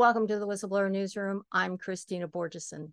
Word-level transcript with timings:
Welcome 0.00 0.26
to 0.28 0.38
the 0.38 0.46
Whistleblower 0.46 0.90
Newsroom. 0.90 1.42
I'm 1.52 1.76
Kristina 1.76 2.24
Borjesson. 2.26 2.92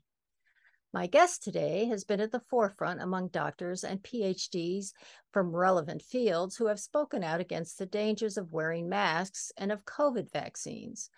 My 0.94 1.08
guest 1.08 1.42
today 1.42 1.86
has 1.86 2.04
been 2.04 2.20
at 2.20 2.33
the 2.33 2.42
forefront 2.42 3.02
among 3.02 3.30
doctors 3.30 3.86
and 3.86 4.04
PhDs 4.04 4.91
from 5.31 5.55
relevant 5.55 6.01
fields 6.01 6.57
who 6.57 6.65
have 6.65 6.81
spoken 6.81 7.23
out 7.23 7.39
against 7.39 7.78
the 7.78 7.85
dangers 7.85 8.38
of 8.38 8.51
wearing 8.51 8.89
masks 8.89 9.54
and 9.55 9.71
of 9.71 9.85
COVID 9.85 10.29
vaccines. 10.33 11.09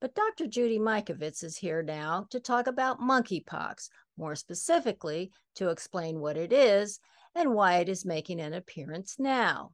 But 0.00 0.14
Dr. 0.14 0.46
Judy 0.46 0.78
Mikovits 0.78 1.44
is 1.44 1.58
here 1.58 1.82
now 1.82 2.26
to 2.30 2.40
talk 2.40 2.66
about 2.66 3.02
monkeypox, 3.02 3.90
more 4.16 4.36
specifically, 4.36 5.30
to 5.56 5.68
explain 5.68 6.20
what 6.20 6.38
it 6.38 6.54
is 6.54 7.00
and 7.34 7.52
why 7.52 7.80
it 7.80 7.90
is 7.90 8.06
making 8.06 8.40
an 8.40 8.54
appearance 8.54 9.16
now. 9.18 9.72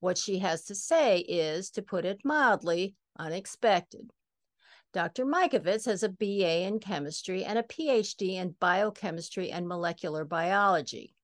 What 0.00 0.18
she 0.18 0.40
has 0.40 0.64
to 0.64 0.74
say 0.74 1.20
is, 1.20 1.70
to 1.70 1.80
put 1.80 2.04
it 2.04 2.20
mildly, 2.22 2.96
unexpected. 3.18 4.12
Dr. 4.96 5.26
Mikovits 5.26 5.84
has 5.84 6.02
a 6.02 6.08
BA 6.08 6.62
in 6.62 6.78
chemistry 6.78 7.44
and 7.44 7.58
a 7.58 7.62
PhD 7.62 8.36
in 8.36 8.56
biochemistry 8.58 9.50
and 9.50 9.68
molecular 9.68 10.24
biology. 10.24 11.14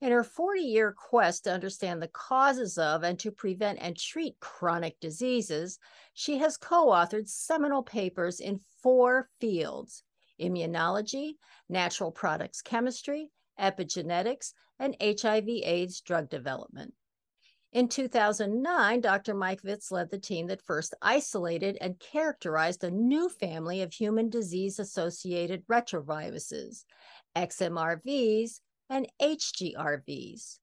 In 0.00 0.12
her 0.12 0.24
40 0.24 0.62
year 0.62 0.94
quest 0.96 1.44
to 1.44 1.52
understand 1.52 2.00
the 2.00 2.08
causes 2.08 2.78
of 2.78 3.02
and 3.02 3.18
to 3.18 3.30
prevent 3.30 3.80
and 3.82 3.98
treat 3.98 4.40
chronic 4.40 4.98
diseases, 4.98 5.78
she 6.14 6.38
has 6.38 6.56
co 6.56 6.86
authored 6.86 7.28
seminal 7.28 7.82
papers 7.82 8.40
in 8.40 8.60
four 8.82 9.28
fields 9.38 10.04
immunology, 10.40 11.34
natural 11.68 12.12
products 12.12 12.62
chemistry, 12.62 13.30
epigenetics, 13.60 14.54
and 14.78 14.96
HIV/AIDS 15.02 16.00
drug 16.00 16.30
development. 16.30 16.94
In 17.72 17.88
2009, 17.88 19.00
Dr. 19.00 19.34
Mikovits 19.34 19.90
led 19.90 20.10
the 20.10 20.18
team 20.18 20.46
that 20.48 20.60
first 20.60 20.92
isolated 21.00 21.78
and 21.80 21.98
characterized 21.98 22.84
a 22.84 22.90
new 22.90 23.30
family 23.30 23.80
of 23.80 23.94
human 23.94 24.28
disease 24.28 24.78
associated 24.78 25.66
retroviruses, 25.68 26.84
XMRVs 27.34 28.60
and 28.90 29.08
HGRVs. 29.22 30.58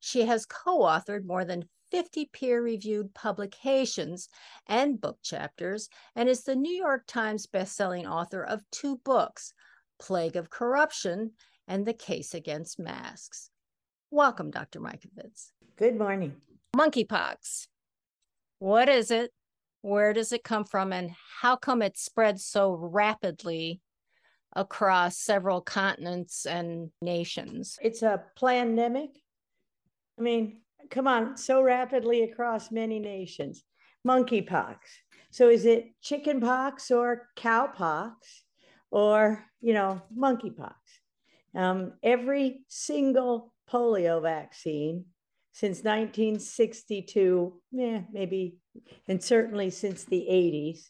She 0.00 0.26
has 0.26 0.44
co 0.44 0.80
authored 0.80 1.24
more 1.24 1.46
than 1.46 1.70
50 1.90 2.26
peer 2.34 2.60
reviewed 2.60 3.14
publications 3.14 4.28
and 4.66 5.00
book 5.00 5.20
chapters 5.22 5.88
and 6.14 6.28
is 6.28 6.42
the 6.42 6.56
New 6.56 6.74
York 6.74 7.04
Times 7.06 7.46
bestselling 7.46 8.06
author 8.06 8.42
of 8.42 8.62
two 8.70 8.98
books 8.98 9.54
Plague 9.98 10.36
of 10.36 10.50
Corruption 10.50 11.30
and 11.66 11.86
The 11.86 11.94
Case 11.94 12.34
Against 12.34 12.78
Masks. 12.78 13.48
Welcome, 14.10 14.50
Dr. 14.50 14.80
Mikovits. 14.80 15.52
Good 15.76 15.98
morning. 15.98 16.36
Monkeypox. 16.76 17.66
What 18.58 18.88
is 18.88 19.10
it? 19.10 19.30
Where 19.82 20.12
does 20.12 20.32
it 20.32 20.44
come 20.44 20.64
from? 20.64 20.92
And 20.92 21.10
how 21.40 21.56
come 21.56 21.82
it 21.82 21.98
spreads 21.98 22.44
so 22.44 22.72
rapidly 22.72 23.80
across 24.54 25.18
several 25.18 25.60
continents 25.60 26.46
and 26.46 26.90
nations? 27.02 27.78
It's 27.82 28.02
a 28.02 28.22
pandemic. 28.38 29.10
I 30.18 30.22
mean, 30.22 30.60
come 30.90 31.08
on, 31.08 31.36
so 31.36 31.62
rapidly 31.62 32.22
across 32.22 32.70
many 32.70 32.98
nations. 32.98 33.64
Monkeypox. 34.06 34.76
So 35.30 35.48
is 35.48 35.64
it 35.64 35.86
chickenpox 36.02 36.90
or 36.90 37.28
cowpox 37.36 38.14
or, 38.90 39.44
you 39.60 39.74
know, 39.74 40.02
monkeypox? 40.16 40.74
Um, 41.54 41.94
every 42.02 42.60
single 42.68 43.52
polio 43.70 44.22
vaccine 44.22 45.06
since 45.52 45.78
1962, 45.78 47.60
yeah, 47.72 48.00
maybe, 48.10 48.56
and 49.06 49.22
certainly 49.22 49.70
since 49.70 50.04
the 50.04 50.26
80s, 50.30 50.88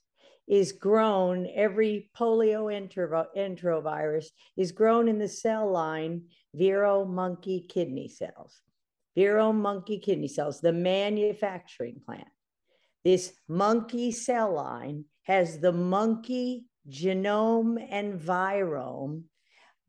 is 0.48 0.72
grown, 0.72 1.48
every 1.54 2.10
polio 2.16 2.72
entero, 2.72 3.26
enterovirus 3.36 4.26
is 4.56 4.72
grown 4.72 5.08
in 5.08 5.18
the 5.18 5.28
cell 5.28 5.70
line 5.70 6.22
Vero 6.54 7.04
monkey 7.04 7.64
kidney 7.68 8.08
cells. 8.08 8.60
Vero 9.16 9.52
monkey 9.52 9.98
kidney 9.98 10.28
cells, 10.28 10.60
the 10.60 10.72
manufacturing 10.72 12.00
plant. 12.04 12.28
This 13.04 13.32
monkey 13.48 14.12
cell 14.12 14.52
line 14.52 15.06
has 15.22 15.58
the 15.58 15.72
monkey 15.72 16.66
genome 16.88 17.84
and 17.90 18.20
virome, 18.20 19.22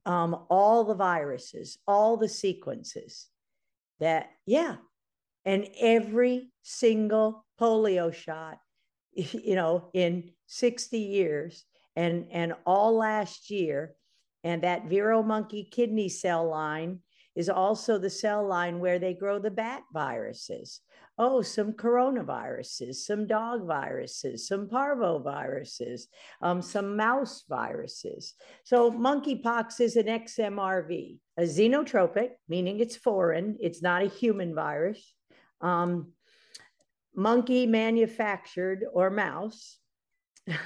um, 0.06 0.45
all 0.50 0.83
the 0.83 0.95
viruses, 0.95 1.78
all 1.88 2.17
the 2.17 2.29
sequences 2.29 3.28
that, 4.00 4.30
yeah. 4.46 4.78
And 5.46 5.68
every 5.80 6.52
single 6.62 7.46
polio 7.59 8.14
shot, 8.14 8.58
you 9.14 9.56
know, 9.56 9.90
in 9.94 10.31
60 10.48 10.98
years 10.98 11.66
and, 11.96 12.28
and 12.31 12.54
all 12.66 12.98
last 12.98 13.50
year, 13.50 13.96
and 14.44 14.64
that 14.64 14.86
Vero 14.86 15.24
monkey 15.24 15.68
kidney 15.72 16.09
cell 16.09 16.50
line 16.50 17.00
is 17.36 17.50
also 17.50 17.98
the 17.98 18.09
cell 18.09 18.46
line 18.46 18.80
where 18.80 19.00
they 19.00 19.14
grow 19.14 19.40
the 19.40 19.52
bat 19.52 19.84
viruses. 19.94 20.81
Oh, 21.18 21.44
some 21.44 21.74
coronaviruses, 21.74 22.96
some 22.96 23.28
dog 23.28 23.68
viruses, 23.68 24.47
some 24.47 24.68
parvoviruses, 24.68 26.03
um, 26.41 26.62
some 26.62 26.97
mouse 26.97 27.44
viruses. 27.47 28.34
So 28.63 28.91
monkeypox 28.91 29.79
is 29.79 29.96
an 29.96 30.07
XMRV, 30.07 31.19
a 31.38 31.44
xenotropic, 31.44 32.31
meaning 32.50 32.79
it's 32.79 32.96
foreign, 32.96 33.57
it's 33.62 33.84
not 33.84 34.01
a 34.01 34.07
human 34.07 34.56
virus. 34.56 35.13
Um, 35.62 36.13
monkey 37.16 37.68
manufactured 37.68 38.84
or 38.91 39.09
mouse 39.09 39.78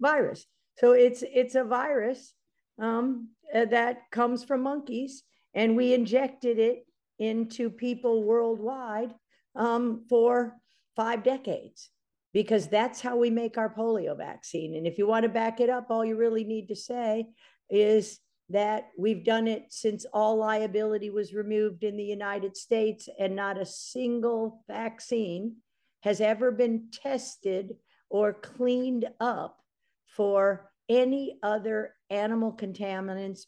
virus. 0.00 0.46
So 0.78 0.92
it's 0.92 1.22
it's 1.22 1.54
a 1.54 1.64
virus 1.64 2.32
um, 2.80 3.30
that 3.52 4.10
comes 4.10 4.44
from 4.44 4.62
monkeys 4.62 5.24
and 5.54 5.76
we 5.76 5.94
injected 5.94 6.58
it 6.58 6.86
into 7.18 7.70
people 7.70 8.24
worldwide 8.24 9.14
um, 9.54 10.04
for 10.08 10.56
five 10.96 11.22
decades 11.22 11.90
because 12.32 12.66
that's 12.68 13.00
how 13.00 13.16
we 13.16 13.30
make 13.30 13.58
our 13.58 13.72
polio 13.72 14.16
vaccine. 14.16 14.74
And 14.74 14.86
if 14.86 14.98
you 14.98 15.06
want 15.06 15.24
to 15.24 15.28
back 15.28 15.60
it 15.60 15.68
up, 15.68 15.86
all 15.90 16.04
you 16.04 16.16
really 16.16 16.44
need 16.44 16.68
to 16.68 16.76
say 16.76 17.26
is 17.68 18.18
that 18.48 18.88
we've 18.98 19.24
done 19.24 19.46
it 19.46 19.66
since 19.70 20.04
all 20.12 20.36
liability 20.36 21.10
was 21.10 21.34
removed 21.34 21.84
in 21.84 21.96
the 21.96 22.04
United 22.04 22.56
States, 22.56 23.08
and 23.18 23.34
not 23.34 23.60
a 23.60 23.66
single 23.66 24.64
vaccine 24.68 25.56
has 26.02 26.20
ever 26.20 26.50
been 26.50 26.88
tested 26.92 27.76
or 28.10 28.32
cleaned 28.32 29.08
up 29.20 29.58
for 30.06 30.70
any 30.88 31.38
other 31.42 31.94
animal 32.10 32.52
contaminants, 32.52 33.42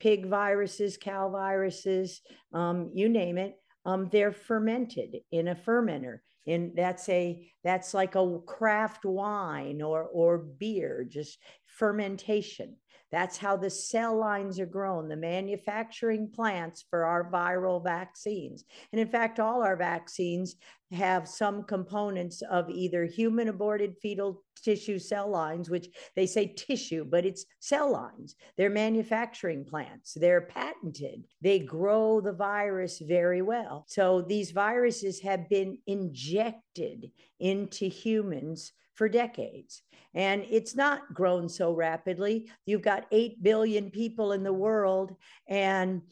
pig 0.00 0.26
viruses, 0.26 0.98
cow 0.98 1.30
viruses, 1.30 2.20
um, 2.52 2.90
you 2.94 3.08
name 3.08 3.38
it. 3.38 3.54
Um, 3.84 4.08
they're 4.10 4.32
fermented 4.32 5.16
in 5.30 5.48
a 5.48 5.54
fermenter. 5.54 6.18
And 6.46 6.72
that's 6.74 7.08
a 7.08 7.48
that's 7.62 7.94
like 7.94 8.16
a 8.16 8.38
craft 8.46 9.04
wine 9.04 9.80
or 9.80 10.02
or 10.04 10.38
beer, 10.38 11.06
just 11.08 11.38
fermentation. 11.72 12.76
That's 13.12 13.36
how 13.36 13.58
the 13.58 13.68
cell 13.68 14.16
lines 14.16 14.58
are 14.58 14.66
grown, 14.66 15.06
the 15.06 15.16
manufacturing 15.16 16.30
plants 16.34 16.82
for 16.88 17.04
our 17.04 17.30
viral 17.30 17.84
vaccines. 17.84 18.64
And 18.90 19.00
in 19.00 19.06
fact, 19.06 19.38
all 19.38 19.62
our 19.62 19.76
vaccines 19.76 20.56
have 20.92 21.28
some 21.28 21.64
components 21.64 22.42
of 22.50 22.70
either 22.70 23.04
human 23.04 23.48
aborted 23.48 23.96
fetal 24.00 24.42
tissue 24.62 24.98
cell 24.98 25.28
lines, 25.28 25.68
which 25.68 25.88
they 26.16 26.26
say 26.26 26.54
tissue, 26.56 27.04
but 27.04 27.26
it's 27.26 27.44
cell 27.60 27.92
lines. 27.92 28.34
They're 28.56 28.70
manufacturing 28.70 29.66
plants, 29.66 30.14
they're 30.14 30.42
patented, 30.42 31.24
they 31.42 31.58
grow 31.58 32.20
the 32.22 32.32
virus 32.32 32.98
very 32.98 33.42
well. 33.42 33.84
So 33.88 34.22
these 34.22 34.52
viruses 34.52 35.20
have 35.20 35.50
been 35.50 35.78
injected 35.86 37.10
into 37.40 37.88
humans 37.88 38.72
for 38.94 39.08
decades. 39.08 39.82
And 40.14 40.44
it's 40.50 40.74
not 40.74 41.14
grown 41.14 41.48
so 41.48 41.72
rapidly. 41.72 42.50
You've 42.66 42.82
got 42.82 43.06
8 43.10 43.42
billion 43.42 43.90
people 43.90 44.32
in 44.32 44.42
the 44.42 44.52
world. 44.52 45.16
And 45.48 46.02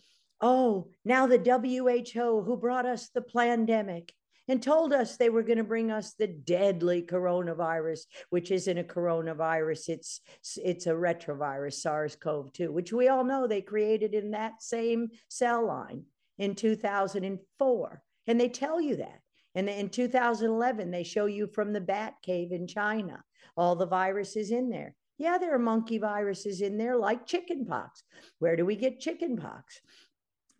oh, 0.40 0.88
now 1.04 1.26
the 1.26 1.38
WHO, 1.38 2.42
who 2.42 2.56
brought 2.56 2.86
us 2.86 3.08
the 3.08 3.22
pandemic 3.22 4.12
and 4.48 4.62
told 4.62 4.92
us 4.92 5.16
they 5.16 5.28
were 5.28 5.42
going 5.42 5.58
to 5.58 5.64
bring 5.64 5.92
us 5.92 6.14
the 6.14 6.26
deadly 6.26 7.02
coronavirus, 7.02 8.00
which 8.30 8.50
isn't 8.50 8.78
a 8.78 8.82
coronavirus, 8.82 9.90
it's, 9.90 10.20
it's 10.56 10.86
a 10.86 10.92
retrovirus, 10.92 11.74
SARS 11.74 12.16
CoV 12.16 12.52
2, 12.52 12.72
which 12.72 12.92
we 12.92 13.08
all 13.08 13.22
know 13.22 13.46
they 13.46 13.60
created 13.60 14.14
in 14.14 14.32
that 14.32 14.62
same 14.62 15.10
cell 15.28 15.66
line 15.66 16.04
in 16.38 16.54
2004. 16.54 18.02
And 18.26 18.40
they 18.40 18.48
tell 18.48 18.80
you 18.80 18.96
that. 18.96 19.20
And 19.54 19.68
in 19.68 19.88
2011, 19.88 20.90
they 20.90 21.02
show 21.02 21.26
you 21.26 21.46
from 21.46 21.72
the 21.72 21.80
bat 21.80 22.14
cave 22.22 22.52
in 22.52 22.66
China, 22.66 23.24
all 23.56 23.74
the 23.74 23.86
viruses 23.86 24.50
in 24.50 24.70
there. 24.70 24.94
Yeah, 25.18 25.38
there 25.38 25.54
are 25.54 25.58
monkey 25.58 25.98
viruses 25.98 26.60
in 26.60 26.78
there 26.78 26.96
like 26.96 27.26
chickenpox. 27.26 28.02
Where 28.38 28.56
do 28.56 28.64
we 28.64 28.76
get 28.76 29.00
chickenpox? 29.00 29.80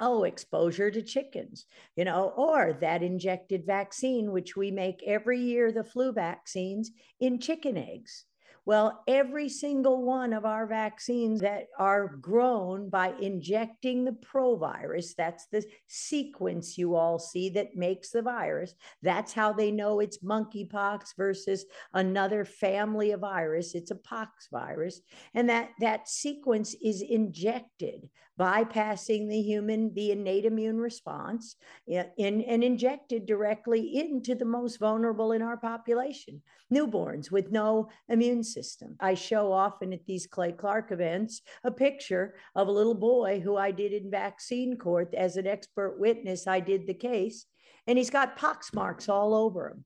Oh, 0.01 0.25
exposure 0.25 0.91
to 0.91 1.03
chickens, 1.03 1.67
you 1.95 2.05
know, 2.05 2.33
or 2.37 2.77
that 2.81 3.03
injected 3.03 3.65
vaccine, 3.67 4.33
which 4.33 4.57
we 4.57 4.71
make 4.71 5.03
every 5.07 5.41
year, 5.41 5.73
the 5.73 5.85
flu 5.85 6.13
vaccines 6.13 6.91
in 7.21 7.39
chicken 7.39 7.77
eggs. 7.77 8.25
Well, 8.67 9.03
every 9.09 9.49
single 9.49 10.03
one 10.03 10.33
of 10.33 10.45
our 10.45 10.67
vaccines 10.67 11.41
that 11.41 11.69
are 11.79 12.17
grown 12.21 12.91
by 12.91 13.15
injecting 13.21 14.05
the 14.05 14.13
provirus, 14.13 15.15
that's 15.17 15.47
the 15.47 15.65
sequence 15.89 16.77
you 16.77 16.95
all 16.95 17.19
see 17.19 17.49
that 17.51 17.75
makes 17.75 18.11
the 18.11 18.23
virus. 18.23 18.75
That's 19.03 19.33
how 19.33 19.53
they 19.53 19.71
know 19.71 20.01
it's 20.01 20.19
monkeypox 20.19 21.17
versus 21.17 21.65
another 21.95 22.45
family 22.45 23.13
of 23.13 23.21
virus. 23.21 23.75
It's 23.75 23.91
a 23.91 23.97
pox 23.97 24.49
virus. 24.53 25.01
And 25.35 25.49
that, 25.49 25.71
that 25.81 26.09
sequence 26.09 26.75
is 26.83 27.03
injected, 27.03 28.09
bypassing 28.39 29.29
the 29.29 29.41
human, 29.41 29.93
the 29.95 30.13
innate 30.13 30.45
immune 30.45 30.79
response, 30.79 31.57
in, 31.87 32.43
and 32.43 32.65
injected 32.65 33.27
directly 33.27 33.97
into 33.97 34.35
the 34.35 34.45
most 34.45 34.79
vulnerable 34.79 35.33
in 35.33 35.43
our 35.43 35.57
population 35.57 36.43
newborns 36.73 37.31
with 37.31 37.51
no 37.51 37.89
immune 38.09 38.45
system. 38.45 38.97
I 39.01 39.15
show 39.15 39.53
often 39.53 39.93
at 39.93 40.07
these 40.07 40.27
Clay 40.27 40.53
Clark 40.53 40.93
events 40.93 41.43
a 41.65 41.71
picture 41.71 42.35
of 42.55 42.69
a 42.69 42.73
little 42.73 42.95
boy 42.95 43.41
who 43.41 43.57
I 43.57 43.71
did 43.71 43.93
in 43.93 44.11
vaccine 44.11 44.77
court 44.77 45.13
as 45.15 45.37
an 45.37 45.47
expert 45.47 45.99
witness. 45.99 46.47
I 46.47 46.61
did 46.61 46.87
the 46.87 46.95
case, 46.95 47.47
and 47.87 47.99
he's 47.99 48.11
got 48.11 48.37
pox 48.37 48.73
marks 48.73 49.09
all 49.09 49.35
over 49.35 49.71
him. 49.71 49.85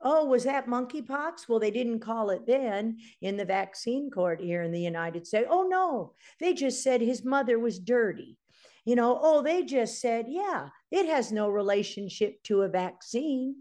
Oh, 0.00 0.26
was 0.26 0.44
that 0.44 0.66
monkeypox? 0.66 1.48
Well, 1.48 1.58
they 1.58 1.70
didn't 1.70 2.00
call 2.00 2.30
it 2.30 2.46
then 2.46 2.98
in 3.20 3.36
the 3.36 3.44
vaccine 3.44 4.10
court 4.10 4.40
here 4.40 4.62
in 4.62 4.70
the 4.70 4.80
United 4.80 5.26
States. 5.26 5.48
Oh, 5.50 5.64
no, 5.64 6.14
they 6.38 6.54
just 6.54 6.82
said 6.82 7.00
his 7.00 7.24
mother 7.24 7.58
was 7.58 7.78
dirty. 7.78 8.38
You 8.84 8.96
know, 8.96 9.18
oh, 9.20 9.42
they 9.42 9.64
just 9.64 10.00
said, 10.00 10.26
yeah, 10.28 10.68
it 10.90 11.06
has 11.06 11.32
no 11.32 11.48
relationship 11.48 12.42
to 12.44 12.62
a 12.62 12.68
vaccine. 12.68 13.56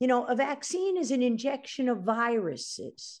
You 0.00 0.08
know, 0.08 0.24
a 0.24 0.36
vaccine 0.36 0.96
is 0.96 1.10
an 1.10 1.22
injection 1.22 1.88
of 1.88 2.02
viruses 2.02 3.20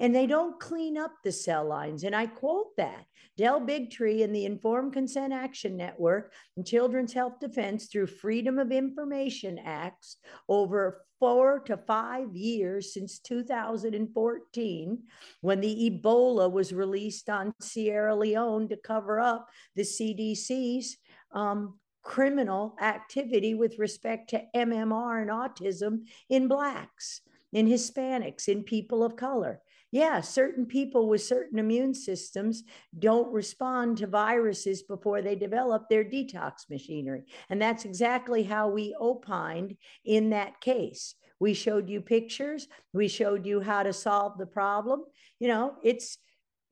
and 0.00 0.14
they 0.14 0.26
don't 0.26 0.60
clean 0.60 0.96
up 0.96 1.12
the 1.22 1.32
cell 1.32 1.64
lines. 1.64 2.04
And 2.04 2.14
I 2.14 2.26
quote 2.26 2.76
that 2.76 3.04
Del 3.36 3.60
Bigtree 3.60 4.22
and 4.22 4.34
the 4.34 4.44
Informed 4.44 4.92
Consent 4.92 5.32
Action 5.32 5.76
Network 5.76 6.32
and 6.56 6.66
Children's 6.66 7.12
Health 7.12 7.40
Defense 7.40 7.86
through 7.86 8.06
Freedom 8.06 8.58
of 8.58 8.70
Information 8.70 9.58
Acts 9.58 10.16
over 10.48 11.04
four 11.18 11.60
to 11.60 11.76
five 11.76 12.34
years 12.36 12.92
since 12.92 13.18
2014, 13.20 15.02
when 15.40 15.60
the 15.60 15.90
Ebola 15.90 16.50
was 16.50 16.72
released 16.72 17.28
on 17.28 17.54
Sierra 17.60 18.14
Leone 18.14 18.68
to 18.68 18.76
cover 18.76 19.20
up 19.20 19.48
the 19.74 19.82
CDC's 19.82 20.96
um, 21.32 21.78
criminal 22.02 22.76
activity 22.80 23.54
with 23.54 23.78
respect 23.78 24.30
to 24.30 24.44
MMR 24.54 25.22
and 25.22 25.30
autism 25.30 26.04
in 26.28 26.46
Blacks, 26.46 27.22
in 27.52 27.66
Hispanics, 27.66 28.46
in 28.46 28.62
people 28.62 29.02
of 29.02 29.16
color. 29.16 29.60
Yeah, 29.94 30.22
certain 30.22 30.66
people 30.66 31.08
with 31.08 31.22
certain 31.22 31.56
immune 31.56 31.94
systems 31.94 32.64
don't 32.98 33.32
respond 33.32 33.98
to 33.98 34.08
viruses 34.08 34.82
before 34.82 35.22
they 35.22 35.36
develop 35.36 35.88
their 35.88 36.02
detox 36.02 36.68
machinery. 36.68 37.22
And 37.48 37.62
that's 37.62 37.84
exactly 37.84 38.42
how 38.42 38.68
we 38.70 38.96
opined 39.00 39.76
in 40.04 40.30
that 40.30 40.60
case. 40.60 41.14
We 41.38 41.54
showed 41.54 41.88
you 41.88 42.00
pictures, 42.00 42.66
we 42.92 43.06
showed 43.06 43.46
you 43.46 43.60
how 43.60 43.84
to 43.84 43.92
solve 43.92 44.36
the 44.36 44.46
problem. 44.46 45.04
You 45.38 45.46
know, 45.46 45.76
it's 45.84 46.18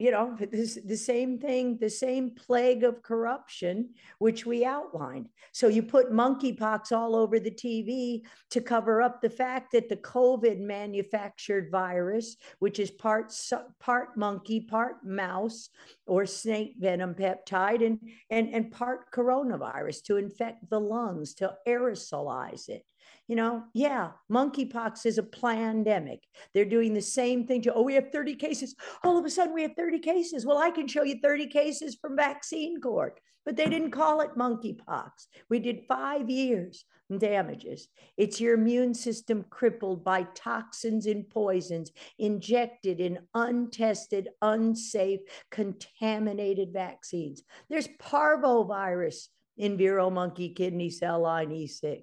you 0.03 0.11
know, 0.11 0.37
this, 0.51 0.81
the 0.85 0.97
same 0.97 1.39
thing, 1.39 1.79
the 1.81 1.89
same 1.89 2.33
plague 2.33 2.83
of 2.83 3.05
corruption, 3.05 3.91
which 4.19 4.45
we 4.45 4.65
outlined. 4.65 5.29
So 5.53 5.69
you 5.69 5.85
put 5.85 6.11
monkeypox 6.11 6.91
all 6.91 7.15
over 7.15 7.39
the 7.39 7.53
TV 7.53 8.23
to 8.51 8.61
cover 8.61 9.01
up 9.01 9.23
the 9.23 9.31
fact 9.31 9.71
that 9.71 9.89
the 9.89 9.99
COVID 9.99 10.59
manufactured 10.59 11.71
virus, 11.71 12.37
which 12.59 12.81
is 12.81 12.91
part, 12.91 13.33
part 13.79 14.17
monkey, 14.17 14.63
part 14.63 15.05
mouse 15.05 15.69
or 16.09 16.27
snake 16.27 16.75
venom 16.81 17.15
peptide, 17.15 17.87
and, 17.87 18.01
and, 18.29 18.53
and 18.53 18.73
part 18.73 19.09
coronavirus 19.15 20.03
to 20.03 20.17
infect 20.17 20.69
the 20.69 20.81
lungs, 20.81 21.33
to 21.35 21.55
aerosolize 21.69 22.69
it 22.69 22.85
you 23.33 23.37
know, 23.37 23.65
yeah, 23.73 24.11
monkeypox 24.31 25.07
is 25.07 25.17
a 25.17 25.23
pandemic. 25.23 26.23
They're 26.53 26.67
doing 26.67 26.93
the 26.93 27.01
same 27.01 27.47
thing 27.47 27.63
to, 27.63 27.73
oh, 27.73 27.81
we 27.81 27.95
have 27.95 28.13
30 28.13 28.35
cases. 28.35 28.75
All 29.03 29.17
of 29.17 29.25
a 29.25 29.31
sudden, 29.31 29.55
we 29.55 29.63
have 29.63 29.73
30 29.75 30.01
cases. 30.01 30.45
Well, 30.45 30.59
I 30.59 30.71
can 30.71 30.87
show 30.87 31.03
you 31.03 31.19
30 31.23 31.47
cases 31.47 31.97
from 31.99 32.15
vaccine 32.15 32.79
court, 32.79 33.19
but 33.47 33.57
they 33.57 33.65
didn't 33.65 33.93
call 33.93 34.21
it 34.21 34.37
monkeypox. 34.37 35.13
We 35.49 35.61
did 35.61 35.87
five 35.89 36.29
years 36.29 36.85
damages. 37.17 37.89
It's 38.19 38.39
your 38.39 38.53
immune 38.53 38.93
system 38.93 39.47
crippled 39.49 40.05
by 40.05 40.25
toxins 40.35 41.07
and 41.07 41.27
poisons 41.31 41.91
injected 42.19 43.01
in 43.01 43.19
untested, 43.33 44.29
unsafe, 44.43 45.21
contaminated 45.51 46.71
vaccines. 46.71 47.45
There's 47.71 47.89
parvovirus 47.99 49.29
in 49.57 49.79
Vero 49.79 50.11
monkey 50.11 50.51
kidney 50.51 50.91
cell 50.91 51.21
line 51.21 51.49
E6. 51.49 52.03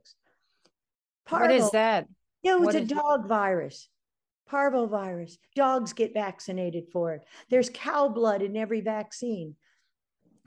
Parvo. 1.30 1.46
What 1.46 1.56
is 1.56 1.72
that? 1.72 2.08
Yeah, 2.42 2.54
it 2.54 2.62
was 2.62 2.76
a 2.76 2.86
dog 2.86 3.28
virus. 3.28 3.88
Parvovirus. 4.50 5.38
Dogs 5.56 5.94
get 5.94 6.14
vaccinated 6.14 6.86
for 6.92 7.14
it. 7.14 7.24
There's 7.50 7.70
cow 7.72 8.08
blood 8.08 8.42
in 8.42 8.58
every 8.58 8.82
vaccine. 8.82 9.56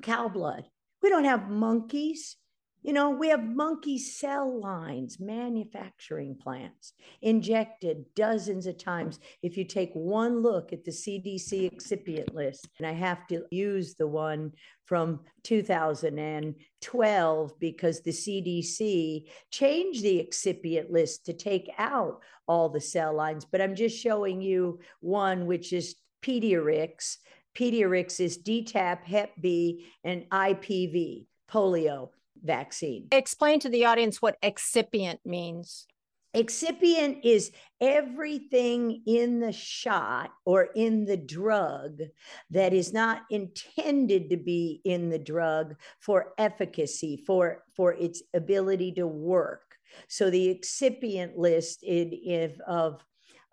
Cow 0.02 0.28
blood. 0.28 0.64
We 1.02 1.08
don't 1.08 1.24
have 1.24 1.48
monkeys. 1.48 2.36
You 2.84 2.92
know, 2.92 3.10
we 3.10 3.28
have 3.28 3.44
monkey 3.44 3.96
cell 3.96 4.60
lines, 4.60 5.20
manufacturing 5.20 6.34
plants 6.34 6.94
injected 7.20 8.06
dozens 8.16 8.66
of 8.66 8.76
times. 8.76 9.20
If 9.40 9.56
you 9.56 9.64
take 9.64 9.92
one 9.92 10.42
look 10.42 10.72
at 10.72 10.84
the 10.84 10.90
CDC 10.90 11.72
excipient 11.72 12.34
list, 12.34 12.68
and 12.78 12.86
I 12.86 12.92
have 12.92 13.28
to 13.28 13.44
use 13.52 13.94
the 13.94 14.08
one 14.08 14.50
from 14.84 15.20
2012 15.44 17.60
because 17.60 18.00
the 18.00 18.10
CDC 18.10 19.28
changed 19.52 20.02
the 20.02 20.18
excipient 20.18 20.90
list 20.90 21.24
to 21.26 21.34
take 21.34 21.70
out 21.78 22.20
all 22.48 22.68
the 22.68 22.80
cell 22.80 23.14
lines, 23.14 23.44
but 23.44 23.60
I'm 23.60 23.76
just 23.76 23.96
showing 23.96 24.42
you 24.42 24.80
one, 24.98 25.46
which 25.46 25.72
is 25.72 25.94
Pediarix. 26.20 27.18
Pediarix 27.56 28.18
is 28.18 28.38
DTaP, 28.38 29.04
Hep 29.04 29.30
B, 29.40 29.86
and 30.02 30.28
IPV, 30.30 31.26
polio 31.48 32.08
vaccine. 32.42 33.08
Explain 33.12 33.60
to 33.60 33.68
the 33.68 33.84
audience 33.84 34.20
what 34.20 34.36
excipient 34.42 35.20
means. 35.24 35.86
Excipient 36.34 37.18
is 37.24 37.52
everything 37.80 39.02
in 39.06 39.38
the 39.38 39.52
shot 39.52 40.30
or 40.46 40.68
in 40.74 41.04
the 41.04 41.16
drug 41.16 42.00
that 42.48 42.72
is 42.72 42.92
not 42.92 43.22
intended 43.30 44.30
to 44.30 44.38
be 44.38 44.80
in 44.84 45.10
the 45.10 45.18
drug 45.18 45.74
for 46.00 46.32
efficacy, 46.38 47.22
for, 47.26 47.64
for 47.76 47.92
its 47.92 48.22
ability 48.32 48.92
to 48.92 49.06
work. 49.06 49.76
So 50.08 50.30
the 50.30 50.48
excipient 50.48 51.36
list 51.36 51.82
in, 51.82 52.12
in, 52.12 52.54
of, 52.66 53.04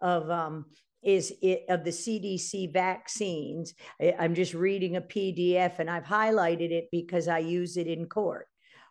of 0.02 0.30
um, 0.30 0.66
is 1.04 1.34
it, 1.42 1.66
of 1.70 1.84
the 1.84 1.92
CDC 1.92 2.72
vaccines. 2.72 3.74
I'm 4.20 4.36
just 4.36 4.54
reading 4.54 4.96
a 4.96 5.02
PDF 5.02 5.80
and 5.80 5.90
I've 5.90 6.06
highlighted 6.06 6.72
it 6.72 6.88
because 6.92 7.28
I 7.28 7.40
use 7.40 7.78
it 7.78 7.88
in 7.88 8.06
court. 8.08 8.48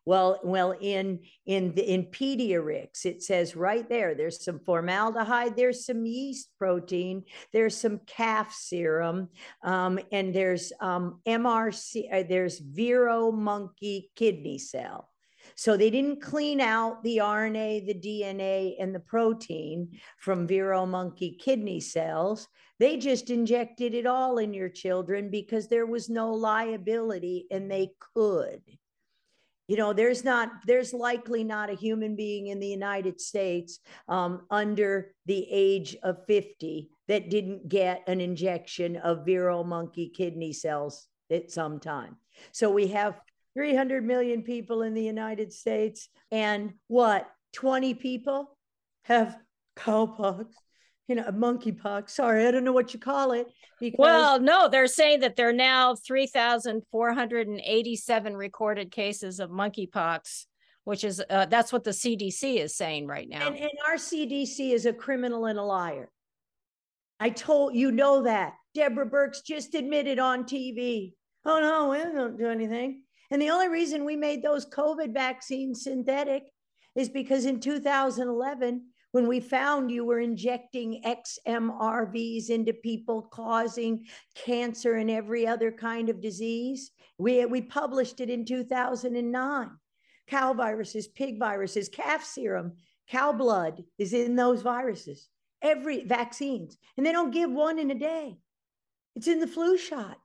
Well, 0.09 0.41
well, 0.43 0.73
in 0.81 1.21
in 1.45 1.75
in 1.75 2.05
Pediarix, 2.05 3.05
it 3.05 3.23
says 3.23 3.55
right 3.55 3.87
there, 3.87 4.15
there's 4.15 4.43
some 4.43 4.59
formaldehyde, 4.59 5.55
there's 5.55 5.85
some 5.85 6.07
yeast 6.07 6.49
protein, 6.59 7.25
there's 7.53 7.77
some 7.77 8.01
calf 8.07 8.55
serum, 8.55 9.29
um, 9.63 9.99
and 10.11 10.35
there's 10.35 10.73
um, 10.81 11.21
MRC, 11.29 12.11
uh, 12.11 12.23
there's 12.27 12.59
Vero 12.59 13.31
monkey 13.31 14.11
kidney 14.17 14.57
cell. 14.57 15.11
So 15.57 15.77
they 15.77 15.91
didn't 15.91 16.23
clean 16.23 16.63
out 16.63 17.05
the 17.05 17.19
RNA, 17.19 17.87
the 17.87 18.01
DNA, 18.09 18.77
and 18.81 18.95
the 18.95 19.01
protein 19.01 19.91
from 20.21 20.47
Vero 20.47 20.87
monkey 20.87 21.37
kidney 21.39 21.81
cells. 21.81 22.49
They 22.79 22.97
just 22.97 23.29
injected 23.29 23.93
it 23.93 24.07
all 24.07 24.39
in 24.39 24.55
your 24.55 24.71
children 24.71 25.29
because 25.29 25.69
there 25.69 25.85
was 25.85 26.09
no 26.09 26.33
liability 26.33 27.47
and 27.51 27.71
they 27.71 27.91
could 28.15 28.63
you 29.69 29.77
know 29.77 29.93
there's 29.93 30.25
not 30.25 30.51
there's 30.67 30.93
likely 30.93 31.45
not 31.45 31.71
a 31.71 31.75
human 31.75 32.17
being 32.17 32.49
in 32.49 32.59
the 32.59 32.67
united 32.67 33.21
states 33.21 33.79
um, 34.09 34.43
under 34.51 35.13
the 35.27 35.47
age 35.51 35.97
of 36.03 36.27
50 36.27 36.91
that 37.07 37.31
didn't 37.31 37.69
get 37.69 38.03
an 38.07 38.21
injection 38.21 38.97
of 38.97 39.25
vero 39.25 39.65
monkey 39.65 40.09
kidney 40.15 40.53
cells 40.53 41.09
at 41.31 41.51
some 41.51 41.81
time. 41.81 42.17
So 42.53 42.71
we 42.71 42.89
have 42.89 43.21
300 43.55 44.05
million 44.05 44.43
people 44.43 44.83
in 44.83 44.95
the 44.95 45.03
united 45.03 45.53
states 45.53 46.09
and 46.31 46.75
what 46.87 47.29
20 47.55 47.95
people 47.95 48.57
have 49.05 49.37
cowpox 49.77 50.47
you 51.09 51.17
know, 51.17 51.25
monkeypox. 51.25 52.11
Sorry, 52.11 52.47
I 52.47 52.51
don't 52.51 52.65
know 52.65 52.73
what 52.73 52.93
you 52.93 53.01
call 53.01 53.33
it. 53.33 53.47
Because... 53.81 53.99
Well, 53.99 54.39
no, 54.39 54.69
they're 54.69 54.87
saying 54.87 55.21
that 55.21 55.37
there 55.37 55.49
are 55.49 55.55
now 55.55 55.95
3,487 55.97 58.37
recorded 58.37 58.91
cases 58.91 59.41
of 59.41 59.49
monkeypox, 59.51 60.45
which 60.85 61.05
is 61.05 61.23
uh, 61.31 61.47
that's 61.47 61.73
what 61.73 61.85
the 61.85 61.93
CDC 61.93 62.59
is 62.59 62.77
saying 62.77 63.07
right 63.07 63.27
now. 63.29 63.47
And, 63.47 63.57
and 63.57 63.71
our 63.89 63.97
CDC 63.97 64.73
is 64.73 64.85
a 64.85 64.93
criminal 64.93 65.47
and 65.47 65.59
a 65.59 65.65
liar. 65.65 66.11
I 67.19 67.31
told 67.31 67.75
you 67.75 67.91
know 67.91 68.25
that. 68.25 68.53
Deborah 68.75 69.11
Birx 69.11 69.43
just 69.45 69.75
admitted 69.75 70.19
on 70.19 70.45
TV. 70.45 71.15
Oh 71.45 71.61
no, 71.61 71.89
we 71.89 71.99
don't 71.99 72.39
do 72.39 72.49
anything. 72.49 73.03
And 73.31 73.43
the 73.43 73.51
only 73.51 73.69
reason 73.69 74.05
we 74.05 74.17
made 74.17 74.43
those 74.43 74.67
COVID 74.67 75.13
vaccines 75.13 75.85
synthetic 75.85 76.45
is 76.95 77.09
because 77.09 77.45
in 77.45 77.61
2011, 77.61 78.83
when 79.13 79.27
we 79.27 79.41
found 79.41 79.91
you 79.91 80.05
were 80.05 80.21
injecting 80.21 81.03
XMRVs 81.05 82.51
into 82.51 82.73
people 82.73 83.23
causing 83.23 84.05
cancer 84.35 84.97
and 84.97 85.11
every 85.11 85.47
other 85.47 85.73
kind 85.73 86.09
of 86.09 86.21
disease, 86.21 86.91
we, 87.17 87.45
we 87.47 87.63
published 87.63 88.21
it 88.21 88.31
in 88.31 88.45
2009. 88.45 89.71
Cow 90.29 90.53
viruses, 90.53 91.09
pig 91.09 91.39
viruses, 91.39 91.89
calf 91.89 92.23
serum, 92.23 92.73
cow 93.09 93.33
blood 93.33 93.83
is 93.99 94.13
in 94.13 94.37
those 94.37 94.61
viruses, 94.61 95.29
every 95.63 96.05
vaccines. 96.05 96.77
And 96.97 97.07
they 97.07 97.13
don't 97.13 97.31
give 97.31 97.51
one 97.51 97.79
in 97.79 97.91
a 97.91 97.95
day. 97.95 98.37
It's 99.17 99.27
in 99.27 99.41
the 99.41 99.47
flu 99.47 99.79
shot. 99.79 100.19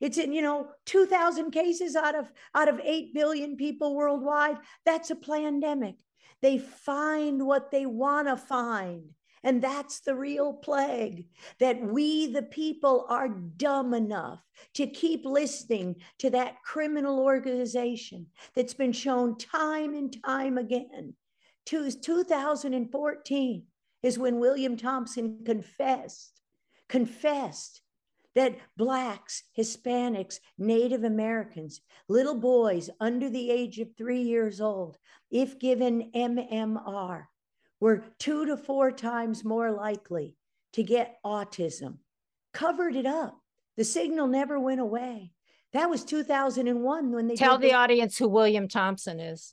It's 0.00 0.16
in, 0.16 0.32
you 0.32 0.40
know, 0.40 0.68
2,000 0.86 1.50
cases 1.50 1.94
out 1.94 2.14
of 2.14 2.32
out 2.54 2.68
of 2.68 2.80
8 2.82 3.12
billion 3.12 3.56
people 3.56 3.94
worldwide. 3.94 4.56
That's 4.86 5.10
a 5.10 5.14
pandemic. 5.14 5.96
They 6.42 6.58
find 6.58 7.46
what 7.46 7.70
they 7.70 7.86
want 7.86 8.28
to 8.28 8.36
find. 8.36 9.10
And 9.42 9.62
that's 9.62 10.00
the 10.00 10.14
real 10.14 10.52
plague 10.52 11.26
that 11.60 11.80
we, 11.80 12.26
the 12.26 12.42
people, 12.42 13.06
are 13.08 13.28
dumb 13.28 13.94
enough 13.94 14.40
to 14.74 14.86
keep 14.86 15.24
listening 15.24 15.96
to 16.18 16.30
that 16.30 16.62
criminal 16.62 17.20
organization 17.20 18.26
that's 18.54 18.74
been 18.74 18.92
shown 18.92 19.38
time 19.38 19.94
and 19.94 20.14
time 20.24 20.58
again. 20.58 21.14
To 21.66 21.90
2014 21.90 23.62
is 24.02 24.18
when 24.18 24.40
William 24.40 24.76
Thompson 24.76 25.42
confessed, 25.44 26.40
confessed 26.88 27.80
that 28.40 28.56
Blacks, 28.74 29.42
Hispanics, 29.58 30.38
Native 30.56 31.04
Americans, 31.04 31.82
little 32.08 32.34
boys 32.34 32.88
under 32.98 33.28
the 33.28 33.50
age 33.50 33.78
of 33.80 33.88
three 33.98 34.22
years 34.22 34.62
old, 34.62 34.96
if 35.30 35.58
given 35.58 36.10
MMR, 36.14 37.24
were 37.80 38.04
two 38.18 38.46
to 38.46 38.56
four 38.56 38.92
times 38.92 39.44
more 39.44 39.70
likely 39.70 40.36
to 40.72 40.82
get 40.82 41.18
autism. 41.22 41.98
Covered 42.54 42.96
it 42.96 43.04
up. 43.04 43.38
The 43.76 43.84
signal 43.84 44.26
never 44.26 44.58
went 44.58 44.80
away. 44.80 45.32
That 45.74 45.90
was 45.90 46.02
2001 46.04 47.12
when 47.12 47.26
they 47.26 47.36
tell 47.36 47.58
the, 47.58 47.68
the 47.68 47.74
audience 47.74 48.16
who 48.16 48.26
William 48.26 48.68
Thompson 48.68 49.20
is. 49.20 49.52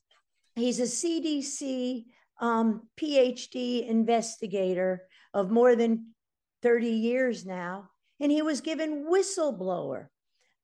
He's 0.56 0.80
a 0.80 0.84
CDC 0.84 2.06
um, 2.40 2.88
PhD 2.98 3.86
investigator 3.86 5.04
of 5.34 5.52
more 5.52 5.76
than 5.76 6.14
30 6.62 6.88
years 6.88 7.46
now 7.46 7.90
and 8.20 8.32
he 8.32 8.42
was 8.42 8.62
given 8.62 9.06
whistleblower 9.10 10.08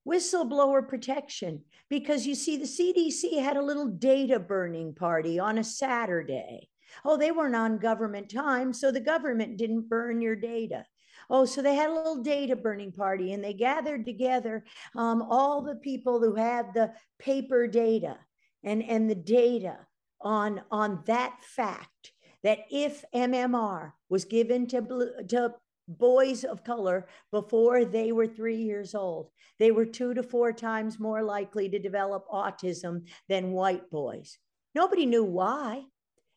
whistleblower 0.07 0.87
protection 0.87 1.61
because 1.89 2.25
you 2.25 2.35
see 2.35 2.57
the 2.57 2.65
CDC 2.65 3.41
had 3.41 3.57
a 3.57 3.63
little 3.63 3.87
data 3.87 4.39
burning 4.39 4.93
party 4.93 5.39
on 5.39 5.57
a 5.57 5.63
Saturday. 5.63 6.69
Oh, 7.05 7.17
they 7.17 7.31
weren't 7.31 7.55
on 7.55 7.77
government 7.77 8.29
time, 8.29 8.73
so 8.73 8.91
the 8.91 8.99
government 8.99 9.57
didn't 9.57 9.89
burn 9.89 10.21
your 10.21 10.35
data. 10.35 10.85
Oh, 11.29 11.45
so 11.45 11.61
they 11.61 11.75
had 11.75 11.89
a 11.89 11.93
little 11.93 12.21
data 12.21 12.55
burning 12.55 12.91
party 12.91 13.33
and 13.33 13.43
they 13.43 13.53
gathered 13.53 14.05
together 14.05 14.65
um, 14.95 15.21
all 15.21 15.61
the 15.61 15.75
people 15.75 16.19
who 16.19 16.35
had 16.35 16.73
the 16.73 16.93
paper 17.17 17.65
data 17.65 18.17
and, 18.63 18.83
and 18.83 19.09
the 19.09 19.15
data 19.15 19.77
on, 20.21 20.61
on 20.69 21.01
that 21.05 21.37
fact 21.41 22.11
that 22.43 22.59
if 22.69 23.05
MMR 23.15 23.93
was 24.09 24.25
given 24.25 24.67
to, 24.67 24.81
to 25.29 25.53
boys 25.87 26.43
of 26.43 26.63
color 26.63 27.07
before 27.31 27.85
they 27.85 28.11
were 28.11 28.27
three 28.27 28.57
years 28.57 28.95
old. 28.95 29.29
They 29.59 29.71
were 29.71 29.85
two 29.85 30.13
to 30.13 30.23
four 30.23 30.53
times 30.53 30.99
more 30.99 31.23
likely 31.23 31.69
to 31.69 31.79
develop 31.79 32.25
autism 32.27 33.07
than 33.29 33.51
white 33.51 33.89
boys. 33.89 34.37
Nobody 34.75 35.05
knew 35.05 35.23
why. 35.23 35.83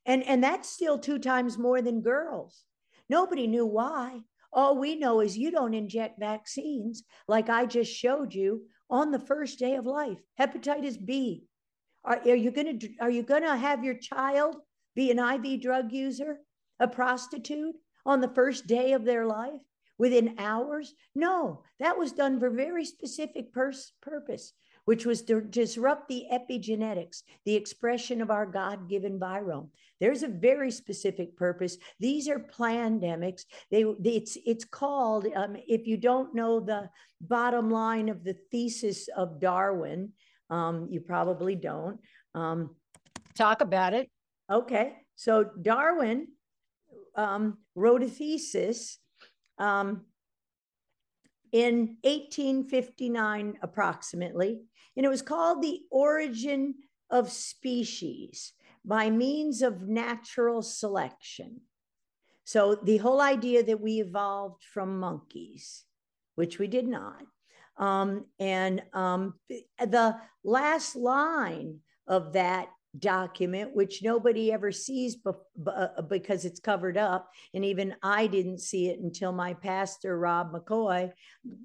And, 0.05 0.23
and 0.25 0.43
that's 0.43 0.69
still 0.69 0.99
two 0.99 1.19
times 1.19 1.59
more 1.59 1.83
than 1.83 2.01
girls. 2.01 2.65
Nobody 3.09 3.47
knew 3.47 3.67
why. 3.67 4.21
All 4.53 4.79
we 4.79 4.97
know 4.97 5.21
is 5.21 5.37
you 5.37 5.51
don't 5.51 5.75
inject 5.75 6.19
vaccines 6.19 7.03
like 7.29 7.49
I 7.49 7.67
just 7.67 7.93
showed 7.93 8.33
you 8.33 8.63
on 8.89 9.11
the 9.11 9.19
first 9.19 9.59
day 9.59 9.75
of 9.75 9.87
life. 9.87 10.19
Hepatitis 10.41 11.05
B. 11.05 11.45
Are, 12.05 12.21
are 12.21 12.37
you 12.37 12.51
going 12.53 12.79
to 12.79 12.89
are 13.01 13.11
you 13.11 13.23
going 13.23 13.43
to 13.43 13.57
have 13.57 13.85
your 13.85 13.99
child 13.99 14.57
be 14.95 15.11
an 15.11 15.19
IV 15.19 15.61
drug 15.61 15.93
user, 15.93 16.39
a 16.79 16.87
prostitute, 16.87 17.75
on 18.07 18.21
the 18.23 18.35
first 18.35 18.67
day 18.67 18.93
of 18.93 19.05
their 19.05 19.27
life 19.27 19.61
within 19.99 20.37
hours? 20.39 20.95
No, 21.15 21.63
that 21.79 21.99
was 21.99 22.13
done 22.13 22.41
for 22.41 22.49
very 22.49 22.87
specific 22.87 23.53
pers- 23.53 23.93
purpose, 24.01 24.55
which 24.87 25.05
was 25.05 25.21
to 25.23 25.43
disrupt 25.43 26.09
the 26.09 26.25
epigenetics, 26.33 27.23
the 27.45 27.55
expression 27.55 28.23
of 28.23 28.31
our 28.31 28.47
God 28.47 28.89
given 28.89 29.19
virome. 29.19 29.69
There's 30.01 30.23
a 30.23 30.29
very 30.29 30.71
specific 30.71 31.37
purpose. 31.37 31.77
These 32.01 32.29
are 32.29 32.39
pandemics. 32.39 33.45
They, 33.71 33.83
it's, 34.05 34.39
it's 34.47 34.65
called, 34.65 35.27
um, 35.35 35.57
if 35.67 35.87
you 35.87 35.99
don't 35.99 36.35
know 36.35 36.61
the 36.61 36.89
bottom 37.21 37.71
line 37.71 38.09
of 38.09 38.25
the 38.25 38.37
thesis 38.51 39.09
of 39.17 39.41
Darwin, 39.41 40.13
um, 40.49 40.87
you 40.91 41.01
probably 41.01 41.57
don't. 41.57 41.99
Um, 42.35 42.77
Talk 43.37 43.61
about 43.61 43.93
it. 43.93 44.09
Okay. 44.51 44.95
So 45.17 45.45
Darwin 45.61 46.29
um, 47.17 47.59
wrote 47.75 48.03
a 48.03 48.09
thesis 48.09 48.99
um, 49.59 50.05
in 51.53 51.97
1859, 52.03 53.59
approximately, 53.63 54.61
and 54.97 55.07
it 55.07 55.09
was 55.09 55.23
called 55.23 55.63
The 55.63 55.81
Origin 55.91 56.75
of 57.11 57.31
Species 57.31 58.53
by 58.85 59.11
Means 59.11 59.63
of 59.63 59.83
Natural 59.83 60.63
Selection. 60.63 61.61
So, 62.45 62.77
the 62.77 62.99
whole 62.99 63.21
idea 63.21 63.65
that 63.65 63.81
we 63.81 64.01
evolved 64.01 64.63
from 64.63 65.01
monkeys, 65.01 65.85
which 66.37 66.59
we 66.59 66.69
did 66.69 66.87
not. 66.87 67.23
Um, 67.77 68.27
and 68.39 68.83
um, 68.93 69.35
the 69.49 70.17
last 70.45 70.97
line 70.97 71.81
of 72.07 72.33
that 72.35 72.69
document, 72.99 73.75
which 73.75 74.03
nobody 74.03 74.53
ever 74.53 74.73
sees 74.73 75.17
uh, 75.27 76.03
because 76.03 76.45
it's 76.45 76.61
covered 76.61 76.97
up. 76.97 77.31
And 77.55 77.65
even 77.65 77.95
I 78.03 78.27
didn't 78.27 78.61
see 78.61 78.89
it 78.89 79.01
until 79.01 79.33
my 79.33 79.55
pastor, 79.55 80.19
Rob 80.19 80.53
McCoy, 80.53 81.13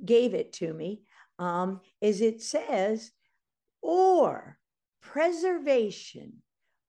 gave 0.06 0.34
it 0.34 0.54
to 0.54 0.74
me. 0.74 1.02
Um, 1.40 1.82
is 2.02 2.22
it 2.22 2.42
says, 2.42 3.12
or 3.82 4.58
preservation 5.02 6.42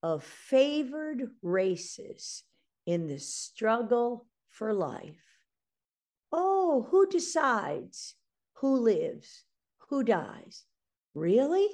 of 0.02 0.24
favored 0.24 1.30
races 1.42 2.42
in 2.86 3.06
the 3.06 3.18
struggle 3.18 4.26
for 4.48 4.72
life. 4.72 5.24
Oh, 6.32 6.86
who 6.90 7.06
decides 7.06 8.14
who 8.54 8.76
lives, 8.78 9.44
who 9.88 10.02
dies? 10.02 10.64
Really? 11.14 11.68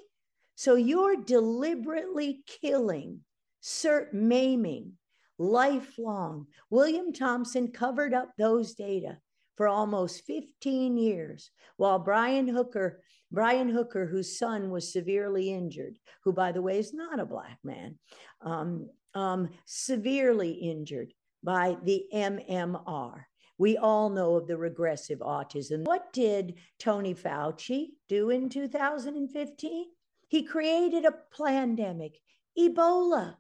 So 0.59 0.75
you're 0.75 1.15
deliberately 1.15 2.43
killing, 2.45 3.21
cert 3.63 4.13
maiming, 4.13 4.95
lifelong. 5.39 6.49
William 6.69 7.13
Thompson 7.13 7.69
covered 7.69 8.13
up 8.13 8.31
those 8.37 8.75
data 8.75 9.19
for 9.57 9.69
almost 9.69 10.25
15 10.27 10.97
years 10.97 11.53
while 11.77 12.01
Brian 12.01 12.49
Hooker, 12.49 13.05
Brian 13.31 13.69
Hooker, 13.69 14.05
whose 14.05 14.37
son 14.37 14.69
was 14.69 14.93
severely 14.93 15.53
injured, 15.53 15.97
who, 16.25 16.33
by 16.33 16.51
the 16.51 16.61
way, 16.61 16.81
is 16.81 16.93
not 16.93 17.21
a 17.21 17.25
Black 17.25 17.61
man, 17.63 17.97
um, 18.41 18.91
um, 19.15 19.51
severely 19.65 20.51
injured 20.51 21.15
by 21.45 21.77
the 21.85 22.05
MMR. 22.13 23.23
We 23.59 23.77
all 23.77 24.11
know 24.11 24.35
of 24.35 24.49
the 24.49 24.57
regressive 24.57 25.21
autism. 25.21 25.85
What 25.85 26.13
did 26.13 26.57
Tony 26.81 27.15
Fauci 27.15 27.91
do 28.09 28.31
in 28.31 28.49
2015? 28.49 29.87
He 30.29 30.43
created 30.43 31.05
a 31.07 31.15
pandemic, 31.37 32.21
Ebola, 32.57 33.37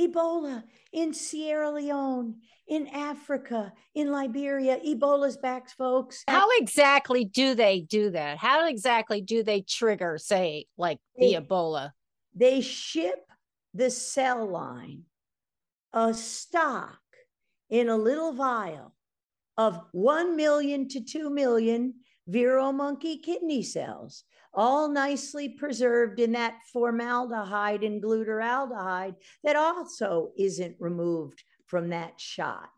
Ebola 0.00 0.62
in 0.92 1.12
Sierra 1.12 1.70
Leone, 1.70 2.36
in 2.68 2.86
Africa, 2.86 3.72
in 3.94 4.10
Liberia. 4.10 4.78
Ebola's 4.78 5.36
back, 5.36 5.68
folks. 5.70 6.24
How 6.28 6.48
exactly 6.58 7.24
do 7.24 7.54
they 7.54 7.80
do 7.80 8.10
that? 8.10 8.38
How 8.38 8.68
exactly 8.68 9.20
do 9.20 9.42
they 9.42 9.62
trigger, 9.62 10.16
say, 10.16 10.66
like 10.78 10.98
they, 11.18 11.34
the 11.34 11.40
Ebola? 11.42 11.90
They 12.34 12.60
ship 12.60 13.26
the 13.74 13.90
cell 13.90 14.46
line, 14.46 15.02
a 15.92 16.14
stock 16.14 17.00
in 17.68 17.88
a 17.88 17.96
little 17.96 18.32
vial 18.32 18.94
of 19.56 19.80
1 19.92 20.36
million 20.36 20.88
to 20.88 21.00
2 21.00 21.30
million 21.30 21.94
vero 22.28 22.70
monkey 22.70 23.18
kidney 23.18 23.62
cells 23.62 24.24
all 24.54 24.88
nicely 24.88 25.48
preserved 25.48 26.20
in 26.20 26.32
that 26.32 26.58
formaldehyde 26.72 27.82
and 27.82 28.02
glutaraldehyde 28.02 29.14
that 29.44 29.56
also 29.56 30.32
isn't 30.36 30.76
removed 30.78 31.42
from 31.66 31.88
that 31.90 32.20
shot 32.20 32.68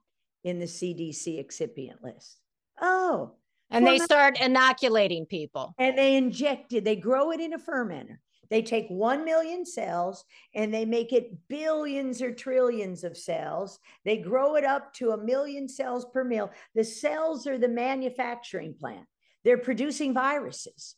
in 0.45 0.59
the 0.59 0.67
CDC 0.67 1.45
excipient 1.45 2.03
list. 2.03 2.39
Oh. 2.81 3.33
And 3.71 3.87
they 3.87 3.99
start 3.99 4.39
inoculating 4.41 5.27
people. 5.27 5.75
And 5.79 5.99
they 5.99 6.17
inject 6.17 6.73
it, 6.73 6.85
they 6.85 6.97
grow 6.97 7.33
it 7.33 7.41
in 7.41 7.55
a 7.55 7.59
fermenter. 7.59 8.19
They 8.51 8.63
take 8.63 8.87
1 8.89 9.25
million 9.25 9.65
cells 9.65 10.25
and 10.55 10.73
they 10.73 10.85
make 10.85 11.13
it 11.13 11.33
billions 11.49 12.23
or 12.23 12.33
trillions 12.33 13.03
of 13.03 13.17
cells. 13.17 13.81
They 14.05 14.19
grow 14.19 14.57
it 14.57 14.65
up 14.65 14.93
to 14.95 15.11
a 15.11 15.17
million 15.17 15.67
cells 15.67 16.05
per 16.13 16.25
mil. 16.25 16.51
The 16.75 16.85
cells 16.85 17.47
are 17.47 17.59
the 17.59 17.69
manufacturing 17.69 18.75
plant. 18.75 19.07
They're 19.45 19.59
producing 19.59 20.15
viruses. 20.15 20.95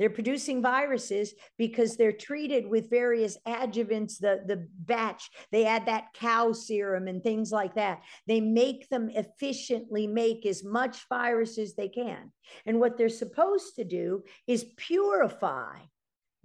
They're 0.00 0.08
producing 0.08 0.62
viruses 0.62 1.34
because 1.58 1.94
they're 1.94 2.10
treated 2.10 2.66
with 2.66 2.88
various 2.88 3.36
adjuvants, 3.46 4.18
the, 4.18 4.40
the 4.46 4.66
batch, 4.78 5.28
they 5.52 5.66
add 5.66 5.84
that 5.86 6.14
cow 6.14 6.52
serum 6.52 7.06
and 7.06 7.22
things 7.22 7.52
like 7.52 7.74
that. 7.74 8.00
They 8.26 8.40
make 8.40 8.88
them 8.88 9.10
efficiently 9.10 10.06
make 10.06 10.46
as 10.46 10.64
much 10.64 11.06
virus 11.10 11.58
as 11.58 11.74
they 11.74 11.88
can. 11.88 12.32
And 12.64 12.80
what 12.80 12.96
they're 12.96 13.10
supposed 13.10 13.76
to 13.76 13.84
do 13.84 14.24
is 14.46 14.64
purify 14.78 15.76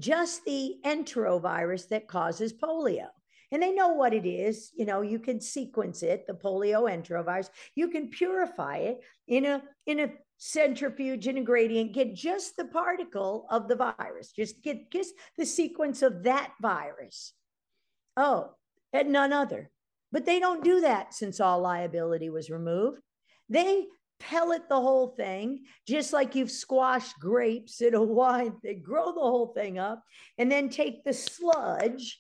just 0.01 0.43
the 0.43 0.75
enterovirus 0.85 1.87
that 1.87 2.09
causes 2.09 2.51
polio. 2.51 3.07
And 3.53 3.63
they 3.63 3.71
know 3.71 3.93
what 3.93 4.13
it 4.13 4.25
is. 4.25 4.71
You 4.75 4.85
know, 4.85 5.01
you 5.01 5.17
can 5.17 5.39
sequence 5.39 6.03
it, 6.03 6.27
the 6.27 6.33
polio 6.33 6.91
enterovirus. 6.91 7.47
You 7.73 7.87
can 7.87 8.09
purify 8.09 8.77
it 8.77 8.99
in 9.27 9.45
a 9.45 9.63
in 9.85 10.01
a 10.01 10.09
centrifuge 10.37 11.27
and 11.27 11.37
a 11.37 11.41
gradient, 11.41 11.93
get 11.93 12.15
just 12.15 12.55
the 12.55 12.65
particle 12.65 13.45
of 13.49 13.67
the 13.67 13.75
virus, 13.75 14.31
just 14.31 14.61
get 14.61 14.91
just 14.91 15.13
the 15.37 15.45
sequence 15.45 16.01
of 16.01 16.23
that 16.23 16.53
virus. 16.61 17.33
Oh, 18.17 18.51
and 18.93 19.11
none 19.11 19.33
other. 19.33 19.69
But 20.11 20.25
they 20.25 20.39
don't 20.39 20.63
do 20.63 20.81
that 20.81 21.13
since 21.13 21.39
all 21.39 21.59
liability 21.61 22.29
was 22.29 22.49
removed. 22.49 23.01
They 23.49 23.85
pellet 24.19 24.69
the 24.69 24.79
whole 24.79 25.09
thing, 25.09 25.65
just 25.87 26.13
like 26.13 26.35
you've 26.35 26.51
squashed 26.51 27.19
grapes 27.19 27.81
in 27.81 27.93
a 27.93 28.03
wine. 28.03 28.53
They 28.63 28.75
grow 28.75 29.13
the 29.13 29.19
whole 29.19 29.47
thing 29.47 29.77
up 29.77 30.01
and 30.37 30.51
then 30.51 30.69
take 30.69 31.03
the 31.03 31.13
sludge 31.13 32.19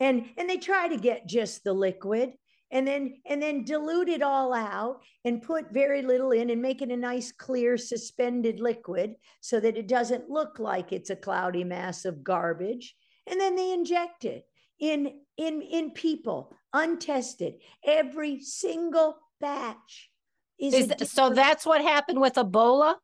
and 0.00 0.24
and 0.38 0.48
they 0.48 0.56
try 0.56 0.88
to 0.88 0.96
get 0.96 1.28
just 1.28 1.62
the 1.62 1.72
liquid 1.72 2.32
and 2.70 2.86
then 2.86 3.14
and 3.26 3.42
then 3.42 3.64
dilute 3.64 4.08
it 4.08 4.22
all 4.22 4.52
out 4.52 5.00
and 5.24 5.42
put 5.42 5.72
very 5.72 6.02
little 6.02 6.30
in 6.30 6.50
and 6.50 6.62
make 6.62 6.82
it 6.82 6.90
a 6.90 6.96
nice 6.96 7.32
clear 7.32 7.76
suspended 7.76 8.60
liquid 8.60 9.14
so 9.40 9.58
that 9.60 9.76
it 9.76 9.88
doesn't 9.88 10.30
look 10.30 10.58
like 10.58 10.92
it's 10.92 11.10
a 11.10 11.16
cloudy 11.16 11.64
mass 11.64 12.04
of 12.04 12.22
garbage. 12.22 12.94
And 13.26 13.40
then 13.40 13.56
they 13.56 13.72
inject 13.72 14.24
it 14.24 14.44
in 14.78 15.20
in 15.36 15.62
in 15.62 15.90
people 15.90 16.54
untested. 16.72 17.54
Every 17.84 18.40
single 18.40 19.16
batch 19.40 20.10
is, 20.58 20.74
is 20.74 21.10
so 21.10 21.30
that's 21.30 21.66
what 21.66 21.82
happened 21.82 22.20
with 22.20 22.34
ebola? 22.34 22.96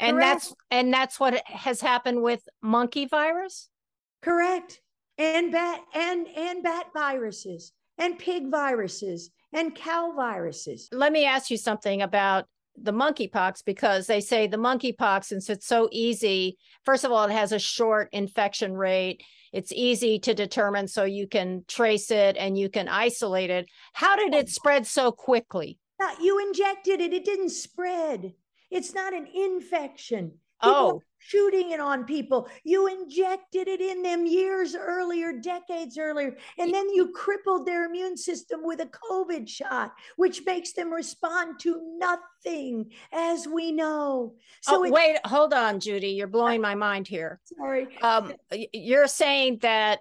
And 0.00 0.16
correct. 0.16 0.34
that's 0.34 0.54
and 0.70 0.92
that's 0.92 1.20
what 1.20 1.46
has 1.46 1.80
happened 1.80 2.22
with 2.22 2.40
monkey 2.62 3.06
virus? 3.06 3.68
Correct. 4.22 4.80
And 5.18 5.52
bat 5.52 5.82
and 5.94 6.26
and 6.26 6.62
bat 6.62 6.86
viruses 6.94 7.72
and 7.98 8.18
pig 8.18 8.50
viruses 8.50 9.30
and 9.52 9.74
cow 9.74 10.12
viruses. 10.14 10.88
Let 10.92 11.12
me 11.12 11.24
ask 11.24 11.50
you 11.50 11.56
something 11.56 12.02
about 12.02 12.46
the 12.76 12.92
monkeypox 12.92 13.64
because 13.64 14.06
they 14.06 14.20
say 14.20 14.46
the 14.46 14.56
monkeypox, 14.56 15.26
since 15.26 15.48
it's 15.48 15.66
so 15.66 15.88
easy, 15.92 16.58
first 16.84 17.04
of 17.04 17.12
all, 17.12 17.24
it 17.24 17.32
has 17.32 17.52
a 17.52 17.58
short 17.58 18.08
infection 18.12 18.74
rate. 18.74 19.22
It's 19.52 19.72
easy 19.72 20.18
to 20.20 20.34
determine, 20.34 20.88
so 20.88 21.04
you 21.04 21.28
can 21.28 21.64
trace 21.68 22.10
it 22.10 22.36
and 22.36 22.58
you 22.58 22.68
can 22.68 22.88
isolate 22.88 23.50
it. 23.50 23.66
How 23.92 24.16
did 24.16 24.34
it 24.34 24.48
spread 24.48 24.86
so 24.86 25.12
quickly? 25.12 25.78
You 26.20 26.40
injected 26.40 27.00
it, 27.00 27.12
it 27.12 27.24
didn't 27.24 27.50
spread. 27.50 28.34
It's 28.70 28.92
not 28.92 29.14
an 29.14 29.28
infection. 29.32 30.32
People 30.60 30.76
oh, 30.76 31.02
shooting 31.24 31.70
it 31.70 31.80
on 31.80 32.04
people. 32.04 32.48
You 32.64 32.86
injected 32.86 33.68
it 33.68 33.80
in 33.80 34.02
them 34.02 34.26
years 34.26 34.74
earlier, 34.74 35.32
decades 35.32 35.98
earlier, 35.98 36.36
and 36.58 36.72
then 36.72 36.90
you 36.90 37.12
crippled 37.12 37.66
their 37.66 37.86
immune 37.86 38.16
system 38.16 38.60
with 38.62 38.80
a 38.80 38.86
COVID 38.86 39.48
shot, 39.48 39.92
which 40.16 40.44
makes 40.44 40.72
them 40.72 40.92
respond 40.92 41.58
to 41.60 41.80
nothing, 41.98 42.90
as 43.12 43.46
we 43.46 43.72
know. 43.72 44.34
So 44.60 44.84
oh, 44.84 44.90
wait, 44.90 45.18
hold 45.24 45.54
on, 45.54 45.80
Judy. 45.80 46.08
You're 46.10 46.26
blowing 46.26 46.60
my 46.60 46.74
mind 46.74 47.08
here. 47.08 47.40
Sorry. 47.44 47.88
Um, 48.02 48.34
you're 48.72 49.08
saying 49.08 49.58
that 49.62 50.00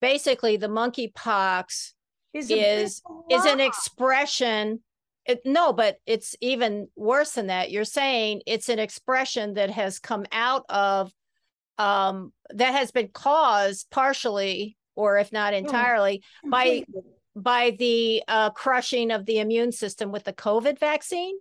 basically 0.00 0.56
the 0.56 0.68
monkeypox 0.68 1.92
is 2.34 2.50
is, 2.50 3.02
is 3.30 3.44
an 3.44 3.60
expression 3.60 4.80
it, 5.28 5.42
no, 5.44 5.74
but 5.74 5.98
it's 6.06 6.34
even 6.40 6.88
worse 6.96 7.32
than 7.32 7.48
that. 7.48 7.70
You're 7.70 7.84
saying 7.84 8.42
it's 8.46 8.70
an 8.70 8.78
expression 8.78 9.54
that 9.54 9.70
has 9.70 9.98
come 9.98 10.24
out 10.32 10.64
of 10.70 11.12
um, 11.76 12.32
that 12.50 12.72
has 12.72 12.90
been 12.90 13.08
caused 13.08 13.88
partially, 13.90 14.76
or 14.96 15.18
if 15.18 15.30
not 15.30 15.54
entirely, 15.54 16.22
oh, 16.44 16.50
by 16.50 16.84
by 17.36 17.76
the 17.78 18.24
uh, 18.26 18.50
crushing 18.50 19.10
of 19.10 19.26
the 19.26 19.38
immune 19.38 19.70
system 19.70 20.10
with 20.10 20.24
the 20.24 20.32
COVID 20.32 20.78
vaccine? 20.78 21.36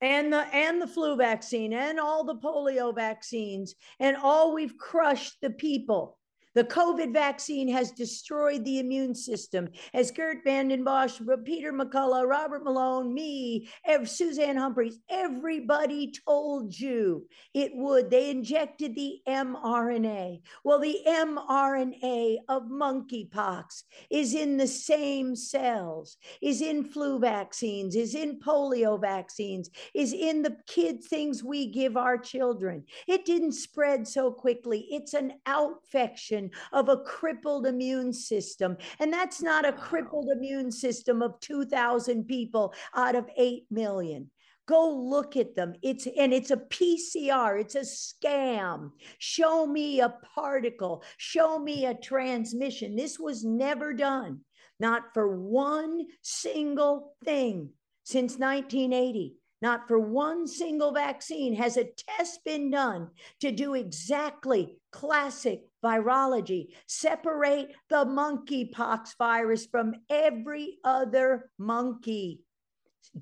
And 0.00 0.32
the 0.32 0.46
and 0.54 0.80
the 0.80 0.86
flu 0.86 1.16
vaccine 1.16 1.72
and 1.72 2.00
all 2.00 2.24
the 2.24 2.36
polio 2.36 2.94
vaccines 2.94 3.74
and 4.00 4.16
all 4.16 4.54
we've 4.54 4.76
crushed 4.76 5.36
the 5.40 5.50
people 5.50 6.15
the 6.56 6.64
COVID 6.64 7.12
vaccine 7.12 7.68
has 7.68 7.92
destroyed 7.92 8.64
the 8.64 8.78
immune 8.78 9.14
system. 9.14 9.68
As 9.92 10.10
Geert 10.10 10.38
Vanden 10.42 10.82
Bossche, 10.82 11.20
Peter 11.44 11.70
McCullough, 11.70 12.26
Robert 12.26 12.64
Malone, 12.64 13.12
me, 13.12 13.68
Suzanne 14.04 14.56
Humphries, 14.56 14.98
everybody 15.10 16.14
told 16.26 16.76
you 16.78 17.26
it 17.52 17.72
would. 17.74 18.10
They 18.10 18.30
injected 18.30 18.94
the 18.94 19.18
mRNA. 19.28 20.40
Well, 20.64 20.80
the 20.80 20.98
mRNA 21.06 22.38
of 22.48 22.62
monkeypox 22.62 23.82
is 24.08 24.34
in 24.34 24.56
the 24.56 24.66
same 24.66 25.36
cells, 25.36 26.16
is 26.40 26.62
in 26.62 26.84
flu 26.84 27.18
vaccines, 27.18 27.94
is 27.94 28.14
in 28.14 28.40
polio 28.40 28.98
vaccines, 28.98 29.68
is 29.92 30.14
in 30.14 30.40
the 30.40 30.56
kid 30.66 31.04
things 31.04 31.44
we 31.44 31.66
give 31.66 31.98
our 31.98 32.16
children. 32.16 32.84
It 33.06 33.26
didn't 33.26 33.52
spread 33.52 34.08
so 34.08 34.30
quickly. 34.30 34.86
It's 34.90 35.12
an 35.12 35.34
outfection 35.46 36.45
of 36.72 36.88
a 36.88 36.98
crippled 36.98 37.66
immune 37.66 38.12
system. 38.12 38.76
And 38.98 39.12
that's 39.12 39.42
not 39.42 39.66
a 39.66 39.72
crippled 39.72 40.28
immune 40.30 40.70
system 40.70 41.22
of 41.22 41.38
2,000 41.40 42.24
people 42.24 42.74
out 42.94 43.14
of 43.14 43.28
8 43.36 43.64
million. 43.70 44.30
Go 44.66 44.90
look 44.90 45.36
at 45.36 45.54
them. 45.54 45.74
It's 45.80 46.08
and 46.18 46.34
it's 46.34 46.50
a 46.50 46.56
pcr 46.56 47.60
it's 47.60 47.76
a 47.76 47.82
scam. 47.82 48.90
Show 49.18 49.64
me 49.64 50.00
a 50.00 50.14
particle. 50.34 51.04
Show 51.18 51.60
me 51.60 51.86
a 51.86 51.94
transmission. 51.94 52.96
This 52.96 53.16
was 53.16 53.44
never 53.44 53.94
done 53.94 54.40
not 54.78 55.14
for 55.14 55.36
one 55.36 56.06
single 56.22 57.14
thing 57.24 57.70
since 58.04 58.38
1980 58.38 59.36
not 59.62 59.88
for 59.88 59.98
one 59.98 60.46
single 60.46 60.92
vaccine 60.92 61.54
has 61.54 61.76
a 61.76 61.84
test 61.84 62.44
been 62.44 62.70
done 62.70 63.08
to 63.40 63.50
do 63.50 63.74
exactly 63.74 64.78
classic 64.92 65.62
virology, 65.86 66.74
separate 66.88 67.72
the 67.88 68.04
monkeypox 68.04 69.16
virus 69.16 69.66
from 69.66 69.94
every 70.10 70.78
other 70.82 71.50
monkey 71.58 72.40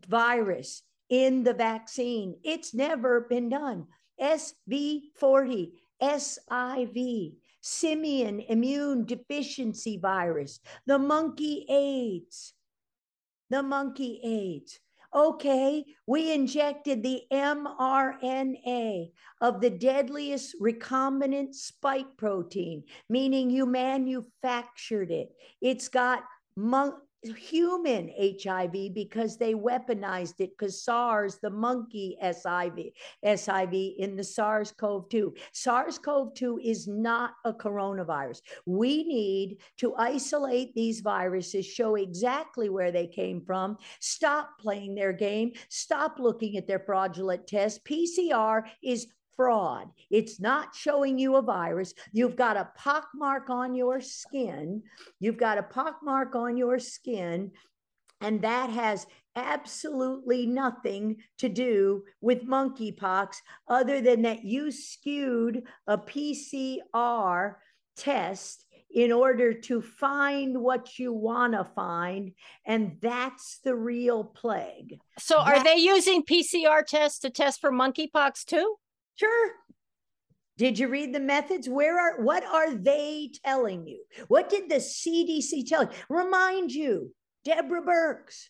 virus 0.09 0.83
in 1.11 1.43
the 1.43 1.53
vaccine. 1.53 2.37
It's 2.43 2.73
never 2.73 3.21
been 3.21 3.51
done. 3.51 3.87
SV40, 4.19 5.73
SIV, 6.03 7.35
simian 7.61 8.41
immune 8.41 9.05
deficiency 9.05 9.99
virus, 9.99 10.61
the 10.87 10.99
monkey 10.99 11.67
AIDS, 11.69 12.55
the 13.51 13.63
monkey 13.63 14.21
AIDS. 14.25 14.81
Okay, 15.15 15.85
we 16.09 16.33
injected 16.33 17.03
the 17.03 17.23
mRNA 17.33 19.13
of 19.41 19.61
the 19.61 19.71
deadliest 19.71 20.57
recombinant 20.61 21.55
spike 21.55 22.17
protein, 22.17 22.83
meaning 23.09 23.49
you 23.49 23.65
manufactured 23.65 25.13
it. 25.13 25.29
It's 25.63 25.87
got 25.87 26.25
mon- 26.57 27.01
human 27.33 28.11
HIV 28.19 28.95
because 28.95 29.37
they 29.37 29.55
weaponized 29.55 30.41
it 30.41 30.51
because 30.59 30.83
SARS, 30.83 31.39
the 31.43 31.51
monkey 31.51 32.17
SIV, 32.23 32.93
SIV 33.25 33.97
in 33.99 34.17
the 34.17 34.25
SARS 34.25 34.73
CoV 34.73 35.09
2. 35.09 35.35
SARS 35.53 35.99
CoV 35.99 36.35
2 36.35 36.61
is 36.63 36.87
not 36.87 37.33
a 37.45 37.53
coronavirus. 37.53 38.41
We 38.67 39.05
need 39.05 39.59
to 39.79 39.95
isolate 39.97 40.75
these 40.75 41.01
viruses, 41.01 41.67
show 41.67 41.97
exactly 41.97 42.69
where 42.69 42.93
they 42.93 43.07
came 43.07 43.41
from, 43.41 43.79
stop 44.01 44.51
playing 44.61 44.95
their 44.95 45.13
game, 45.13 45.53
stop 45.69 46.19
looking 46.19 46.57
at 46.57 46.67
their 46.67 46.81
fraudulent 46.81 47.47
tests. 47.47 47.81
PCR 47.89 48.63
is 48.83 49.07
fraud. 49.37 49.89
It's 50.11 50.41
not 50.41 50.75
showing 50.75 51.19
you 51.19 51.37
a 51.37 51.43
virus. 51.43 51.95
You've 52.13 52.37
got 52.37 52.57
a 52.57 52.71
pockmark 52.79 53.51
on 53.51 53.75
your 53.75 54.01
skin. 54.01 54.83
You've 55.21 55.39
got 55.39 55.59
a 55.59 55.63
pockmark 55.63 56.35
on 56.35 56.57
your 56.57 56.79
skin 56.79 57.53
And 58.21 58.43
that 58.43 58.71
has 58.71 59.07
absolutely 59.37 60.47
nothing 60.47 61.17
to 61.39 61.49
do 61.49 62.05
with 62.21 62.47
monkeypox 62.47 63.37
other 63.69 64.01
than 64.01 64.23
that 64.23 64.45
you 64.45 64.71
skewed 64.71 65.65
a 65.87 65.99
PCR 65.99 67.55
test 67.97 68.65
in 68.91 69.11
order 69.13 69.53
to 69.53 69.83
find 69.83 70.61
what 70.61 70.99
you 70.99 71.13
want 71.13 71.53
to 71.53 71.65
find. 71.65 72.33
And 72.65 72.97
that's 73.01 73.59
the 73.65 73.75
real 73.75 74.25
plague. 74.25 75.01
So, 75.19 75.39
are 75.41 75.63
they 75.63 75.77
using 75.77 76.23
PCR 76.23 76.87
tests 76.87 77.21
to 77.21 77.31
test 77.31 77.61
for 77.61 77.73
monkeypox 77.73 78.45
too? 78.45 78.77
Sure. 79.17 79.53
Did 80.57 80.79
you 80.79 80.89
read 80.89 81.15
the 81.15 81.21
methods? 81.21 81.69
Where 81.69 81.99
are 81.99 82.23
what 82.23 82.45
are 82.45 82.75
they 82.75 83.31
telling 83.45 83.87
you? 83.87 84.05
What 84.29 84.49
did 84.49 84.69
the 84.69 84.77
CDC 84.77 85.67
tell 85.69 85.85
you? 85.85 85.91
Remind 86.09 86.71
you, 86.71 87.13
Deborah 87.45 87.83
Birx, 87.83 88.49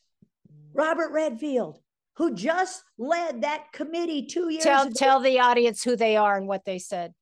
Robert 0.75 1.13
Redfield, 1.13 1.79
who 2.17 2.35
just 2.35 2.83
led 2.99 3.43
that 3.43 3.73
committee 3.73 4.27
two 4.27 4.51
years 4.51 4.65
tell, 4.65 4.83
ago. 4.83 4.93
Tell 4.95 5.21
the 5.21 5.41
audience 5.41 5.83
who 5.83 5.97
they 5.97 6.17
are 6.17 6.37
and 6.37 6.47
what 6.47 6.65
they 6.67 6.79
said 6.79 7.15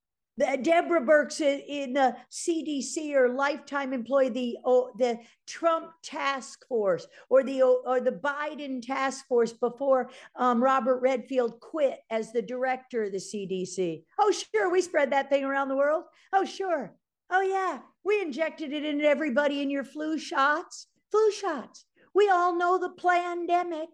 Deborah 0.62 1.04
Birx 1.04 1.40
in 1.40 1.92
the 1.92 2.16
CDC 2.30 3.14
or 3.14 3.28
lifetime 3.28 3.92
employee, 3.92 4.30
the 4.30 4.58
oh, 4.64 4.90
the 4.98 5.18
Trump 5.46 5.90
task 6.02 6.66
force 6.68 7.06
or 7.28 7.42
the 7.42 7.62
or 7.62 8.00
the 8.00 8.12
Biden 8.12 8.84
task 8.84 9.26
force 9.26 9.52
before 9.52 10.10
um, 10.36 10.62
Robert 10.62 11.00
Redfield 11.00 11.60
quit 11.60 12.00
as 12.10 12.32
the 12.32 12.42
director 12.42 13.04
of 13.04 13.12
the 13.12 13.18
CDC. 13.18 14.04
Oh, 14.18 14.32
sure, 14.32 14.70
we 14.70 14.80
spread 14.80 15.12
that 15.12 15.30
thing 15.30 15.44
around 15.44 15.68
the 15.68 15.76
world. 15.76 16.04
Oh, 16.32 16.44
sure. 16.44 16.94
Oh, 17.30 17.40
yeah, 17.40 17.78
we 18.04 18.20
injected 18.20 18.72
it 18.72 18.84
into 18.84 19.04
everybody 19.04 19.62
in 19.62 19.70
your 19.70 19.84
flu 19.84 20.18
shots. 20.18 20.86
Flu 21.10 21.30
shots. 21.32 21.84
We 22.14 22.28
all 22.28 22.56
know 22.56 22.78
the 22.78 22.90
pandemic, 22.90 23.88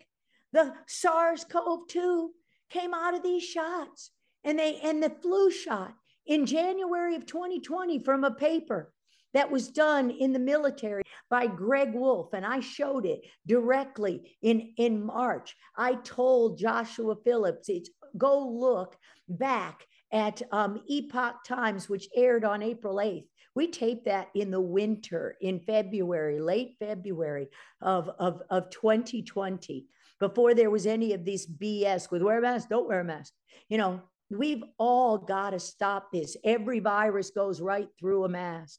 the 0.52 0.74
SARS-CoV-2 0.86 2.28
came 2.70 2.94
out 2.94 3.14
of 3.14 3.22
these 3.22 3.44
shots, 3.44 4.10
and 4.44 4.58
they 4.58 4.80
and 4.80 5.02
the 5.02 5.10
flu 5.10 5.50
shot 5.50 5.94
in 6.28 6.46
January 6.46 7.16
of 7.16 7.26
2020 7.26 7.98
from 8.04 8.22
a 8.22 8.30
paper 8.30 8.92
that 9.34 9.50
was 9.50 9.68
done 9.68 10.10
in 10.10 10.32
the 10.32 10.38
military 10.38 11.02
by 11.30 11.46
Greg 11.46 11.92
Wolff, 11.94 12.32
and 12.32 12.46
I 12.46 12.60
showed 12.60 13.04
it 13.04 13.20
directly 13.46 14.36
in, 14.42 14.72
in 14.76 15.04
March. 15.04 15.54
I 15.76 15.96
told 15.96 16.58
Joshua 16.58 17.16
Phillips, 17.24 17.68
it's 17.68 17.90
go 18.16 18.46
look 18.46 18.96
back 19.28 19.84
at 20.12 20.40
um, 20.52 20.80
Epoch 20.88 21.44
Times, 21.46 21.88
which 21.88 22.08
aired 22.16 22.44
on 22.44 22.62
April 22.62 22.96
8th. 22.96 23.26
We 23.54 23.70
taped 23.70 24.06
that 24.06 24.28
in 24.34 24.50
the 24.50 24.60
winter, 24.60 25.36
in 25.40 25.60
February, 25.60 26.40
late 26.40 26.76
February 26.78 27.48
of, 27.82 28.08
of, 28.18 28.40
of 28.50 28.70
2020, 28.70 29.86
before 30.20 30.54
there 30.54 30.70
was 30.70 30.86
any 30.86 31.12
of 31.12 31.24
this 31.24 31.46
BS 31.46 32.10
with 32.10 32.22
wear 32.22 32.38
a 32.38 32.42
mask, 32.42 32.68
don't 32.68 32.88
wear 32.88 33.00
a 33.00 33.04
mask. 33.04 33.32
You 33.68 33.78
know, 33.78 34.02
We've 34.30 34.62
all 34.78 35.18
got 35.18 35.50
to 35.50 35.60
stop 35.60 36.12
this. 36.12 36.36
Every 36.44 36.80
virus 36.80 37.30
goes 37.30 37.60
right 37.60 37.88
through 37.98 38.24
a 38.24 38.28
mask 38.28 38.78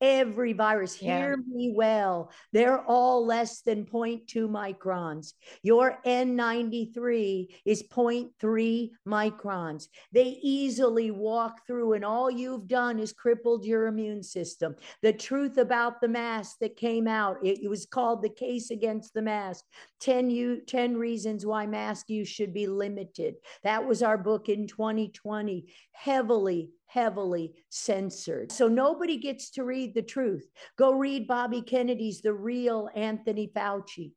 every 0.00 0.52
virus. 0.52 1.00
Yeah. 1.00 1.18
Hear 1.18 1.36
me 1.36 1.72
well. 1.74 2.30
They're 2.52 2.82
all 2.82 3.24
less 3.24 3.62
than 3.62 3.84
0.2 3.84 4.48
microns. 4.48 5.32
Your 5.62 5.98
N93 6.06 7.48
is 7.64 7.82
0.3 7.82 8.90
microns. 9.06 9.88
They 10.12 10.38
easily 10.42 11.10
walk 11.10 11.66
through, 11.66 11.94
and 11.94 12.04
all 12.04 12.30
you've 12.30 12.68
done 12.68 12.98
is 12.98 13.12
crippled 13.12 13.64
your 13.64 13.86
immune 13.86 14.22
system. 14.22 14.76
The 15.02 15.12
truth 15.12 15.58
about 15.58 16.00
the 16.00 16.08
mask 16.08 16.58
that 16.60 16.76
came 16.76 17.08
out, 17.08 17.38
it, 17.44 17.62
it 17.62 17.68
was 17.68 17.86
called 17.86 18.22
the 18.22 18.28
case 18.28 18.70
against 18.70 19.14
the 19.14 19.22
mask 19.22 19.64
10, 20.00 20.30
you, 20.30 20.60
10 20.66 20.96
reasons 20.96 21.44
why 21.44 21.66
mask 21.66 22.08
use 22.08 22.28
should 22.28 22.52
be 22.52 22.66
limited. 22.66 23.34
That 23.62 23.86
was 23.86 24.02
our 24.02 24.18
book 24.18 24.48
in 24.48 24.66
2020, 24.66 25.66
heavily 25.92 26.70
heavily 26.88 27.54
censored. 27.68 28.50
So 28.50 28.66
nobody 28.66 29.18
gets 29.18 29.50
to 29.50 29.64
read 29.64 29.94
the 29.94 30.02
truth. 30.02 30.48
Go 30.76 30.92
read 30.92 31.28
Bobby 31.28 31.62
Kennedy's 31.62 32.20
The 32.20 32.32
Real 32.32 32.88
Anthony 32.94 33.50
Fauci. 33.54 34.12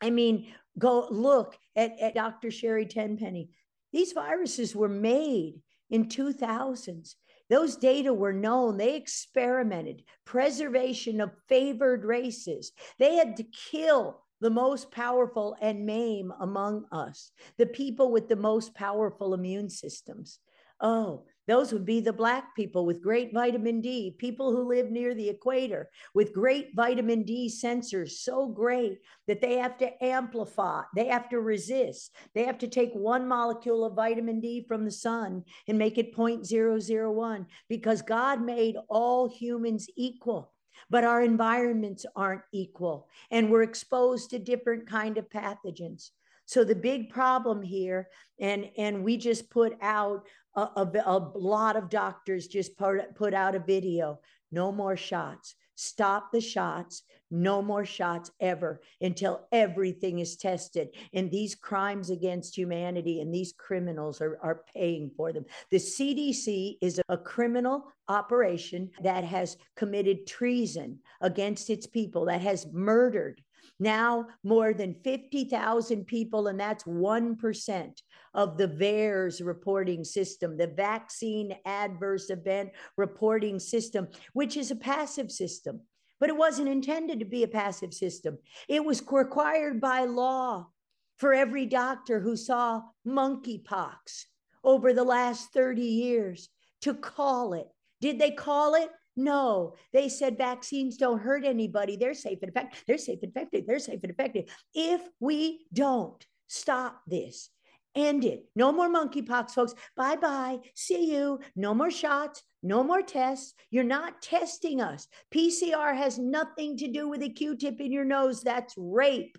I 0.00 0.10
mean, 0.10 0.52
go 0.78 1.06
look 1.10 1.56
at, 1.76 1.98
at 2.00 2.14
Dr. 2.14 2.50
Sherry 2.50 2.86
Tenpenny. 2.86 3.50
These 3.92 4.12
viruses 4.12 4.74
were 4.74 4.88
made 4.88 5.60
in 5.90 6.06
2000s. 6.06 7.14
Those 7.50 7.76
data 7.76 8.12
were 8.14 8.32
known. 8.32 8.78
They 8.78 8.96
experimented 8.96 10.02
preservation 10.24 11.20
of 11.20 11.30
favored 11.48 12.04
races. 12.04 12.72
They 12.98 13.16
had 13.16 13.36
to 13.36 13.44
kill 13.44 14.22
the 14.40 14.50
most 14.50 14.90
powerful 14.90 15.56
and 15.60 15.86
maim 15.86 16.32
among 16.40 16.86
us, 16.90 17.30
the 17.58 17.66
people 17.66 18.10
with 18.10 18.28
the 18.28 18.36
most 18.36 18.74
powerful 18.74 19.34
immune 19.34 19.68
systems. 19.68 20.40
Oh, 20.80 21.26
those 21.48 21.72
would 21.72 21.84
be 21.84 22.00
the 22.00 22.12
Black 22.12 22.54
people 22.54 22.86
with 22.86 23.02
great 23.02 23.32
vitamin 23.32 23.80
D, 23.80 24.14
people 24.18 24.52
who 24.52 24.68
live 24.68 24.90
near 24.90 25.14
the 25.14 25.28
equator 25.28 25.88
with 26.14 26.32
great 26.32 26.70
vitamin 26.74 27.24
D 27.24 27.48
sensors, 27.52 28.12
so 28.12 28.48
great 28.48 28.98
that 29.26 29.40
they 29.40 29.58
have 29.58 29.76
to 29.78 30.04
amplify, 30.04 30.82
they 30.94 31.06
have 31.06 31.28
to 31.30 31.40
resist, 31.40 32.14
they 32.34 32.44
have 32.44 32.58
to 32.58 32.68
take 32.68 32.92
one 32.92 33.26
molecule 33.26 33.84
of 33.84 33.96
vitamin 33.96 34.40
D 34.40 34.64
from 34.68 34.84
the 34.84 34.90
sun 34.90 35.44
and 35.68 35.78
make 35.78 35.98
it 35.98 36.14
0.001 36.14 37.46
because 37.68 38.02
God 38.02 38.42
made 38.42 38.76
all 38.88 39.28
humans 39.28 39.88
equal 39.96 40.52
but 40.90 41.04
our 41.04 41.22
environments 41.22 42.04
aren't 42.16 42.42
equal 42.52 43.08
and 43.30 43.50
we're 43.50 43.62
exposed 43.62 44.30
to 44.30 44.38
different 44.38 44.86
kind 44.86 45.16
of 45.16 45.28
pathogens. 45.30 46.10
So 46.44 46.64
the 46.64 46.74
big 46.74 47.08
problem 47.10 47.62
here, 47.62 48.08
and 48.40 48.68
and 48.76 49.04
we 49.04 49.16
just 49.16 49.48
put 49.48 49.74
out 49.80 50.26
a, 50.54 51.02
a, 51.06 51.18
lot 51.34 51.76
of 51.76 51.88
doctors 51.88 52.46
just 52.46 52.76
put, 52.76 53.14
put 53.14 53.34
out 53.34 53.54
a 53.54 53.58
video. 53.58 54.20
No 54.50 54.70
more 54.70 54.96
shots. 54.96 55.54
Stop 55.74 56.30
the 56.32 56.40
shots. 56.40 57.02
No 57.30 57.62
more 57.62 57.86
shots 57.86 58.30
ever 58.40 58.82
until 59.00 59.46
everything 59.52 60.18
is 60.18 60.36
tested. 60.36 60.90
And 61.14 61.30
these 61.30 61.54
crimes 61.54 62.10
against 62.10 62.56
humanity 62.56 63.22
and 63.22 63.34
these 63.34 63.54
criminals 63.56 64.20
are, 64.20 64.38
are 64.42 64.64
paying 64.74 65.10
for 65.16 65.32
them. 65.32 65.46
The 65.70 65.78
CDC 65.78 66.76
is 66.82 67.00
a 67.08 67.16
criminal 67.16 67.86
operation 68.08 68.90
that 69.02 69.24
has 69.24 69.56
committed 69.76 70.26
treason 70.26 70.98
against 71.22 71.70
its 71.70 71.86
people, 71.86 72.26
that 72.26 72.42
has 72.42 72.66
murdered 72.70 73.40
now, 73.82 74.28
more 74.44 74.72
than 74.72 74.94
50,000 75.02 76.06
people, 76.06 76.46
and 76.46 76.58
that's 76.58 76.84
1% 76.84 77.92
of 78.34 78.56
the 78.56 78.68
VAERS 78.68 79.44
reporting 79.44 80.04
system, 80.04 80.56
the 80.56 80.68
Vaccine 80.68 81.56
Adverse 81.66 82.30
Event 82.30 82.70
Reporting 82.96 83.58
System, 83.58 84.06
which 84.32 84.56
is 84.56 84.70
a 84.70 84.76
passive 84.76 85.30
system. 85.30 85.80
But 86.20 86.30
it 86.30 86.36
wasn't 86.36 86.68
intended 86.68 87.18
to 87.18 87.24
be 87.24 87.42
a 87.42 87.48
passive 87.48 87.92
system. 87.92 88.38
It 88.68 88.84
was 88.84 89.02
required 89.10 89.80
by 89.80 90.04
law 90.04 90.68
for 91.16 91.34
every 91.34 91.66
doctor 91.66 92.20
who 92.20 92.36
saw 92.36 92.82
monkeypox 93.06 94.26
over 94.62 94.92
the 94.92 95.04
last 95.04 95.52
30 95.52 95.82
years 95.82 96.48
to 96.82 96.94
call 96.94 97.54
it. 97.54 97.66
Did 98.00 98.20
they 98.20 98.30
call 98.30 98.74
it? 98.74 98.90
No, 99.16 99.74
they 99.92 100.08
said 100.08 100.38
vaccines 100.38 100.96
don't 100.96 101.20
hurt 101.20 101.44
anybody. 101.44 101.96
They're 101.96 102.14
safe 102.14 102.38
and 102.42 102.50
effective. 102.50 102.84
They're 102.86 102.98
safe 102.98 103.18
and 103.22 103.30
effective. 103.30 103.66
They're 103.66 103.78
safe 103.78 104.02
and 104.02 104.10
effective. 104.10 104.44
If 104.74 105.02
we 105.20 105.66
don't 105.72 106.24
stop 106.46 107.02
this, 107.06 107.50
end 107.94 108.24
it. 108.24 108.44
No 108.56 108.72
more 108.72 108.88
monkeypox, 108.88 109.50
folks. 109.50 109.74
Bye 109.96 110.16
bye. 110.16 110.58
See 110.74 111.12
you. 111.12 111.40
No 111.54 111.74
more 111.74 111.90
shots. 111.90 112.42
No 112.62 112.82
more 112.82 113.02
tests. 113.02 113.54
You're 113.70 113.84
not 113.84 114.22
testing 114.22 114.80
us. 114.80 115.08
PCR 115.34 115.96
has 115.96 116.18
nothing 116.18 116.76
to 116.78 116.88
do 116.88 117.08
with 117.08 117.22
a 117.22 117.28
Q 117.28 117.56
tip 117.56 117.80
in 117.80 117.92
your 117.92 118.04
nose. 118.04 118.42
That's 118.42 118.74
rape. 118.76 119.36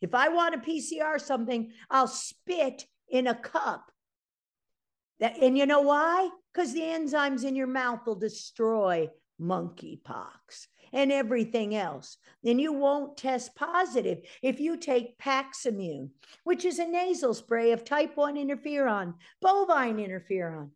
If 0.00 0.14
I 0.14 0.28
want 0.28 0.54
to 0.54 0.70
PCR 0.70 1.20
something, 1.20 1.72
I'll 1.90 2.08
spit 2.08 2.86
in 3.08 3.26
a 3.26 3.34
cup. 3.34 3.90
That, 5.20 5.38
and 5.40 5.56
you 5.56 5.64
know 5.64 5.80
why? 5.80 6.28
Because 6.56 6.72
the 6.72 6.80
enzymes 6.80 7.44
in 7.44 7.54
your 7.54 7.66
mouth 7.66 8.00
will 8.06 8.14
destroy 8.14 9.10
monkeypox 9.38 10.68
and 10.90 11.12
everything 11.12 11.74
else. 11.74 12.16
And 12.46 12.58
you 12.58 12.72
won't 12.72 13.18
test 13.18 13.54
positive 13.54 14.20
if 14.42 14.58
you 14.58 14.78
take 14.78 15.18
Paximune, 15.18 16.08
which 16.44 16.64
is 16.64 16.78
a 16.78 16.86
nasal 16.86 17.34
spray 17.34 17.72
of 17.72 17.84
type 17.84 18.16
1 18.16 18.36
interferon, 18.36 19.14
bovine 19.42 19.98
interferon, 19.98 20.70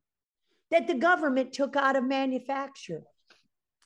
that 0.71 0.87
the 0.87 0.95
government 0.95 1.55
took 1.55 1.77
out 1.77 1.97
of 1.97 2.05
manufacture 2.05 3.03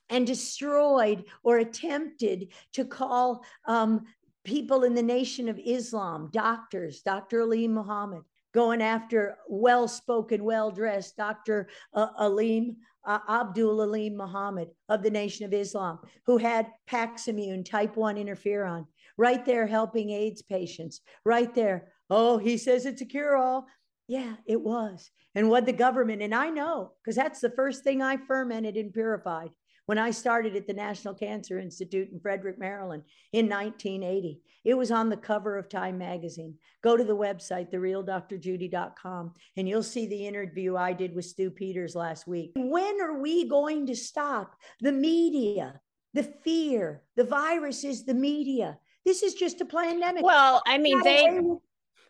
and 0.08 0.26
destroyed 0.26 1.24
or 1.44 1.58
attempted 1.58 2.48
to 2.72 2.84
call 2.84 3.44
um, 3.66 4.04
people 4.42 4.82
in 4.82 4.94
the 4.94 5.02
Nation 5.02 5.48
of 5.48 5.60
Islam, 5.64 6.28
doctors, 6.32 7.02
Dr. 7.02 7.42
Ali 7.42 7.68
Muhammad, 7.68 8.22
going 8.54 8.80
after 8.80 9.36
well 9.48 9.88
spoken, 9.88 10.44
well 10.44 10.70
dressed 10.70 11.16
Dr. 11.16 11.68
Uh, 11.92 12.08
Alim. 12.18 12.76
Uh, 13.06 13.18
Abdul 13.28 13.82
Alim 13.82 14.16
Muhammad 14.16 14.68
of 14.88 15.02
the 15.02 15.10
Nation 15.10 15.44
of 15.44 15.52
Islam, 15.52 15.98
who 16.24 16.38
had 16.38 16.72
Paximune 16.90 17.62
type 17.62 17.98
1 17.98 18.16
interferon 18.16 18.86
right 19.16 19.44
there 19.44 19.66
helping 19.66 20.10
AIDS 20.10 20.42
patients, 20.42 21.00
right 21.24 21.54
there. 21.54 21.92
Oh, 22.10 22.38
he 22.38 22.56
says 22.56 22.86
it's 22.86 23.02
a 23.02 23.04
cure 23.04 23.36
all. 23.36 23.66
Yeah, 24.08 24.34
it 24.46 24.60
was. 24.60 25.10
And 25.34 25.48
what 25.48 25.66
the 25.66 25.72
government, 25.72 26.22
and 26.22 26.34
I 26.34 26.50
know 26.50 26.92
because 27.02 27.16
that's 27.16 27.40
the 27.40 27.50
first 27.50 27.82
thing 27.82 28.02
I 28.02 28.16
fermented 28.16 28.76
and 28.76 28.92
purified 28.92 29.50
when 29.86 29.98
I 29.98 30.10
started 30.10 30.56
at 30.56 30.66
the 30.66 30.72
National 30.72 31.14
Cancer 31.14 31.58
Institute 31.58 32.10
in 32.12 32.20
Frederick, 32.20 32.58
Maryland 32.58 33.02
in 33.32 33.48
1980. 33.48 34.40
It 34.64 34.74
was 34.74 34.90
on 34.90 35.10
the 35.10 35.16
cover 35.16 35.58
of 35.58 35.68
Time 35.68 35.98
magazine. 35.98 36.54
Go 36.82 36.96
to 36.96 37.04
the 37.04 37.16
website, 37.16 37.70
therealdrjudy.com, 37.70 39.34
and 39.56 39.68
you'll 39.68 39.82
see 39.82 40.06
the 40.06 40.26
interview 40.26 40.76
I 40.76 40.92
did 40.92 41.14
with 41.14 41.26
Stu 41.26 41.50
Peters 41.50 41.94
last 41.94 42.26
week. 42.26 42.52
When 42.56 43.00
are 43.00 43.20
we 43.20 43.48
going 43.48 43.86
to 43.86 43.96
stop 43.96 44.56
the 44.80 44.92
media, 44.92 45.80
the 46.14 46.22
fear? 46.22 47.02
The 47.16 47.24
virus 47.24 47.84
is 47.84 48.04
the 48.04 48.14
media. 48.14 48.78
This 49.04 49.22
is 49.22 49.34
just 49.34 49.60
a 49.60 49.66
pandemic. 49.66 50.24
Well, 50.24 50.62
I 50.66 50.78
mean, 50.78 51.02
they. 51.02 51.40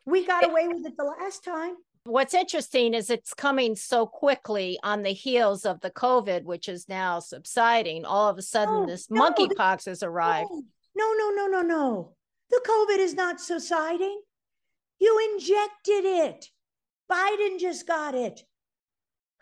we 0.07 0.25
got 0.25 0.49
away 0.49 0.69
with 0.69 0.87
it 0.87 0.97
the 0.97 1.05
last 1.05 1.43
time 1.43 1.75
what's 2.05 2.35
interesting 2.35 2.95
is 2.95 3.11
it's 3.11 3.35
coming 3.35 3.77
so 3.77 4.07
quickly 4.07 4.79
on 4.83 5.03
the 5.03 5.13
heels 5.13 5.65
of 5.65 5.81
the 5.81 5.91
COVID, 5.91 6.45
which 6.45 6.69
is 6.69 6.89
now 6.89 7.19
subsiding. 7.19 8.05
All 8.05 8.29
of 8.29 8.39
a 8.39 8.43
sudden, 8.43 8.83
no, 8.83 8.87
this 8.87 9.11
no, 9.11 9.23
monkeypox 9.23 9.87
has 9.87 10.03
arrived. 10.03 10.51
No, 10.95 11.13
no, 11.19 11.31
no, 11.31 11.47
no, 11.47 11.63
no. 11.63 12.13
The 12.51 12.61
COVID 12.67 12.99
is 12.99 13.15
not 13.15 13.41
subsiding. 13.41 14.21
You 15.01 15.33
injected 15.33 16.05
it. 16.05 16.51
Biden 17.11 17.59
just 17.59 17.87
got 17.87 18.15
it. 18.15 18.43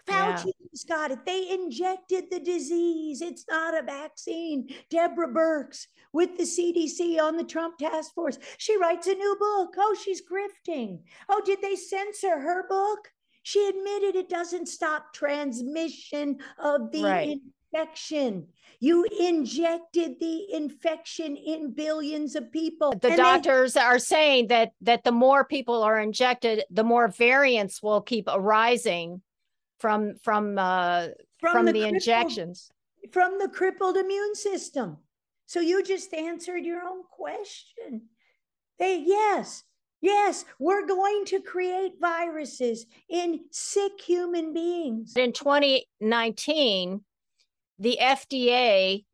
Fauci 0.06 0.46
yeah. 0.46 0.88
got 0.88 1.10
it. 1.10 1.24
They 1.24 1.50
injected 1.50 2.24
the 2.30 2.40
disease. 2.40 3.22
It's 3.22 3.44
not 3.48 3.78
a 3.78 3.82
vaccine. 3.82 4.68
Deborah 4.90 5.32
Birx 5.32 5.86
with 6.12 6.36
the 6.36 6.44
CDC 6.44 7.20
on 7.20 7.36
the 7.36 7.44
Trump 7.44 7.78
task 7.78 8.14
force. 8.14 8.38
She 8.58 8.76
writes 8.76 9.06
a 9.06 9.14
new 9.14 9.36
book. 9.38 9.74
Oh, 9.78 9.96
she's 10.02 10.22
grifting. 10.22 11.00
Oh, 11.28 11.40
did 11.44 11.60
they 11.62 11.76
censor 11.76 12.38
her 12.38 12.66
book? 12.68 13.10
She 13.42 13.66
admitted 13.68 14.14
it 14.14 14.28
doesn't 14.28 14.68
stop 14.68 15.12
transmission 15.12 16.38
of 16.58 16.92
the 16.92 17.04
right. 17.04 17.40
infection. 17.72 18.46
You 18.78 19.04
injected 19.20 20.18
the 20.20 20.52
infection 20.52 21.36
in 21.36 21.72
billions 21.72 22.36
of 22.36 22.52
people. 22.52 22.92
The 23.00 23.16
doctors 23.16 23.74
they- 23.74 23.80
are 23.80 23.98
saying 23.98 24.48
that 24.48 24.72
that 24.80 25.04
the 25.04 25.12
more 25.12 25.44
people 25.44 25.82
are 25.82 26.00
injected, 26.00 26.64
the 26.70 26.84
more 26.84 27.08
variants 27.08 27.82
will 27.82 28.00
keep 28.00 28.28
arising 28.28 29.22
from 29.82 30.14
from 30.22 30.56
uh, 30.58 31.08
from, 31.40 31.52
from 31.52 31.66
the, 31.66 31.72
the 31.72 31.84
injections 31.88 32.70
from 33.10 33.38
the 33.40 33.48
crippled 33.48 33.96
immune 33.96 34.36
system. 34.36 34.96
So 35.46 35.58
you 35.58 35.82
just 35.82 36.14
answered 36.14 36.64
your 36.64 36.82
own 36.82 37.02
question. 37.10 38.02
They 38.78 39.02
yes, 39.04 39.64
yes, 40.00 40.44
we're 40.60 40.86
going 40.86 41.24
to 41.26 41.40
create 41.40 41.94
viruses 42.00 42.86
in 43.10 43.40
sick 43.50 44.00
human 44.00 44.54
beings. 44.54 45.14
In 45.16 45.32
2019, 45.32 47.00
the 47.80 47.98
FDA 48.00 49.04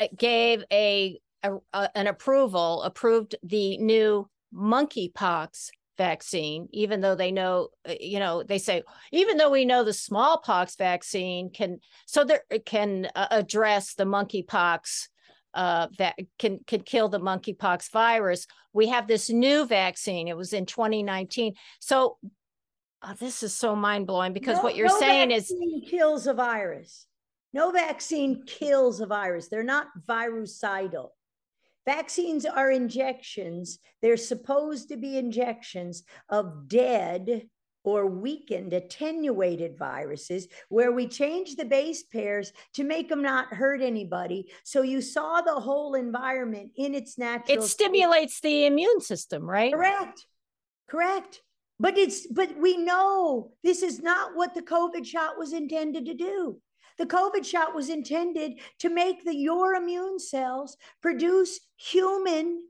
uh, 0.00 0.06
gave 0.16 0.64
a, 0.72 1.20
a, 1.42 1.52
a 1.74 1.90
an 1.94 2.06
approval, 2.06 2.82
approved 2.84 3.36
the 3.42 3.76
new 3.76 4.28
monkeypox 4.54 5.70
vaccine, 5.96 6.68
even 6.72 7.00
though 7.00 7.14
they 7.14 7.32
know, 7.32 7.68
uh, 7.88 7.94
you 8.00 8.18
know, 8.18 8.42
they 8.42 8.58
say, 8.58 8.82
even 9.12 9.36
though 9.36 9.50
we 9.50 9.64
know 9.64 9.84
the 9.84 9.92
smallpox 9.92 10.76
vaccine 10.76 11.50
can, 11.50 11.80
so 12.06 12.24
there 12.24 12.42
can 12.64 13.08
uh, 13.14 13.28
address 13.30 13.94
the 13.94 14.04
monkeypox 14.04 15.08
uh, 15.56 15.88
that 15.96 16.14
can 16.38 16.60
can 16.66 16.82
kill 16.82 17.08
the 17.08 17.18
monkeypox 17.18 17.90
virus. 17.90 18.46
We 18.74 18.88
have 18.88 19.08
this 19.08 19.30
new 19.30 19.66
vaccine. 19.66 20.28
It 20.28 20.36
was 20.36 20.52
in 20.52 20.66
2019. 20.66 21.54
So 21.80 22.18
oh, 23.02 23.14
this 23.18 23.42
is 23.42 23.54
so 23.54 23.74
mind 23.74 24.06
blowing 24.06 24.34
because 24.34 24.58
no, 24.58 24.62
what 24.62 24.76
you're 24.76 24.88
no 24.88 25.00
saying 25.00 25.30
is 25.30 25.52
kills 25.88 26.26
a 26.26 26.34
virus. 26.34 27.06
No 27.54 27.70
vaccine 27.70 28.44
kills 28.46 29.00
a 29.00 29.06
virus. 29.06 29.48
They're 29.48 29.62
not 29.62 29.86
virucidal. 30.06 31.14
Vaccines 31.86 32.44
are 32.44 32.70
injections. 32.70 33.78
They're 34.02 34.16
supposed 34.16 34.88
to 34.88 34.96
be 34.96 35.16
injections 35.16 36.02
of 36.28 36.68
dead 36.68 37.48
or 37.84 38.06
weakened, 38.06 38.72
attenuated 38.72 39.78
viruses 39.78 40.48
where 40.68 40.90
we 40.90 41.06
change 41.06 41.54
the 41.54 41.64
base 41.64 42.02
pairs 42.02 42.52
to 42.74 42.82
make 42.82 43.08
them 43.08 43.22
not 43.22 43.54
hurt 43.54 43.80
anybody. 43.80 44.50
So 44.64 44.82
you 44.82 45.00
saw 45.00 45.40
the 45.40 45.54
whole 45.54 45.94
environment 45.94 46.72
in 46.76 46.94
its 46.94 47.16
natural. 47.16 47.58
It 47.58 47.62
stimulates 47.62 48.34
state. 48.34 48.48
the 48.48 48.66
immune 48.66 49.00
system, 49.00 49.48
right? 49.48 49.72
Correct. 49.72 50.26
Correct. 50.88 51.42
But 51.78 51.96
it's 51.98 52.26
but 52.26 52.56
we 52.56 52.76
know 52.76 53.52
this 53.62 53.82
is 53.82 54.00
not 54.00 54.34
what 54.34 54.54
the 54.54 54.62
COVID 54.62 55.04
shot 55.06 55.38
was 55.38 55.52
intended 55.52 56.06
to 56.06 56.14
do. 56.14 56.60
The 56.98 57.06
COVID 57.06 57.44
shot 57.44 57.74
was 57.74 57.88
intended 57.88 58.60
to 58.78 58.88
make 58.88 59.24
the, 59.24 59.34
your 59.34 59.74
immune 59.74 60.18
cells 60.18 60.76
produce 61.02 61.60
human 61.76 62.62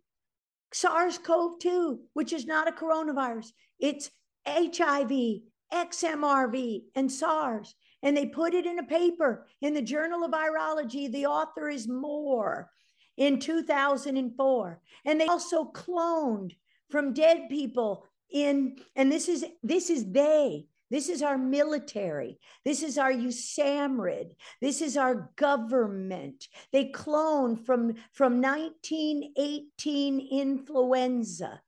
SARS 0.72 1.18
CoV 1.18 1.58
2, 1.58 2.00
which 2.14 2.32
is 2.32 2.46
not 2.46 2.68
a 2.68 2.72
coronavirus. 2.72 3.52
It's 3.78 4.10
HIV, 4.46 5.40
XMRV, 5.72 6.82
and 6.94 7.10
SARS. 7.10 7.74
And 8.02 8.16
they 8.16 8.26
put 8.26 8.54
it 8.54 8.66
in 8.66 8.78
a 8.78 8.84
paper 8.84 9.46
in 9.62 9.74
the 9.74 9.82
Journal 9.82 10.24
of 10.24 10.32
Virology. 10.32 11.10
The 11.10 11.26
author 11.26 11.68
is 11.68 11.88
Moore 11.88 12.70
in 13.16 13.40
2004. 13.40 14.80
And 15.04 15.20
they 15.20 15.26
also 15.26 15.64
cloned 15.64 16.52
from 16.90 17.12
dead 17.12 17.48
people 17.48 18.04
in, 18.30 18.76
and 18.96 19.10
this 19.10 19.28
is 19.28 19.44
this 19.62 19.88
is 19.88 20.10
they 20.10 20.66
this 20.90 21.08
is 21.08 21.22
our 21.22 21.36
military. 21.36 22.38
This 22.64 22.82
is 22.82 22.96
our 22.96 23.12
USAMRIID. 23.12 24.30
This 24.60 24.80
is 24.80 24.96
our 24.96 25.30
government. 25.36 26.46
They 26.72 26.86
clone 26.86 27.56
from, 27.56 27.94
from 28.12 28.40
1918 28.40 30.28
influenza, 30.30 31.60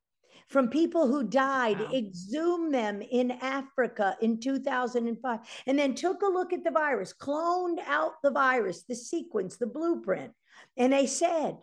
from 0.49 0.69
people 0.69 1.09
who 1.09 1.25
died, 1.25 1.81
wow. 1.81 1.91
exhumed 1.93 2.73
them 2.73 3.03
in 3.03 3.33
Africa 3.33 4.17
in 4.21 4.39
2005, 4.39 5.41
and 5.67 5.79
then 5.79 5.95
took 5.95 6.23
a 6.23 6.27
look 6.27 6.53
at 6.53 6.63
the 6.63 6.71
virus, 6.71 7.13
cloned 7.13 7.81
out 7.87 8.23
the 8.23 8.31
virus, 8.31 8.85
the 8.85 8.95
sequence, 8.95 9.57
the 9.57 9.67
blueprint. 9.67 10.33
And 10.77 10.93
they 10.93 11.07
said, 11.07 11.59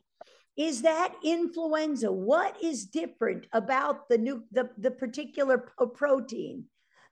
is 0.57 0.83
that 0.83 1.13
influenza 1.23 2.11
what 2.11 2.61
is 2.63 2.85
different 2.85 3.45
about 3.51 4.07
the 4.07 4.17
new 4.17 4.43
the, 4.51 4.69
the 4.77 4.91
particular 4.91 5.73
uh, 5.77 5.85
protein 5.85 6.65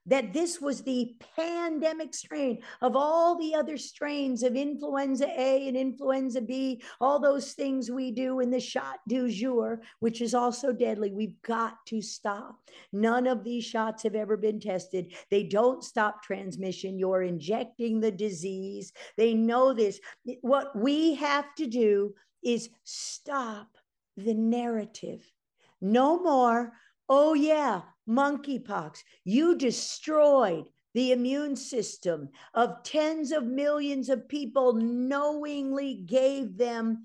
that 0.06 0.32
this 0.32 0.60
was 0.60 0.82
the 0.82 1.14
pandemic 1.36 2.14
strain 2.14 2.60
of 2.82 2.94
all 2.94 3.38
the 3.38 3.54
other 3.54 3.76
strains 3.76 4.42
of 4.42 4.54
influenza 4.54 5.28
A 5.28 5.66
and 5.66 5.76
influenza 5.76 6.40
B, 6.40 6.82
all 7.00 7.18
those 7.18 7.52
things 7.52 7.90
we 7.90 8.10
do 8.10 8.40
in 8.40 8.50
the 8.50 8.60
shot 8.60 8.98
du 9.08 9.30
jour, 9.30 9.80
which 10.00 10.20
is 10.20 10.34
also 10.34 10.72
deadly. 10.72 11.10
We've 11.10 11.40
got 11.42 11.74
to 11.86 12.02
stop. 12.02 12.58
None 12.92 13.26
of 13.26 13.44
these 13.44 13.64
shots 13.64 14.02
have 14.02 14.14
ever 14.14 14.36
been 14.36 14.60
tested. 14.60 15.14
They 15.30 15.44
don't 15.44 15.82
stop 15.82 16.22
transmission. 16.22 16.98
You're 16.98 17.22
injecting 17.22 18.00
the 18.00 18.12
disease. 18.12 18.92
They 19.16 19.34
know 19.34 19.72
this. 19.72 20.00
What 20.42 20.76
we 20.76 21.14
have 21.14 21.54
to 21.56 21.66
do 21.66 22.14
is 22.42 22.68
stop 22.84 23.68
the 24.16 24.34
narrative. 24.34 25.22
No 25.80 26.18
more, 26.20 26.72
oh, 27.08 27.34
yeah, 27.34 27.82
monkeypox. 28.08 28.98
You 29.24 29.56
destroyed 29.56 30.64
the 30.94 31.12
immune 31.12 31.56
system 31.56 32.28
of 32.54 32.82
tens 32.84 33.32
of 33.32 33.44
millions 33.44 34.08
of 34.08 34.28
people, 34.28 34.74
knowingly 34.74 35.94
gave 35.94 36.56
them 36.56 37.02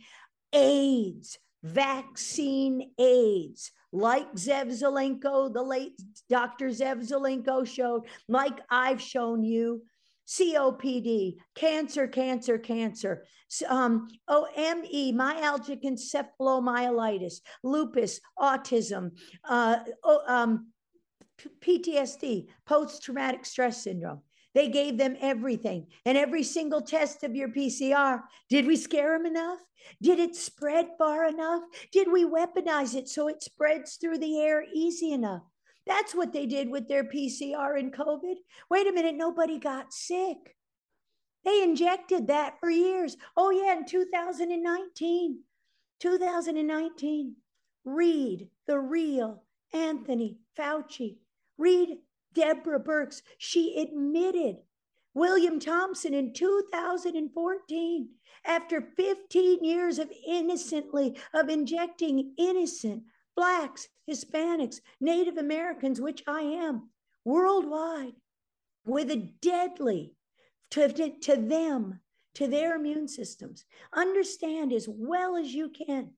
AIDS, 0.53 1.37
vaccine 1.63 2.91
AIDS, 2.99 3.71
like 3.91 4.31
Zev 4.33 4.67
Zelenko, 4.67 5.51
the 5.51 5.63
late 5.63 5.99
Dr. 6.29 6.69
Zev 6.69 7.07
Zelenko 7.07 7.67
showed, 7.67 8.03
like 8.27 8.59
I've 8.69 9.01
shown 9.01 9.43
you. 9.43 9.83
COPD, 10.27 11.37
cancer, 11.55 12.07
cancer, 12.07 12.59
cancer, 12.59 13.25
um, 13.67 14.07
OME, 14.27 15.17
myalgic 15.17 15.83
encephalomyelitis, 15.83 17.41
lupus, 17.63 18.19
autism, 18.37 19.09
uh, 19.43 19.79
um, 20.27 20.67
PTSD, 21.61 22.47
post 22.65 23.03
traumatic 23.03 23.45
stress 23.45 23.83
syndrome. 23.83 24.21
They 24.55 24.69
gave 24.69 24.97
them 24.97 25.15
everything 25.21 25.87
and 26.05 26.17
every 26.17 26.43
single 26.43 26.81
test 26.81 27.23
of 27.23 27.35
your 27.35 27.49
PCR. 27.49 28.21
Did 28.49 28.65
we 28.65 28.75
scare 28.75 29.17
them 29.17 29.25
enough? 29.25 29.59
Did 30.01 30.19
it 30.19 30.35
spread 30.35 30.89
far 30.97 31.25
enough? 31.25 31.63
Did 31.91 32.11
we 32.11 32.25
weaponize 32.25 32.95
it 32.95 33.07
so 33.07 33.27
it 33.27 33.43
spreads 33.43 33.95
through 33.95 34.17
the 34.17 34.39
air 34.39 34.65
easy 34.73 35.11
enough? 35.11 35.43
That's 35.85 36.13
what 36.13 36.33
they 36.33 36.45
did 36.45 36.69
with 36.69 36.87
their 36.87 37.03
PCR 37.03 37.79
in 37.79 37.91
COVID. 37.91 38.35
Wait 38.69 38.87
a 38.87 38.91
minute, 38.91 39.15
nobody 39.15 39.57
got 39.57 39.93
sick. 39.93 40.55
They 41.45 41.63
injected 41.63 42.27
that 42.27 42.59
for 42.59 42.69
years. 42.69 43.17
Oh, 43.37 43.49
yeah, 43.49 43.77
in 43.77 43.85
2019. 43.85 45.39
2019. 45.99 47.35
read 47.85 48.49
the 48.67 48.79
real 48.79 49.43
Anthony 49.73 50.37
Fauci. 50.57 51.17
Read 51.59 51.97
Deborah 52.33 52.79
Birx. 52.79 53.21
She 53.37 53.79
admitted 53.79 54.57
William 55.13 55.59
Thompson 55.59 56.13
in 56.13 56.33
2014 56.33 58.09
after 58.45 58.81
15 58.81 59.63
years 59.63 59.99
of 59.99 60.09
innocently 60.25 61.17
of 61.33 61.49
injecting 61.49 62.33
innocent 62.37 63.03
blacks, 63.35 63.89
Hispanics, 64.09 64.79
Native 65.01 65.37
Americans, 65.37 65.99
which 65.99 66.23
I 66.25 66.41
am, 66.41 66.89
worldwide, 67.25 68.13
with 68.85 69.11
a 69.11 69.17
deadly 69.41 70.13
to, 70.71 70.87
to 71.21 71.35
them, 71.35 71.99
to 72.35 72.47
their 72.47 72.75
immune 72.75 73.09
systems. 73.09 73.65
Understand 73.91 74.71
as 74.71 74.87
well 74.87 75.35
as 75.35 75.53
you 75.53 75.69
can 75.69 76.11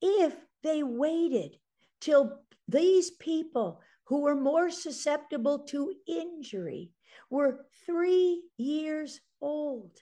if 0.00 0.34
they 0.62 0.82
waited 0.82 1.56
till 2.00 2.40
these 2.66 3.10
people 3.10 3.80
who 4.08 4.22
were 4.22 4.34
more 4.34 4.70
susceptible 4.70 5.58
to 5.58 5.92
injury 6.06 6.90
were 7.30 7.66
three 7.84 8.42
years 8.56 9.20
old, 9.40 9.92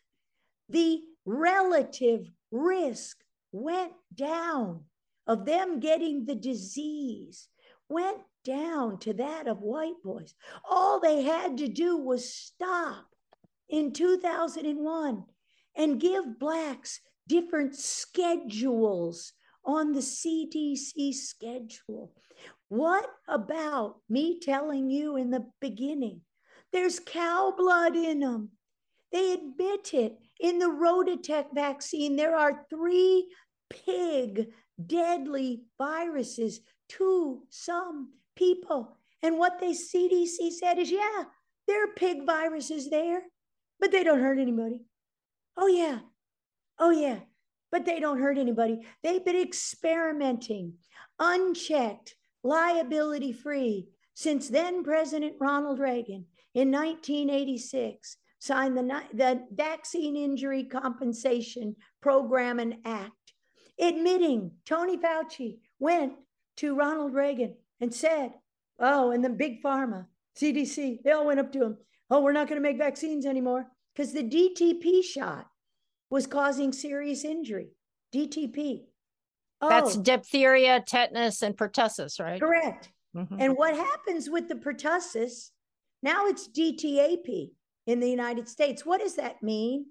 the 0.69 1.01
relative 1.25 2.31
risk 2.53 3.19
went 3.51 3.92
down 4.14 4.85
of 5.27 5.45
them 5.45 5.81
getting 5.81 6.25
the 6.25 6.37
disease, 6.37 7.49
went 7.88 8.19
down 8.45 8.99
to 9.01 9.12
that 9.12 9.49
of 9.49 9.59
white 9.59 10.01
boys. 10.05 10.35
All 10.69 11.01
they 11.01 11.23
had 11.23 11.59
to 11.59 11.69
do 11.69 11.97
was 11.97 12.33
stop 12.33 13.07
in 13.69 13.92
2001 13.92 15.25
and 15.77 16.01
give 16.01 16.38
blacks 16.38 17.01
different 17.29 17.75
schedules 17.75 19.33
on 19.64 19.92
the 19.92 20.01
CDC 20.01 21.12
schedule. 21.12 22.12
What 22.68 23.09
about 23.29 23.96
me 24.09 24.40
telling 24.40 24.90
you 24.90 25.16
in 25.16 25.31
the 25.31 25.46
beginning? 25.61 26.22
There's 26.72 26.98
cow 26.98 27.55
blood 27.57 27.96
in 27.96 28.20
them. 28.20 28.50
They 29.12 29.33
admit 29.33 29.94
it. 29.94 30.18
In 30.40 30.59
the 30.59 30.66
RotaTeq 30.66 31.55
vaccine, 31.55 32.16
there 32.16 32.37
are 32.37 32.66
three 32.68 33.29
pig 33.70 34.48
deadly 34.85 35.62
viruses 35.79 36.61
to 36.90 37.42
some 37.50 38.12
people. 38.37 38.98
And 39.22 39.38
what 39.38 39.59
the 39.59 39.66
CDC 39.66 40.52
said 40.52 40.79
is, 40.79 40.90
yeah, 40.90 41.24
there 41.66 41.85
are 41.85 41.94
pig 41.94 42.26
viruses 42.26 42.90
there, 42.90 43.22
but 43.81 43.90
they 43.90 44.05
don't 44.05 44.20
hurt 44.20 44.38
anybody. 44.38 44.83
Oh, 45.57 45.68
yeah. 45.68 46.00
Oh, 46.79 46.90
yeah. 46.90 47.20
But 47.72 47.87
they 47.87 47.98
don't 48.00 48.20
hurt 48.20 48.38
anybody. 48.38 48.81
They've 49.02 49.24
been 49.24 49.40
experimenting 49.40 50.74
unchecked, 51.18 52.15
liability 52.46 53.32
free 53.32 53.88
since 54.14 54.48
then 54.48 54.82
President 54.82 55.35
Ronald 55.40 55.78
Reagan 55.78 56.26
in 56.54 56.70
1986 56.70 58.16
signed 58.38 58.76
the, 58.76 59.02
the 59.12 59.42
Vaccine 59.52 60.16
Injury 60.16 60.64
Compensation 60.64 61.76
Program 62.00 62.59
and 62.59 62.76
Act, 62.85 63.12
admitting 63.78 64.52
Tony 64.64 64.96
Fauci 64.96 65.59
went 65.78 66.14
to 66.56 66.76
Ronald 66.76 67.12
Reagan 67.12 67.56
and 67.80 67.92
said, 67.92 68.32
Oh, 68.78 69.11
and 69.11 69.24
the 69.24 69.30
big 69.30 69.62
pharma, 69.62 70.06
CDC, 70.38 71.02
they 71.02 71.11
all 71.11 71.26
went 71.26 71.40
up 71.40 71.52
to 71.52 71.62
him. 71.62 71.76
Oh, 72.11 72.20
we're 72.20 72.32
not 72.32 72.48
going 72.48 72.61
to 72.61 72.66
make 72.68 72.78
vaccines 72.78 73.26
anymore 73.26 73.66
because 73.94 74.12
the 74.12 74.22
DTP 74.22 75.02
shot 75.02 75.46
was 76.11 76.26
causing 76.26 76.72
serious 76.72 77.24
injury. 77.24 77.68
DTP. 78.14 78.85
Oh, 79.61 79.69
That's 79.69 79.97
diphtheria, 79.97 80.83
tetanus, 80.87 81.42
and 81.42 81.57
pertussis, 81.57 82.21
right? 82.21 82.40
Correct. 82.40 82.90
Mm-hmm. 83.16 83.40
And 83.40 83.57
what 83.57 83.75
happens 83.75 84.29
with 84.29 84.49
the 84.49 84.55
pertussis? 84.55 85.51
Now 86.03 86.27
it's 86.27 86.49
DTAP 86.49 87.51
in 87.87 88.01
the 88.01 88.11
United 88.11 88.49
States. 88.49 88.85
What 88.85 89.01
does 89.01 89.16
that 89.16 89.42
mean? 89.42 89.87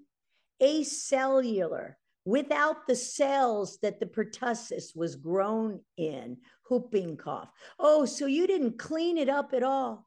Acellular, 0.62 1.94
without 2.24 2.86
the 2.86 2.94
cells 2.94 3.78
that 3.82 3.98
the 3.98 4.06
pertussis 4.06 4.94
was 4.94 5.16
grown 5.16 5.80
in, 5.96 6.36
whooping 6.70 7.16
cough. 7.16 7.50
Oh, 7.78 8.04
so 8.04 8.26
you 8.26 8.46
didn't 8.46 8.78
clean 8.78 9.18
it 9.18 9.28
up 9.28 9.52
at 9.52 9.62
all. 9.62 10.06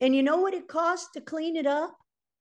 And 0.00 0.14
you 0.14 0.22
know 0.22 0.36
what 0.38 0.54
it 0.54 0.68
costs 0.68 1.10
to 1.14 1.20
clean 1.20 1.56
it 1.56 1.66
up? 1.66 1.96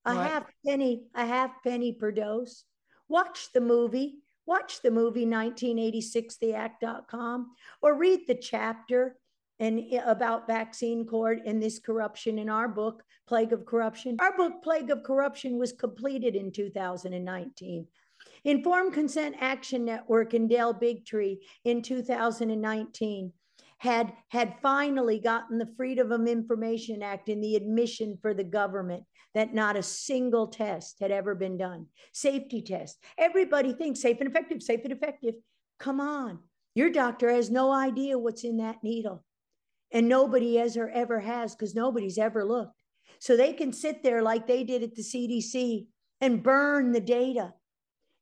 A 0.06 0.14
half 0.14 0.46
penny, 0.66 1.04
a 1.16 1.26
half 1.26 1.52
penny 1.64 1.92
per 1.92 2.12
dose. 2.12 2.64
Watch 3.10 3.52
the 3.54 3.60
movie. 3.60 4.20
Watch 4.48 4.82
the 4.82 4.90
movie 4.90 5.26
1986theact.com 5.26 7.52
or 7.82 7.96
read 7.96 8.22
the 8.28 8.36
chapter 8.36 9.18
and 9.60 9.82
about 10.06 10.48
vaccine 10.48 11.06
court 11.06 11.40
and 11.46 11.62
this 11.62 11.80
corruption 11.80 12.40
in 12.40 12.50
our 12.50 12.70
book, 12.70 13.04
Plague 13.28 13.52
of 13.52 13.66
Corruption. 13.66 14.16
Our 14.20 14.38
book, 14.38 14.64
Plague 14.64 14.90
of 14.90 15.04
Corruption, 15.04 15.60
was 15.60 15.74
completed 15.74 16.36
in 16.36 16.52
2019. 16.52 17.86
Informed 18.46 18.94
Consent 18.94 19.36
Action 19.40 19.84
Network 19.84 20.34
and 20.34 20.50
Del 20.50 20.74
Bigtree 20.74 21.40
in 21.66 21.82
2019 21.82 23.34
had 23.78 24.12
had 24.30 24.56
finally 24.62 25.20
gotten 25.20 25.58
the 25.58 25.74
Freedom 25.78 26.12
of 26.12 26.28
Information 26.28 27.04
Act 27.04 27.30
and 27.30 27.44
the 27.44 27.56
admission 27.56 28.18
for 28.22 28.34
the 28.34 28.44
government 28.44 29.04
that 29.34 29.54
not 29.54 29.78
a 29.78 29.84
single 29.84 30.48
test 30.48 30.98
had 31.00 31.12
ever 31.12 31.36
been 31.36 31.58
done. 31.58 31.86
Safety 32.12 32.62
test. 32.62 32.98
Everybody 33.18 33.74
thinks 33.74 34.02
safe 34.02 34.18
and 34.20 34.30
effective, 34.30 34.64
safe 34.64 34.82
and 34.84 34.92
effective. 34.92 35.36
Come 35.80 36.00
on. 36.00 36.40
Your 36.74 36.90
doctor 36.90 37.32
has 37.32 37.52
no 37.52 37.72
idea 37.72 38.18
what's 38.18 38.44
in 38.44 38.58
that 38.58 38.84
needle. 38.84 39.24
And 39.92 40.10
nobody 40.10 40.58
has 40.58 40.76
or 40.76 40.90
ever 40.90 41.20
has 41.20 41.56
because 41.56 41.76
nobody's 41.76 42.18
ever 42.18 42.44
looked. 42.44 42.82
So 43.20 43.38
they 43.38 43.54
can 43.54 43.72
sit 43.74 44.04
there 44.04 44.22
like 44.22 44.48
they 44.48 44.64
did 44.64 44.84
at 44.84 44.96
the 44.96 45.02
CDC 45.02 45.88
and 46.20 46.44
burn 46.44 46.92
the 46.92 47.00
data 47.00 47.54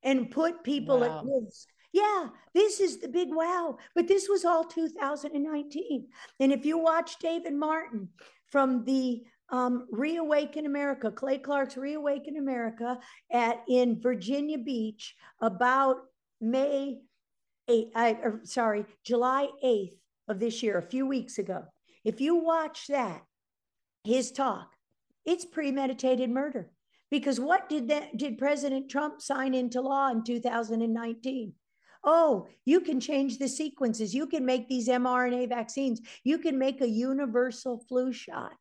and 0.04 0.30
put 0.30 0.64
people 0.64 1.00
wow. 1.00 1.20
at 1.20 1.26
risk. 1.26 1.68
Yeah, 1.96 2.28
this 2.54 2.82
is 2.82 2.98
the 2.98 3.08
big 3.08 3.30
wow. 3.32 3.78
But 3.96 4.10
this 4.10 4.28
was 4.28 4.44
all 4.44 4.66
2019. 4.66 6.08
And 6.42 6.52
if 6.52 6.66
you 6.66 6.78
watch 6.78 7.20
David 7.20 7.54
Martin 7.54 8.10
from 8.52 8.84
the 8.84 9.24
um, 9.50 9.88
Reawaken 9.90 10.66
America, 10.66 11.10
Clay 11.10 11.38
Clark's 11.38 11.78
Reawaken 11.78 12.36
America 12.36 13.00
at 13.32 13.64
in 13.70 14.02
Virginia 14.02 14.58
Beach 14.58 15.16
about 15.40 16.00
May 16.42 17.00
8, 17.70 17.92
I, 17.96 18.12
or, 18.22 18.42
sorry, 18.44 18.84
July 19.06 19.48
8th, 19.64 19.96
of 20.28 20.40
this 20.40 20.62
year, 20.62 20.78
a 20.78 20.82
few 20.82 21.06
weeks 21.06 21.38
ago. 21.38 21.64
If 22.04 22.20
you 22.20 22.36
watch 22.36 22.88
that, 22.88 23.22
his 24.04 24.32
talk, 24.32 24.72
it's 25.24 25.46
premeditated 25.46 26.30
murder. 26.30 26.72
Because 27.10 27.40
what 27.40 27.70
did 27.70 27.88
that 27.88 28.18
did 28.18 28.38
President 28.38 28.90
Trump 28.90 29.22
sign 29.22 29.54
into 29.54 29.80
law 29.80 30.10
in 30.10 30.24
2019? 30.24 31.54
Oh, 32.06 32.48
you 32.66 32.82
can 32.82 33.00
change 33.00 33.40
the 33.40 33.48
sequences. 33.48 34.14
You 34.14 34.28
can 34.28 34.46
make 34.46 34.70
these 34.70 34.88
mRNA 34.88 35.50
vaccines. 35.50 36.02
You 36.24 36.38
can 36.38 36.58
make 36.58 36.82
a 36.82 36.88
universal 36.88 37.80
flu 37.90 38.14
shot. 38.14 38.54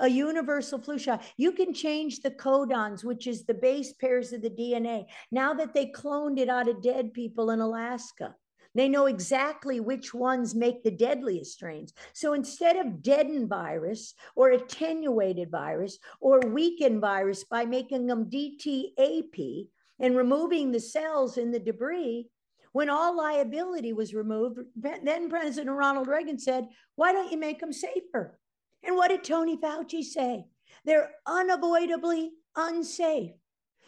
A 0.00 0.08
universal 0.08 0.80
flu 0.80 0.98
shot. 0.98 1.22
You 1.36 1.52
can 1.52 1.72
change 1.72 2.20
the 2.20 2.32
codons, 2.32 3.04
which 3.04 3.28
is 3.28 3.44
the 3.44 3.54
base 3.54 3.92
pairs 3.92 4.32
of 4.32 4.42
the 4.42 4.50
DNA. 4.50 5.06
Now 5.30 5.54
that 5.54 5.74
they 5.74 5.86
cloned 5.86 6.40
it 6.40 6.48
out 6.48 6.68
of 6.68 6.82
dead 6.82 7.12
people 7.12 7.50
in 7.50 7.60
Alaska, 7.60 8.34
they 8.74 8.88
know 8.88 9.06
exactly 9.06 9.78
which 9.78 10.12
ones 10.12 10.54
make 10.54 10.82
the 10.82 10.90
deadliest 10.90 11.52
strains. 11.52 11.92
So 12.14 12.32
instead 12.32 12.76
of 12.76 13.02
deadened 13.02 13.48
virus 13.48 14.14
or 14.34 14.50
attenuated 14.50 15.50
virus 15.50 15.98
or 16.20 16.40
weakened 16.40 17.00
virus 17.00 17.44
by 17.44 17.64
making 17.64 18.06
them 18.06 18.30
DTAP 18.30 19.68
and 20.00 20.16
removing 20.16 20.72
the 20.72 20.80
cells 20.80 21.36
in 21.36 21.52
the 21.52 21.60
debris, 21.60 22.28
when 22.72 22.88
all 22.88 23.16
liability 23.16 23.92
was 23.92 24.14
removed, 24.14 24.58
then 24.76 25.28
President 25.28 25.76
Ronald 25.76 26.08
Reagan 26.08 26.38
said, 26.38 26.68
Why 26.96 27.12
don't 27.12 27.30
you 27.30 27.38
make 27.38 27.60
them 27.60 27.72
safer? 27.72 28.38
And 28.82 28.96
what 28.96 29.08
did 29.08 29.24
Tony 29.24 29.56
Fauci 29.56 30.02
say? 30.02 30.46
They're 30.84 31.10
unavoidably 31.26 32.32
unsafe. 32.56 33.32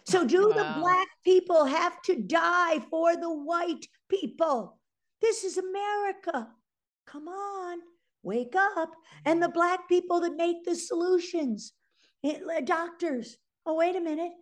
So, 0.06 0.26
do 0.26 0.50
wow. 0.50 0.54
the 0.54 0.80
black 0.80 1.08
people 1.24 1.64
have 1.64 2.00
to 2.02 2.16
die 2.16 2.78
for 2.90 3.16
the 3.16 3.32
white 3.32 3.86
people? 4.10 4.78
This 5.22 5.44
is 5.44 5.56
America. 5.56 6.48
Come 7.06 7.28
on, 7.28 7.78
wake 8.22 8.54
up. 8.54 8.92
And 9.24 9.42
the 9.42 9.48
black 9.48 9.88
people 9.88 10.20
that 10.20 10.36
make 10.36 10.64
the 10.64 10.74
solutions, 10.74 11.72
doctors. 12.64 13.38
Oh, 13.64 13.76
wait 13.76 13.96
a 13.96 14.00
minute. 14.00 14.32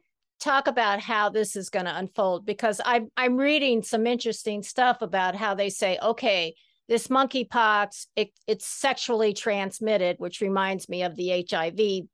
Talk 0.43 0.67
about 0.67 0.99
how 0.99 1.29
this 1.29 1.55
is 1.55 1.71
going 1.71 1.85
to 1.85 1.97
unfold 1.97 2.45
because 2.45 2.81
I'm 2.85 3.11
I'm 3.17 3.37
reading 3.37 3.83
some 3.83 4.09
interesting 4.09 4.65
stuff 4.65 5.01
about 5.01 5.37
how 5.37 5.55
they 5.55 5.71
say, 5.71 5.99
okay, 6.03 6.55
this 6.89 7.07
monkeypox, 7.07 8.07
it, 8.17 8.33
it's 8.49 8.67
sexually 8.67 9.35
transmitted, 9.35 10.17
which 10.19 10.41
reminds 10.41 10.89
me 10.89 11.05
of 11.05 11.15
the 11.15 11.47
HIV 11.49 12.09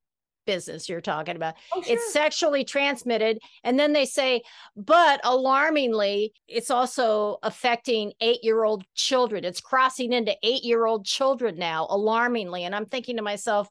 business 0.46 0.88
you're 0.88 1.00
talking 1.00 1.36
about. 1.36 1.54
Oh, 1.74 1.82
sure. 1.82 1.94
It's 1.94 2.12
sexually 2.12 2.64
transmitted. 2.64 3.38
And 3.64 3.78
then 3.78 3.92
they 3.92 4.04
say, 4.04 4.42
but 4.76 5.20
alarmingly, 5.24 6.32
it's 6.46 6.70
also 6.70 7.38
affecting 7.42 8.12
eight 8.20 8.42
year 8.42 8.64
old 8.64 8.84
children. 8.94 9.44
It's 9.44 9.60
crossing 9.60 10.12
into 10.12 10.36
eight 10.42 10.64
year 10.64 10.86
old 10.86 11.04
children 11.04 11.56
now, 11.58 11.86
alarmingly. 11.90 12.64
And 12.64 12.74
I'm 12.74 12.86
thinking 12.86 13.16
to 13.16 13.22
myself, 13.22 13.68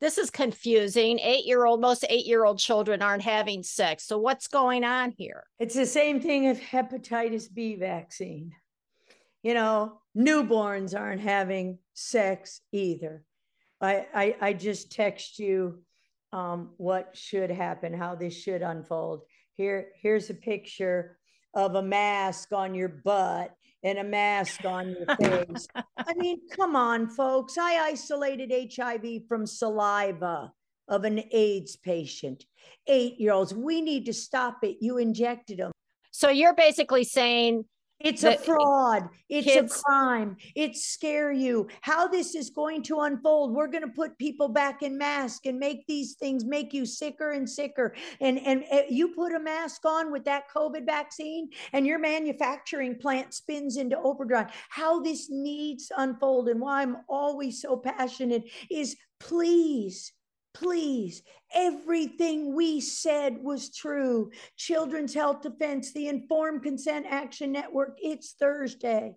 this 0.00 0.18
is 0.18 0.30
confusing. 0.30 1.18
Eight 1.20 1.44
year 1.44 1.64
old, 1.64 1.80
most 1.80 2.04
eight 2.08 2.26
year 2.26 2.44
old 2.44 2.58
children 2.58 3.02
aren't 3.02 3.22
having 3.22 3.62
sex. 3.62 4.04
So 4.04 4.18
what's 4.18 4.46
going 4.48 4.84
on 4.84 5.12
here? 5.16 5.44
It's 5.58 5.74
the 5.74 5.86
same 5.86 6.20
thing 6.20 6.46
as 6.46 6.58
hepatitis 6.58 7.52
B 7.52 7.76
vaccine. 7.76 8.52
You 9.42 9.54
know, 9.54 10.00
newborns 10.16 10.98
aren't 10.98 11.20
having 11.20 11.78
sex 11.94 12.60
either. 12.72 13.24
I, 13.80 14.06
I, 14.14 14.36
I 14.40 14.52
just 14.52 14.92
text 14.92 15.38
you 15.38 15.82
um, 16.32 16.70
what 16.76 17.16
should 17.16 17.50
happen, 17.50 17.94
how 17.94 18.14
this 18.14 18.36
should 18.36 18.62
unfold. 18.62 19.22
Here, 19.54 19.88
here's 20.00 20.30
a 20.30 20.34
picture 20.34 21.18
of 21.54 21.74
a 21.74 21.82
mask 21.82 22.52
on 22.52 22.74
your 22.74 22.88
butt 22.88 23.52
and 23.82 23.98
a 23.98 24.04
mask 24.04 24.64
on 24.64 24.90
your 24.90 25.16
face. 25.20 25.66
I 25.74 26.14
mean, 26.14 26.40
come 26.50 26.76
on, 26.76 27.08
folks. 27.08 27.56
I 27.58 27.88
isolated 27.90 28.52
HIV 28.76 29.26
from 29.28 29.46
saliva 29.46 30.52
of 30.88 31.04
an 31.04 31.22
AIDS 31.32 31.76
patient. 31.76 32.44
Eight 32.86 33.20
year 33.20 33.32
olds, 33.32 33.54
we 33.54 33.80
need 33.80 34.06
to 34.06 34.12
stop 34.12 34.58
it. 34.62 34.78
You 34.80 34.98
injected 34.98 35.58
them. 35.58 35.72
So 36.10 36.30
you're 36.30 36.54
basically 36.54 37.04
saying 37.04 37.64
it's 38.00 38.22
a 38.22 38.36
fraud. 38.38 39.08
It's 39.28 39.46
kids, 39.46 39.80
a 39.80 39.82
crime. 39.82 40.36
It's 40.54 40.84
scare 40.86 41.32
you. 41.32 41.68
How 41.80 42.06
this 42.06 42.34
is 42.34 42.50
going 42.50 42.82
to 42.84 43.00
unfold. 43.00 43.52
We're 43.52 43.66
going 43.68 43.82
to 43.82 43.88
put 43.90 44.16
people 44.18 44.48
back 44.48 44.82
in 44.82 44.96
mask 44.96 45.46
and 45.46 45.58
make 45.58 45.86
these 45.86 46.14
things 46.14 46.44
make 46.44 46.72
you 46.72 46.86
sicker 46.86 47.32
and 47.32 47.48
sicker. 47.48 47.94
And 48.20 48.38
and 48.38 48.64
uh, 48.72 48.82
you 48.88 49.08
put 49.08 49.34
a 49.34 49.40
mask 49.40 49.84
on 49.84 50.12
with 50.12 50.24
that 50.24 50.44
COVID 50.54 50.86
vaccine, 50.86 51.50
and 51.72 51.86
your 51.86 51.98
manufacturing 51.98 52.98
plant 52.98 53.34
spins 53.34 53.76
into 53.76 53.98
overdrive. 53.98 54.52
How 54.68 55.00
this 55.00 55.28
needs 55.28 55.90
unfold, 55.96 56.48
and 56.48 56.60
why 56.60 56.82
I'm 56.82 56.98
always 57.08 57.60
so 57.60 57.76
passionate 57.76 58.44
is 58.70 58.96
please 59.18 60.12
Please, 60.58 61.22
everything 61.54 62.54
we 62.54 62.80
said 62.80 63.38
was 63.40 63.70
true. 63.70 64.32
Children's 64.56 65.14
Health 65.14 65.42
Defense, 65.42 65.92
the 65.92 66.08
Informed 66.08 66.64
Consent 66.64 67.06
Action 67.08 67.52
Network, 67.52 67.98
it's 68.02 68.32
Thursday. 68.32 69.14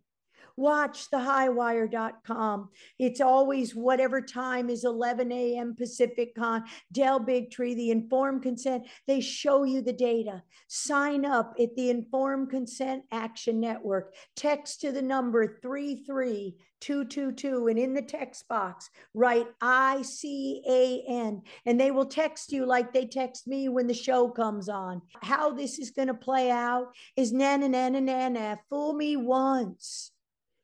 Watch 0.57 1.09
thehighwire.com. 1.09 2.69
It's 2.99 3.21
always 3.21 3.75
whatever 3.75 4.21
time 4.21 4.69
is 4.69 4.83
11 4.83 5.31
a.m. 5.31 5.75
Pacific 5.75 6.35
Con. 6.35 6.63
Del 6.91 7.19
Bigtree, 7.19 7.75
the 7.75 7.91
Informed 7.91 8.41
Consent, 8.43 8.87
they 9.07 9.21
show 9.21 9.63
you 9.63 9.81
the 9.81 9.93
data. 9.93 10.43
Sign 10.67 11.25
up 11.25 11.55
at 11.59 11.75
the 11.75 11.89
Informed 11.89 12.49
Consent 12.49 13.03
Action 13.11 13.59
Network. 13.59 14.13
Text 14.35 14.81
to 14.81 14.91
the 14.91 15.01
number 15.01 15.59
33222 15.61 17.67
and 17.67 17.79
in 17.79 17.93
the 17.93 18.01
text 18.01 18.47
box, 18.47 18.89
write 19.13 19.47
ICAN 19.61 21.41
and 21.65 21.79
they 21.79 21.91
will 21.91 22.05
text 22.05 22.51
you 22.51 22.65
like 22.65 22.93
they 22.93 23.05
text 23.05 23.47
me 23.47 23.69
when 23.69 23.87
the 23.87 23.93
show 23.93 24.29
comes 24.29 24.67
on. 24.69 25.01
How 25.21 25.51
this 25.51 25.79
is 25.79 25.91
going 25.91 26.09
to 26.09 26.13
play 26.13 26.51
out 26.51 26.87
is 27.15 27.31
na 27.31 27.55
na 27.57 27.67
na 27.67 28.29
na. 28.29 28.55
Fool 28.69 28.93
me 28.93 29.15
once 29.15 30.11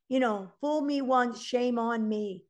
you 0.10 0.20
know, 0.20 0.52
fool 0.62 0.82
me 0.82 1.02
once, 1.02 1.42
shame 1.42 1.78
on 1.80 2.08
me, 2.08 2.44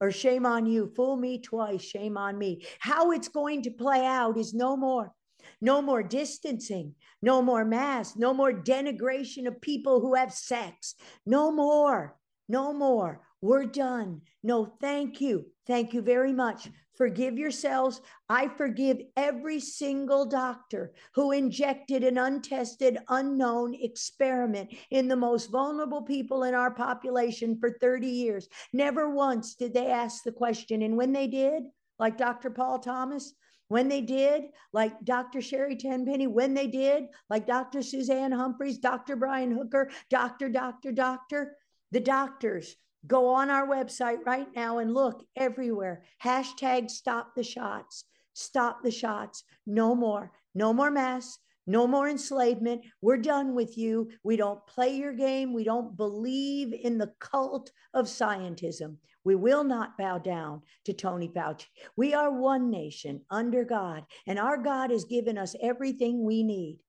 or 0.00 0.10
shame 0.10 0.46
on 0.46 0.66
you. 0.66 0.92
Fool 0.96 1.16
me 1.16 1.38
twice, 1.38 1.82
shame 1.82 2.16
on 2.16 2.38
me. 2.38 2.64
How 2.78 3.12
it's 3.12 3.28
going 3.28 3.62
to 3.62 3.70
play 3.70 4.04
out 4.04 4.36
is 4.36 4.54
no 4.54 4.76
more. 4.76 5.12
No 5.60 5.82
more 5.82 6.02
distancing, 6.02 6.94
no 7.20 7.42
more 7.42 7.64
mass, 7.64 8.16
no 8.16 8.32
more 8.32 8.52
denigration 8.52 9.46
of 9.46 9.60
people 9.60 10.00
who 10.00 10.14
have 10.14 10.32
sex. 10.32 10.94
No 11.26 11.50
more, 11.50 12.16
no 12.48 12.72
more. 12.72 13.22
We're 13.40 13.66
done. 13.66 14.20
No, 14.44 14.72
thank 14.80 15.20
you. 15.20 15.46
Thank 15.66 15.94
you 15.94 16.00
very 16.00 16.32
much. 16.32 16.68
Forgive 17.02 17.36
yourselves. 17.36 18.00
I 18.28 18.46
forgive 18.46 18.98
every 19.16 19.58
single 19.58 20.24
doctor 20.24 20.92
who 21.16 21.32
injected 21.32 22.04
an 22.04 22.16
untested, 22.16 22.96
unknown 23.08 23.74
experiment 23.74 24.72
in 24.92 25.08
the 25.08 25.16
most 25.16 25.50
vulnerable 25.50 26.02
people 26.02 26.44
in 26.44 26.54
our 26.54 26.70
population 26.70 27.58
for 27.58 27.76
30 27.80 28.06
years. 28.06 28.48
Never 28.72 29.10
once 29.10 29.56
did 29.56 29.74
they 29.74 29.88
ask 29.88 30.22
the 30.22 30.30
question. 30.30 30.82
And 30.82 30.96
when 30.96 31.12
they 31.12 31.26
did, 31.26 31.64
like 31.98 32.18
Dr. 32.18 32.50
Paul 32.50 32.78
Thomas, 32.78 33.34
when 33.66 33.88
they 33.88 34.02
did, 34.02 34.44
like 34.72 34.92
Dr. 35.02 35.42
Sherry 35.42 35.74
Tenpenny, 35.74 36.28
when 36.28 36.54
they 36.54 36.68
did, 36.68 37.06
like 37.28 37.48
Dr. 37.48 37.82
Suzanne 37.82 38.30
Humphries, 38.30 38.78
Dr. 38.78 39.16
Brian 39.16 39.50
Hooker, 39.50 39.90
Dr. 40.08 40.48
Dr. 40.48 40.92
Doctor, 40.92 41.56
the 41.90 41.98
doctors 41.98 42.76
Go 43.06 43.28
on 43.28 43.50
our 43.50 43.66
website 43.66 44.18
right 44.24 44.48
now 44.54 44.78
and 44.78 44.94
look 44.94 45.24
everywhere. 45.36 46.04
Hashtag 46.22 46.90
stop 46.90 47.34
the 47.34 47.42
shots. 47.42 48.04
Stop 48.34 48.82
the 48.82 48.90
shots. 48.90 49.44
No 49.66 49.94
more. 49.94 50.30
No 50.54 50.72
more 50.72 50.90
mass. 50.90 51.38
No 51.66 51.86
more 51.86 52.08
enslavement. 52.08 52.82
We're 53.00 53.18
done 53.18 53.54
with 53.54 53.78
you. 53.78 54.10
We 54.22 54.36
don't 54.36 54.64
play 54.66 54.96
your 54.96 55.12
game. 55.12 55.52
We 55.52 55.64
don't 55.64 55.96
believe 55.96 56.72
in 56.72 56.98
the 56.98 57.12
cult 57.20 57.70
of 57.94 58.06
scientism. 58.06 58.96
We 59.24 59.36
will 59.36 59.62
not 59.62 59.96
bow 59.96 60.18
down 60.18 60.62
to 60.84 60.92
Tony 60.92 61.28
Fauci. 61.28 61.66
We 61.96 62.14
are 62.14 62.32
one 62.32 62.70
nation 62.70 63.20
under 63.30 63.64
God, 63.64 64.04
and 64.26 64.38
our 64.38 64.56
God 64.56 64.90
has 64.90 65.04
given 65.04 65.38
us 65.38 65.54
everything 65.62 66.24
we 66.24 66.42
need. 66.42 66.80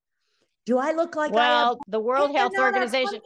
Do 0.65 0.79
I 0.79 0.93
look 0.93 1.15
like 1.15 1.31
well, 1.31 1.77
the 1.87 1.99
World 1.99 2.35
Health 2.35 2.53
Organization 2.57 3.21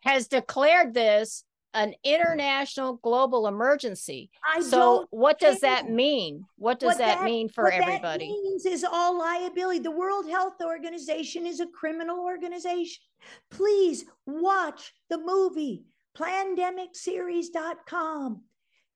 has 0.00 0.28
declared 0.28 0.94
this 0.94 1.44
an 1.74 1.94
international 2.04 2.94
global 3.02 3.48
emergency. 3.48 4.30
I 4.48 4.60
so 4.60 5.06
what 5.10 5.38
does 5.38 5.60
that 5.60 5.90
mean? 5.90 6.46
What 6.56 6.80
does 6.80 6.88
what 6.88 6.98
that, 6.98 7.18
that, 7.18 7.24
mean 7.24 7.48
for 7.48 7.64
what 7.64 7.72
everybody? 7.74 8.28
That 8.28 8.42
means 8.42 8.64
is 8.64 8.84
all 8.84 9.18
liability. 9.18 9.80
The 9.80 9.90
World 9.90 10.28
Health 10.28 10.62
Organization 10.62 11.46
is 11.46 11.60
a 11.60 11.66
criminal 11.66 12.20
organization. 12.20 13.02
Please 13.50 14.04
watch 14.26 14.94
the 15.10 15.18
movie 15.18 15.84
pandemicseries.com. 16.16 18.42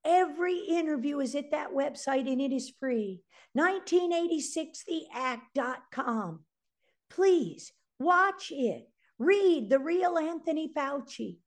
Every 0.04 0.58
interview 0.58 1.18
is 1.18 1.34
at 1.34 1.50
that 1.50 1.72
website 1.72 2.30
and 2.30 2.40
it 2.40 2.52
is 2.52 2.72
free. 2.78 3.22
1986theact.com. 3.58 6.44
Please 7.10 7.72
watch 7.98 8.52
it. 8.52 8.88
Read 9.18 9.68
The 9.68 9.80
Real 9.80 10.16
Anthony 10.16 10.72
Fauci 10.72 11.38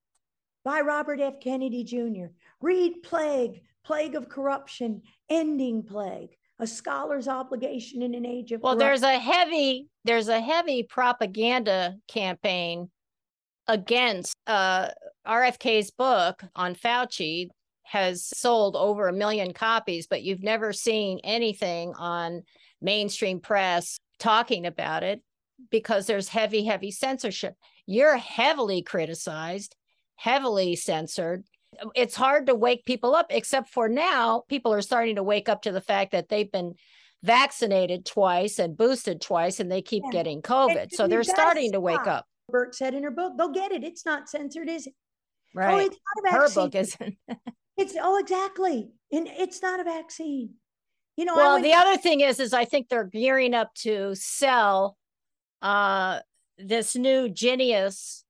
by 0.64 0.82
Robert 0.82 1.20
F. 1.20 1.40
Kennedy 1.42 1.84
Jr. 1.84 2.28
Read 2.62 3.04
Plague, 3.04 3.62
Plague 3.84 4.16
of 4.16 4.30
Corruption, 4.30 5.02
Ending 5.30 5.84
Plague, 5.84 6.36
a 6.60 6.68
scholar's 6.68 7.28
obligation 7.28 8.02
in 8.02 8.14
an 8.14 8.26
age 8.26 8.52
of 8.52 8.62
Well, 8.62 8.76
corruption. 8.76 9.02
there's 9.02 9.16
a 9.16 9.20
heavy 9.20 9.88
there's 10.04 10.28
a 10.28 10.40
heavy 10.40 10.84
propaganda 10.84 11.96
campaign 12.08 12.90
against 13.68 14.36
uh, 14.48 14.90
RFK's 15.28 15.92
book 15.92 16.44
on 16.56 16.76
Fauci 16.76 17.50
has 17.84 18.26
sold 18.26 18.76
over 18.76 19.08
a 19.08 19.14
million 19.14 19.54
copies, 19.54 20.08
but 20.08 20.24
you've 20.24 20.44
never 20.44 20.74
seen 20.74 21.20
anything 21.24 21.94
on 21.96 22.44
mainstream 22.82 23.40
press 23.40 24.00
talking 24.18 24.66
about 24.66 25.04
it 25.04 25.22
because 25.70 26.08
there's 26.08 26.30
heavy, 26.30 26.64
heavy 26.64 26.90
censorship. 26.90 27.54
You're 27.86 28.18
heavily 28.18 28.82
criticized 28.82 29.76
heavily 30.22 30.76
censored. 30.76 31.44
It's 31.96 32.16
hard 32.16 32.46
to 32.48 32.56
wake 32.56 32.86
people 32.86 33.16
up, 33.16 33.28
except 33.32 33.70
for 33.70 33.90
now, 33.90 34.44
people 34.48 34.72
are 34.72 34.82
starting 34.82 35.16
to 35.16 35.24
wake 35.24 35.50
up 35.50 35.64
to 35.64 35.72
the 35.72 35.82
fact 35.82 36.12
that 36.12 36.30
they've 36.30 36.52
been 36.52 36.76
vaccinated 37.24 38.06
twice 38.06 38.60
and 38.60 38.78
boosted 38.78 39.20
twice 39.20 39.60
and 39.60 39.72
they 39.72 39.82
keep 39.82 40.04
yeah. 40.06 40.12
getting 40.12 40.42
COVID. 40.42 40.92
so 40.92 41.08
they're 41.08 41.24
starting 41.24 41.72
to 41.72 41.80
wake 41.80 42.06
up. 42.06 42.26
Burke 42.50 42.76
said 42.76 42.94
in 42.94 43.04
her 43.04 43.12
book, 43.12 43.38
go 43.38 43.52
get 43.52 43.72
it. 43.72 43.84
It's 43.84 44.06
not 44.06 44.30
censored, 44.30 44.70
is 44.70 44.88
it? 44.88 44.94
Oh, 45.56 45.60
right. 45.60 45.74
Oh, 45.74 45.80
it's 45.80 45.98
not 45.98 46.20
a 46.20 46.40
vaccine. 46.40 46.62
Her 46.62 46.68
book 46.68 46.76
isn't. 46.76 47.18
it's 47.78 47.96
oh 48.00 48.20
exactly. 48.20 48.90
And 49.12 49.28
it's 49.28 49.62
not 49.62 49.80
a 49.80 49.84
vaccine. 49.84 50.52
You 51.18 51.26
know, 51.26 51.36
well, 51.36 51.62
the 51.62 51.74
other 51.74 51.98
thing 51.98 52.22
is, 52.22 52.40
is 52.40 52.54
I 52.54 52.66
think 52.66 52.90
they're 52.90 53.06
gearing 53.06 53.54
up 53.54 53.74
to 53.76 54.14
sell 54.16 54.98
uh 55.62 56.20
this 56.58 56.96
new 56.96 57.28
Jynneos 57.28 58.21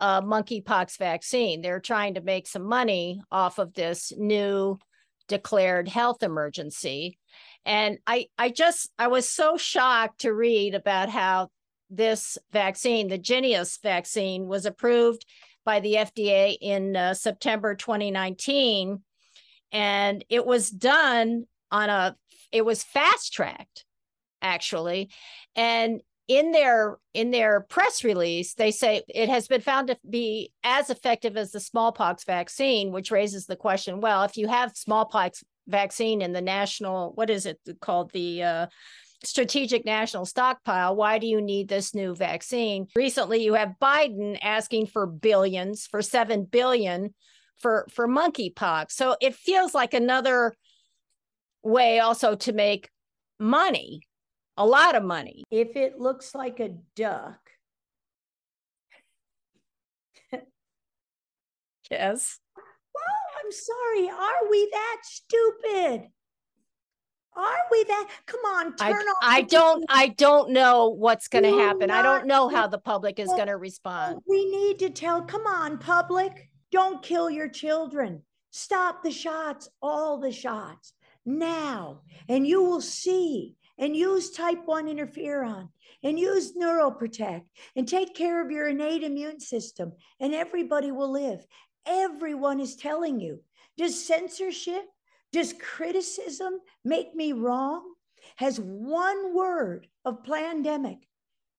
uh, 0.00 0.22
monkeypox 0.22 0.98
vaccine. 0.98 1.60
They're 1.60 1.80
trying 1.80 2.14
to 2.14 2.20
make 2.20 2.48
some 2.48 2.64
money 2.64 3.22
off 3.30 3.58
of 3.58 3.74
this 3.74 4.12
new 4.16 4.78
declared 5.28 5.88
health 5.88 6.22
emergency. 6.22 7.18
And 7.64 7.98
I, 8.06 8.26
I 8.38 8.48
just, 8.48 8.90
I 8.98 9.08
was 9.08 9.28
so 9.28 9.56
shocked 9.56 10.22
to 10.22 10.32
read 10.32 10.74
about 10.74 11.08
how 11.10 11.50
this 11.90 12.38
vaccine, 12.52 13.08
the 13.08 13.18
Jynneos 13.18 13.80
vaccine, 13.82 14.46
was 14.46 14.66
approved 14.66 15.24
by 15.64 15.80
the 15.80 15.94
FDA 15.94 16.56
in 16.60 16.96
uh, 16.96 17.14
September 17.14 17.74
2019. 17.74 19.02
And 19.72 20.24
it 20.28 20.44
was 20.46 20.70
done 20.70 21.46
on 21.70 21.88
a 21.88 22.16
it 22.50 22.64
was 22.64 22.82
fast 22.82 23.32
tracked 23.32 23.84
actually 24.42 25.10
and 25.54 26.00
in 26.30 26.52
their 26.52 26.96
in 27.12 27.32
their 27.32 27.62
press 27.62 28.04
release 28.04 28.54
they 28.54 28.70
say 28.70 29.02
it 29.08 29.28
has 29.28 29.48
been 29.48 29.60
found 29.60 29.88
to 29.88 29.96
be 30.08 30.52
as 30.62 30.88
effective 30.88 31.36
as 31.36 31.50
the 31.50 31.58
smallpox 31.58 32.22
vaccine 32.22 32.92
which 32.92 33.10
raises 33.10 33.46
the 33.46 33.56
question 33.56 34.00
well 34.00 34.22
if 34.22 34.36
you 34.36 34.46
have 34.46 34.70
smallpox 34.76 35.42
vaccine 35.66 36.22
in 36.22 36.32
the 36.32 36.40
national 36.40 37.12
what 37.14 37.30
is 37.30 37.46
it 37.46 37.58
called? 37.80 38.12
The 38.12 38.42
uh, 38.42 38.66
strategic 39.24 39.84
national 39.84 40.24
stockpile 40.24 40.94
why 40.94 41.18
do 41.18 41.26
you 41.26 41.40
need 41.40 41.68
this 41.68 41.96
new 41.96 42.14
vaccine? 42.14 42.86
Recently 42.94 43.42
you 43.42 43.54
have 43.54 43.74
biden 43.82 44.38
asking 44.40 44.86
for 44.86 45.08
billions 45.08 45.86
for 45.86 46.00
7 46.00 46.44
billion 46.44 47.12
for 47.58 47.88
for 47.90 48.06
monkeypox. 48.06 48.92
So 48.92 49.16
it 49.20 49.34
feels 49.34 49.74
like 49.74 49.94
another 49.94 50.54
way 51.64 51.98
also 51.98 52.36
to 52.36 52.52
make 52.52 52.88
money 53.38 54.02
a 54.60 54.66
lot 54.66 54.94
of 54.94 55.02
money. 55.02 55.42
If 55.50 55.74
it 55.74 55.98
looks 55.98 56.34
like 56.34 56.60
a 56.60 56.68
duck. 56.94 57.40
yes. 61.90 62.38
Well, 62.94 63.04
I'm 63.42 63.50
sorry. 63.50 64.10
Are 64.10 64.50
we 64.50 64.68
that 64.70 64.98
stupid? 65.02 66.08
Are 67.34 67.62
we 67.70 67.84
that? 67.84 68.10
Come 68.26 68.40
on, 68.40 68.76
turn 68.76 68.92
I, 68.92 68.96
off. 68.96 69.16
I 69.22 69.40
don't. 69.42 69.84
I 69.88 70.08
don't 70.08 70.50
know 70.50 70.88
what's 70.88 71.28
going 71.28 71.44
to 71.44 71.56
happen. 71.56 71.90
I 71.90 72.02
don't 72.02 72.26
know 72.26 72.48
how 72.48 72.66
the 72.66 72.76
public 72.76 73.18
is 73.18 73.28
going 73.28 73.46
to 73.46 73.56
respond. 73.56 74.20
We 74.28 74.44
need 74.44 74.78
to 74.80 74.90
tell. 74.90 75.22
Come 75.22 75.46
on, 75.46 75.78
public. 75.78 76.50
Don't 76.70 77.02
kill 77.02 77.30
your 77.30 77.48
children. 77.48 78.22
Stop 78.50 79.02
the 79.02 79.10
shots. 79.10 79.70
All 79.80 80.18
the 80.18 80.32
shots 80.32 80.92
now, 81.24 82.02
and 82.28 82.46
you 82.46 82.62
will 82.62 82.82
see 82.82 83.56
and 83.80 83.96
use 83.96 84.30
type 84.30 84.60
1 84.66 84.86
interferon 84.86 85.68
and 86.04 86.18
use 86.18 86.52
neuroprotect 86.52 87.46
and 87.74 87.88
take 87.88 88.14
care 88.14 88.44
of 88.44 88.50
your 88.50 88.68
innate 88.68 89.02
immune 89.02 89.40
system 89.40 89.92
and 90.20 90.34
everybody 90.34 90.92
will 90.92 91.10
live. 91.10 91.44
Everyone 91.86 92.60
is 92.60 92.76
telling 92.76 93.18
you 93.18 93.40
does 93.76 94.06
censorship 94.06 94.84
does 95.32 95.54
criticism 95.54 96.58
make 96.84 97.14
me 97.14 97.32
wrong? 97.32 97.82
Has 98.36 98.58
one 98.58 99.34
word 99.34 99.86
of 100.04 100.24
pandemic 100.24 100.98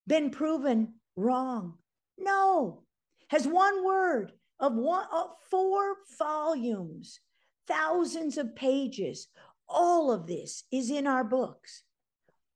been 0.06 0.30
proven 0.30 0.96
wrong? 1.16 1.78
No. 2.18 2.84
Has 3.30 3.48
one 3.48 3.84
word 3.84 4.34
of 4.60 4.76
one 4.76 5.06
of 5.12 5.32
four 5.50 5.96
volumes 6.20 7.20
thousands 7.68 8.38
of 8.38 8.56
pages 8.56 9.28
all 9.70 10.12
of 10.12 10.28
this 10.28 10.66
is 10.72 10.92
in 10.92 11.08
our 11.08 11.24
books 11.24 11.84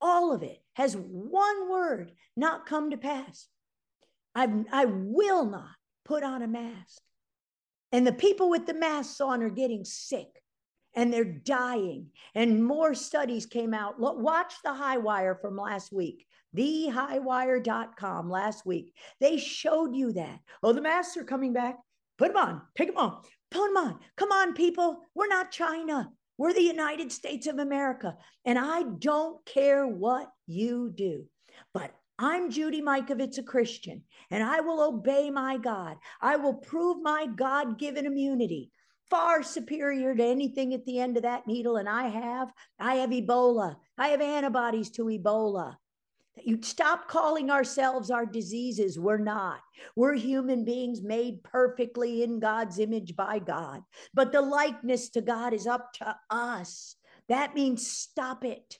all 0.01 0.33
of 0.33 0.43
it 0.43 0.61
has 0.73 0.95
one 0.95 1.69
word 1.69 2.11
not 2.35 2.65
come 2.65 2.91
to 2.91 2.97
pass. 2.97 3.47
I, 4.33 4.49
I 4.71 4.85
will 4.85 5.45
not 5.45 5.75
put 6.03 6.23
on 6.23 6.41
a 6.41 6.47
mask. 6.47 7.01
And 7.91 8.05
the 8.05 8.13
people 8.13 8.49
with 8.49 8.65
the 8.65 8.73
masks 8.73 9.21
on 9.21 9.41
are 9.41 9.49
getting 9.49 9.85
sick 9.85 10.27
and 10.95 11.11
they're 11.11 11.23
dying. 11.23 12.07
And 12.33 12.63
more 12.63 12.93
studies 12.93 13.45
came 13.45 13.73
out. 13.73 13.99
Look, 13.99 14.17
watch 14.17 14.53
the 14.63 14.73
high 14.73 14.97
wire 14.97 15.35
from 15.35 15.57
last 15.57 15.91
week, 15.91 16.25
thehighwire.com 16.55 18.29
last 18.29 18.65
week. 18.65 18.93
They 19.19 19.37
showed 19.37 19.95
you 19.95 20.13
that. 20.13 20.39
Oh, 20.63 20.73
the 20.73 20.81
masks 20.81 21.17
are 21.17 21.23
coming 21.23 21.53
back. 21.53 21.77
Put 22.17 22.29
them 22.29 22.37
on, 22.37 22.61
take 22.77 22.87
them 22.87 22.97
on, 22.97 23.21
put 23.51 23.67
them 23.67 23.77
on. 23.77 23.99
Come 24.15 24.31
on, 24.31 24.53
people. 24.53 25.01
We're 25.13 25.27
not 25.27 25.51
China. 25.51 26.11
We're 26.37 26.53
the 26.53 26.61
United 26.61 27.11
States 27.11 27.47
of 27.47 27.59
America. 27.59 28.17
And 28.43 28.59
I 28.59 28.83
don't 28.83 29.43
care 29.45 29.87
what 29.87 30.31
you 30.47 30.91
do, 30.93 31.25
but 31.73 31.91
I'm 32.17 32.49
Judy 32.49 32.81
Mikovits, 32.81 33.37
a 33.37 33.43
Christian, 33.43 34.03
and 34.31 34.43
I 34.43 34.61
will 34.61 34.81
obey 34.81 35.29
my 35.29 35.57
God. 35.57 35.97
I 36.21 36.37
will 36.37 36.53
prove 36.53 37.01
my 37.01 37.25
God 37.25 37.77
given 37.77 38.05
immunity 38.05 38.71
far 39.09 39.43
superior 39.43 40.15
to 40.15 40.23
anything 40.23 40.73
at 40.73 40.85
the 40.85 40.99
end 40.99 41.17
of 41.17 41.23
that 41.23 41.47
needle. 41.47 41.77
And 41.77 41.87
I 41.87 42.07
have, 42.07 42.51
I 42.79 42.95
have 42.95 43.09
Ebola. 43.09 43.75
I 43.97 44.09
have 44.09 44.21
antibodies 44.21 44.89
to 44.91 45.03
Ebola. 45.03 45.75
You 46.43 46.61
stop 46.61 47.07
calling 47.07 47.49
ourselves 47.49 48.11
our 48.11 48.25
diseases. 48.25 48.99
We're 48.99 49.17
not. 49.17 49.61
We're 49.95 50.15
human 50.15 50.65
beings 50.65 51.01
made 51.01 51.43
perfectly 51.43 52.23
in 52.23 52.39
God's 52.39 52.77
image 52.77 53.15
by 53.15 53.39
God. 53.39 53.81
But 54.13 54.31
the 54.31 54.41
likeness 54.41 55.09
to 55.11 55.21
God 55.21 55.53
is 55.53 55.65
up 55.65 55.93
to 55.93 56.15
us. 56.29 56.97
That 57.29 57.55
means 57.55 57.87
stop 57.87 58.43
it. 58.43 58.79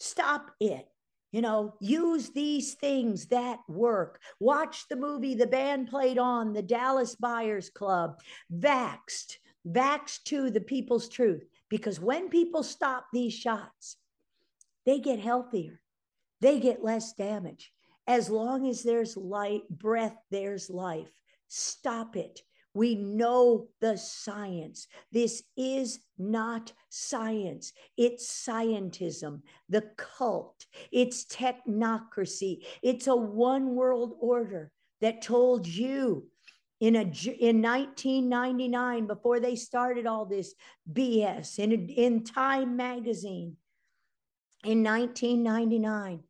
Stop 0.00 0.50
it. 0.60 0.86
You 1.30 1.42
know, 1.42 1.74
use 1.80 2.30
these 2.30 2.74
things 2.74 3.26
that 3.26 3.58
work. 3.68 4.20
Watch 4.40 4.88
the 4.88 4.96
movie 4.96 5.34
the 5.34 5.46
band 5.46 5.88
played 5.88 6.18
on, 6.18 6.52
the 6.52 6.62
Dallas 6.62 7.16
Buyers 7.16 7.70
Club, 7.70 8.20
Vaxxed, 8.52 9.36
Vaxxed 9.68 10.22
to 10.24 10.50
the 10.50 10.60
people's 10.60 11.08
truth. 11.08 11.44
Because 11.68 12.00
when 12.00 12.28
people 12.28 12.62
stop 12.62 13.06
these 13.12 13.34
shots, 13.34 13.96
they 14.86 15.00
get 15.00 15.18
healthier 15.18 15.80
they 16.44 16.60
get 16.60 16.84
less 16.84 17.14
damage. 17.14 17.72
As 18.06 18.28
long 18.28 18.68
as 18.68 18.82
there's 18.82 19.16
light, 19.16 19.62
breath, 19.70 20.14
there's 20.30 20.68
life. 20.68 21.10
Stop 21.48 22.16
it. 22.16 22.42
We 22.74 22.96
know 22.96 23.68
the 23.80 23.96
science. 23.96 24.86
This 25.10 25.42
is 25.56 26.00
not 26.18 26.70
science. 26.90 27.72
It's 27.96 28.46
scientism, 28.46 29.40
the 29.70 29.88
cult, 29.96 30.66
it's 30.92 31.24
technocracy. 31.24 32.66
It's 32.82 33.06
a 33.06 33.16
one 33.16 33.74
world 33.74 34.14
order 34.20 34.70
that 35.00 35.22
told 35.22 35.66
you 35.66 36.26
in 36.78 36.94
a 36.96 37.04
in 37.38 37.62
1999 37.62 39.06
before 39.06 39.40
they 39.40 39.56
started 39.56 40.06
all 40.06 40.26
this 40.26 40.54
BS 40.92 41.58
in 41.58 41.88
in 41.88 42.22
Time 42.22 42.76
magazine 42.76 43.56
in 44.64 44.82
1999 44.82 46.22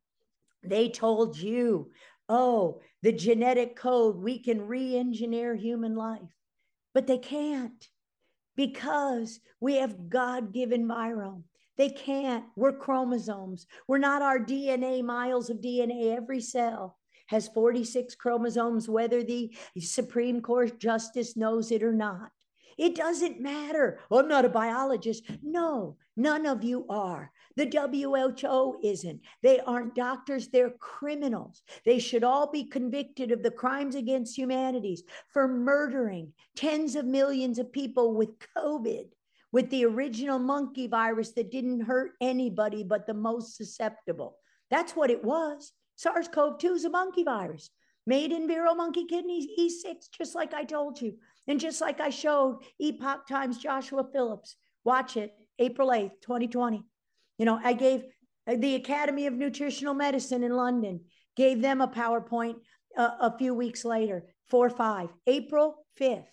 they 0.68 0.88
told 0.88 1.36
you, 1.36 1.90
oh, 2.28 2.80
the 3.02 3.12
genetic 3.12 3.76
code, 3.76 4.16
we 4.16 4.38
can 4.38 4.66
re 4.66 4.96
engineer 4.96 5.54
human 5.54 5.94
life. 5.94 6.20
But 6.92 7.06
they 7.06 7.18
can't 7.18 7.88
because 8.56 9.40
we 9.60 9.76
have 9.76 10.08
God 10.08 10.52
given 10.52 10.86
viral. 10.86 11.42
They 11.76 11.90
can't. 11.90 12.44
We're 12.56 12.78
chromosomes. 12.78 13.66
We're 13.88 13.98
not 13.98 14.22
our 14.22 14.38
DNA, 14.38 15.02
miles 15.02 15.50
of 15.50 15.58
DNA. 15.58 16.16
Every 16.16 16.40
cell 16.40 16.98
has 17.26 17.48
46 17.48 18.14
chromosomes, 18.14 18.88
whether 18.88 19.24
the 19.24 19.56
Supreme 19.78 20.40
Court 20.40 20.78
justice 20.78 21.36
knows 21.36 21.72
it 21.72 21.82
or 21.82 21.92
not. 21.92 22.30
It 22.78 22.94
doesn't 22.94 23.40
matter. 23.40 24.00
I'm 24.10 24.28
not 24.28 24.44
a 24.44 24.48
biologist. 24.48 25.24
No, 25.42 25.96
none 26.16 26.46
of 26.46 26.64
you 26.64 26.86
are. 26.88 27.32
The 27.56 27.66
WHO 27.66 28.80
isn't. 28.82 29.20
They 29.42 29.60
aren't 29.60 29.94
doctors, 29.94 30.48
they're 30.48 30.74
criminals. 30.80 31.62
They 31.84 31.98
should 31.98 32.24
all 32.24 32.50
be 32.50 32.64
convicted 32.64 33.30
of 33.30 33.42
the 33.42 33.50
crimes 33.50 33.94
against 33.94 34.36
humanities 34.36 35.04
for 35.32 35.46
murdering 35.46 36.32
tens 36.56 36.96
of 36.96 37.06
millions 37.06 37.58
of 37.58 37.72
people 37.72 38.14
with 38.14 38.30
COVID, 38.56 39.06
with 39.52 39.70
the 39.70 39.84
original 39.84 40.38
monkey 40.38 40.88
virus 40.88 41.32
that 41.32 41.52
didn't 41.52 41.80
hurt 41.80 42.12
anybody 42.20 42.82
but 42.82 43.06
the 43.06 43.14
most 43.14 43.56
susceptible. 43.56 44.36
That's 44.70 44.96
what 44.96 45.10
it 45.10 45.22
was. 45.22 45.72
SARS 45.96 46.26
CoV 46.26 46.58
2 46.58 46.74
is 46.74 46.84
a 46.84 46.90
monkey 46.90 47.22
virus 47.22 47.70
made 48.06 48.32
in 48.32 48.48
viral 48.48 48.76
monkey 48.76 49.06
kidneys 49.06 49.46
E6, 49.58 50.10
just 50.16 50.34
like 50.34 50.52
I 50.52 50.64
told 50.64 51.00
you. 51.00 51.14
And 51.46 51.60
just 51.60 51.80
like 51.80 52.00
I 52.00 52.10
showed 52.10 52.58
Epoch 52.80 53.26
Times 53.26 53.58
Joshua 53.58 54.04
Phillips, 54.12 54.56
watch 54.84 55.16
it, 55.16 55.34
April 55.58 55.88
8th, 55.88 56.20
2020. 56.22 56.84
You 57.38 57.46
know, 57.46 57.60
I 57.62 57.72
gave 57.72 58.04
uh, 58.48 58.56
the 58.56 58.76
Academy 58.76 59.26
of 59.26 59.34
Nutritional 59.34 59.94
Medicine 59.94 60.44
in 60.44 60.52
London, 60.52 61.00
gave 61.36 61.60
them 61.60 61.80
a 61.80 61.88
PowerPoint 61.88 62.56
uh, 62.96 63.10
a 63.20 63.36
few 63.36 63.54
weeks 63.54 63.84
later, 63.84 64.24
4 64.50 64.70
5, 64.70 65.08
April 65.26 65.86
5th, 66.00 66.24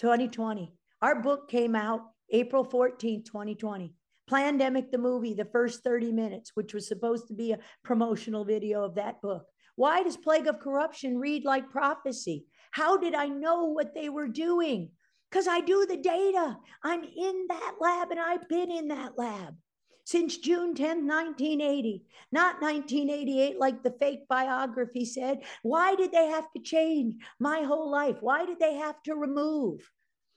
2020. 0.00 0.72
Our 1.00 1.20
book 1.20 1.48
came 1.48 1.76
out 1.76 2.00
April 2.30 2.64
14th, 2.64 3.24
2020. 3.26 3.94
Plandemic, 4.30 4.90
the 4.90 4.98
movie, 4.98 5.34
the 5.34 5.44
first 5.44 5.82
30 5.84 6.12
minutes, 6.12 6.52
which 6.54 6.74
was 6.74 6.88
supposed 6.88 7.28
to 7.28 7.34
be 7.34 7.52
a 7.52 7.58
promotional 7.84 8.44
video 8.44 8.84
of 8.84 8.94
that 8.94 9.20
book. 9.20 9.44
Why 9.76 10.02
does 10.02 10.16
Plague 10.16 10.46
of 10.46 10.60
Corruption 10.60 11.18
read 11.18 11.44
like 11.44 11.70
prophecy? 11.70 12.46
How 12.70 12.96
did 12.96 13.14
I 13.14 13.26
know 13.26 13.66
what 13.66 13.94
they 13.94 14.08
were 14.08 14.28
doing? 14.28 14.90
Because 15.30 15.48
I 15.48 15.60
do 15.60 15.86
the 15.86 15.96
data. 15.96 16.56
I'm 16.84 17.02
in 17.04 17.46
that 17.48 17.74
lab 17.80 18.10
and 18.10 18.20
I've 18.20 18.48
been 18.48 18.70
in 18.70 18.88
that 18.88 19.18
lab 19.18 19.54
since 20.12 20.36
June 20.36 20.74
10, 20.74 21.06
1980, 21.06 22.04
not 22.30 22.60
1988, 22.60 23.58
like 23.58 23.82
the 23.82 23.96
fake 23.98 24.28
biography 24.28 25.04
said. 25.04 25.40
Why 25.62 25.94
did 25.94 26.12
they 26.12 26.26
have 26.26 26.52
to 26.52 26.62
change 26.62 27.16
my 27.40 27.62
whole 27.62 27.90
life? 27.90 28.18
Why 28.20 28.44
did 28.46 28.60
they 28.60 28.74
have 28.74 29.02
to 29.04 29.14
remove 29.14 29.90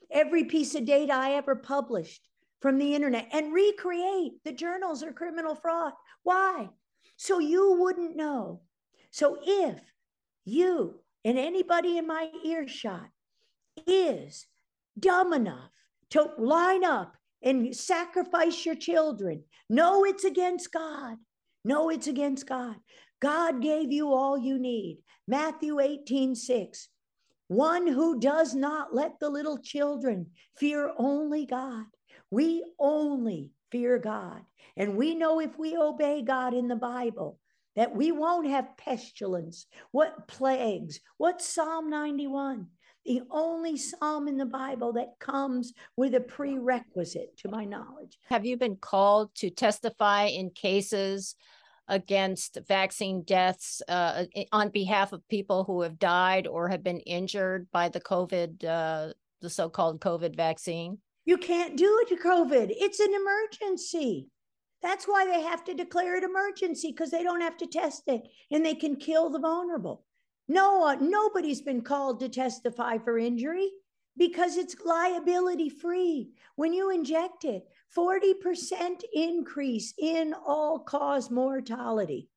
every 0.09 0.45
piece 0.45 0.73
of 0.75 0.85
data 0.85 1.13
I 1.13 1.33
ever 1.33 1.55
published? 1.55 2.27
from 2.61 2.79
the 2.79 2.95
internet 2.95 3.27
and 3.31 3.53
recreate 3.53 4.43
the 4.43 4.51
journals 4.51 5.03
or 5.03 5.13
criminal 5.13 5.53
fraud. 5.53 5.93
Why? 6.23 6.69
So 7.15 7.37
you 7.37 7.77
wouldn't 7.79 8.15
know. 8.15 8.61
So 9.11 9.37
if 9.45 9.79
you 10.45 10.95
and 11.23 11.37
anybody 11.37 11.99
in 11.99 12.07
my 12.07 12.31
earshot 12.43 13.07
is 13.85 14.47
dumb 14.97 15.31
enough 15.31 15.69
to 16.11 16.31
line 16.39 16.83
up 16.83 17.15
and 17.45 17.75
sacrifice 17.75 18.65
your 18.65 18.75
children, 18.75 19.43
No, 19.69 20.03
it's 20.03 20.25
against 20.25 20.73
God. 20.73 21.17
No, 21.63 21.89
it's 21.89 22.07
against 22.07 22.47
God. 22.47 22.75
God 23.21 23.61
gave 23.61 23.91
you 23.91 24.13
all 24.13 24.37
you 24.37 24.59
need. 24.59 24.99
Matthew 25.27 25.79
18, 25.79 26.35
6. 26.35 26.89
One 27.47 27.87
who 27.87 28.19
does 28.19 28.53
not 28.55 28.93
let 28.93 29.19
the 29.19 29.29
little 29.29 29.59
children 29.59 30.27
fear 30.57 30.91
only 30.97 31.45
God. 31.45 31.85
We 32.31 32.63
only 32.79 33.51
fear 33.71 33.99
God. 33.99 34.41
And 34.77 34.97
we 34.97 35.15
know 35.15 35.39
if 35.39 35.57
we 35.57 35.77
obey 35.77 36.21
God 36.21 36.53
in 36.53 36.67
the 36.67 36.75
Bible, 36.75 37.39
that 37.75 37.95
we 37.95 38.11
won't 38.11 38.47
have 38.47 38.77
pestilence. 38.77 39.67
What 39.91 40.27
plagues? 40.27 40.99
What 41.17 41.41
Psalm 41.41 41.89
91? 41.89 42.67
The 43.05 43.21
only 43.29 43.77
psalm 43.77 44.27
in 44.27 44.37
the 44.37 44.45
Bible 44.45 44.93
that 44.93 45.19
comes 45.19 45.73
with 45.95 46.15
a 46.15 46.19
prerequisite, 46.19 47.37
to 47.37 47.49
my 47.49 47.63
knowledge. 47.63 48.17
Have 48.29 48.45
you 48.45 48.57
been 48.57 48.77
called 48.77 49.33
to 49.35 49.49
testify 49.49 50.25
in 50.25 50.49
cases 50.49 51.35
against 51.87 52.57
vaccine 52.67 53.21
deaths 53.21 53.81
uh, 53.87 54.25
on 54.51 54.69
behalf 54.69 55.13
of 55.13 55.27
people 55.27 55.63
who 55.65 55.81
have 55.81 55.99
died 55.99 56.47
or 56.47 56.67
have 56.69 56.83
been 56.83 56.99
injured 57.01 57.67
by 57.71 57.89
the 57.89 58.01
COVID, 58.01 58.65
uh, 58.65 59.13
the 59.41 59.49
so 59.49 59.69
called 59.69 60.01
COVID 60.01 60.35
vaccine? 60.35 60.97
You 61.25 61.37
can't 61.37 61.77
do 61.77 61.99
it 62.01 62.09
to 62.09 62.15
COVID. 62.15 62.67
It's 62.71 62.99
an 62.99 63.13
emergency. 63.13 64.29
That's 64.81 65.05
why 65.05 65.25
they 65.25 65.41
have 65.41 65.63
to 65.65 65.73
declare 65.73 66.15
it 66.15 66.23
emergency 66.23 66.91
because 66.91 67.11
they 67.11 67.23
don't 67.23 67.41
have 67.41 67.57
to 67.57 67.67
test 67.67 68.03
it 68.07 68.21
and 68.51 68.65
they 68.65 68.75
can 68.75 68.95
kill 68.95 69.29
the 69.29 69.39
vulnerable. 69.39 70.05
No, 70.47 70.85
uh, 70.85 70.95
nobody's 70.95 71.61
been 71.61 71.81
called 71.81 72.19
to 72.19 72.29
testify 72.29 72.99
for 72.99 73.17
injury 73.17 73.71
because 74.17 74.57
it's 74.57 74.75
liability 74.85 75.69
free. 75.69 76.29
When 76.55 76.71
you 76.71 76.91
inject 76.91 77.45
it, 77.45 77.63
40% 77.95 79.01
increase 79.13 79.93
in 79.97 80.33
all 80.45 80.79
cause 80.79 81.31
mortality. 81.31 82.29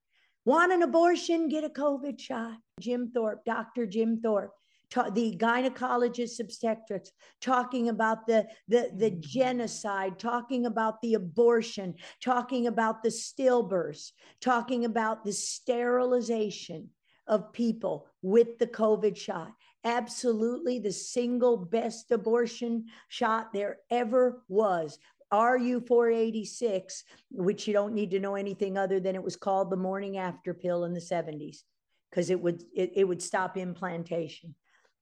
Want 0.45 0.73
an 0.73 0.83
abortion? 0.83 1.49
Get 1.49 1.65
a 1.65 1.69
COVID 1.69 2.19
shot. 2.19 2.57
Jim 2.81 3.11
Thorp, 3.15 3.45
Dr. 3.45 3.85
Jim 3.85 4.21
Thorp, 4.23 4.53
ta- 4.91 5.11
the 5.11 5.37
gynecologist 5.37 6.41
obstetrics, 6.41 7.11
talking 7.43 7.91
about 7.91 8.27
the, 8.27 8.47
the, 8.69 8.91
the 8.97 9.11
genocide, 9.11 10.19
talking 10.19 10.65
about 10.65 11.03
the 11.03 11.15
abortion, 11.15 11.95
talking 12.25 12.67
about 12.67 13.03
the 13.03 13.11
stillbirths, 13.11 14.13
talking 14.41 14.87
about 14.87 15.25
the 15.25 15.33
sterilization 15.33 16.89
of 17.29 17.53
people 17.53 18.07
with 18.23 18.59
the 18.59 18.67
COVID 18.67 19.17
shot. 19.17 19.53
Absolutely 19.85 20.79
the 20.79 20.93
single 20.93 21.57
best 21.57 22.11
abortion 22.11 22.87
shot 23.09 23.53
there 23.53 23.79
ever 23.91 24.43
was 24.49 24.99
RU 25.33 25.81
486, 25.81 27.05
which 27.31 27.67
you 27.67 27.75
don't 27.75 27.95
need 27.95 28.11
to 28.11 28.21
know 28.21 28.35
anything 28.35 28.79
other 28.79 28.99
than 28.99 29.15
it 29.15 29.23
was 29.23 29.37
called 29.37 29.71
the 29.71 29.77
morning 29.77 30.17
after 30.17 30.55
pill 30.55 30.85
in 30.85 30.95
the 30.95 31.01
70s 31.01 31.63
because 32.11 32.31
it 32.31 32.41
would 32.41 32.63
it, 32.75 32.93
it 32.97 33.05
would 33.05 33.23
stop 33.23 33.57
implantation. 33.57 34.55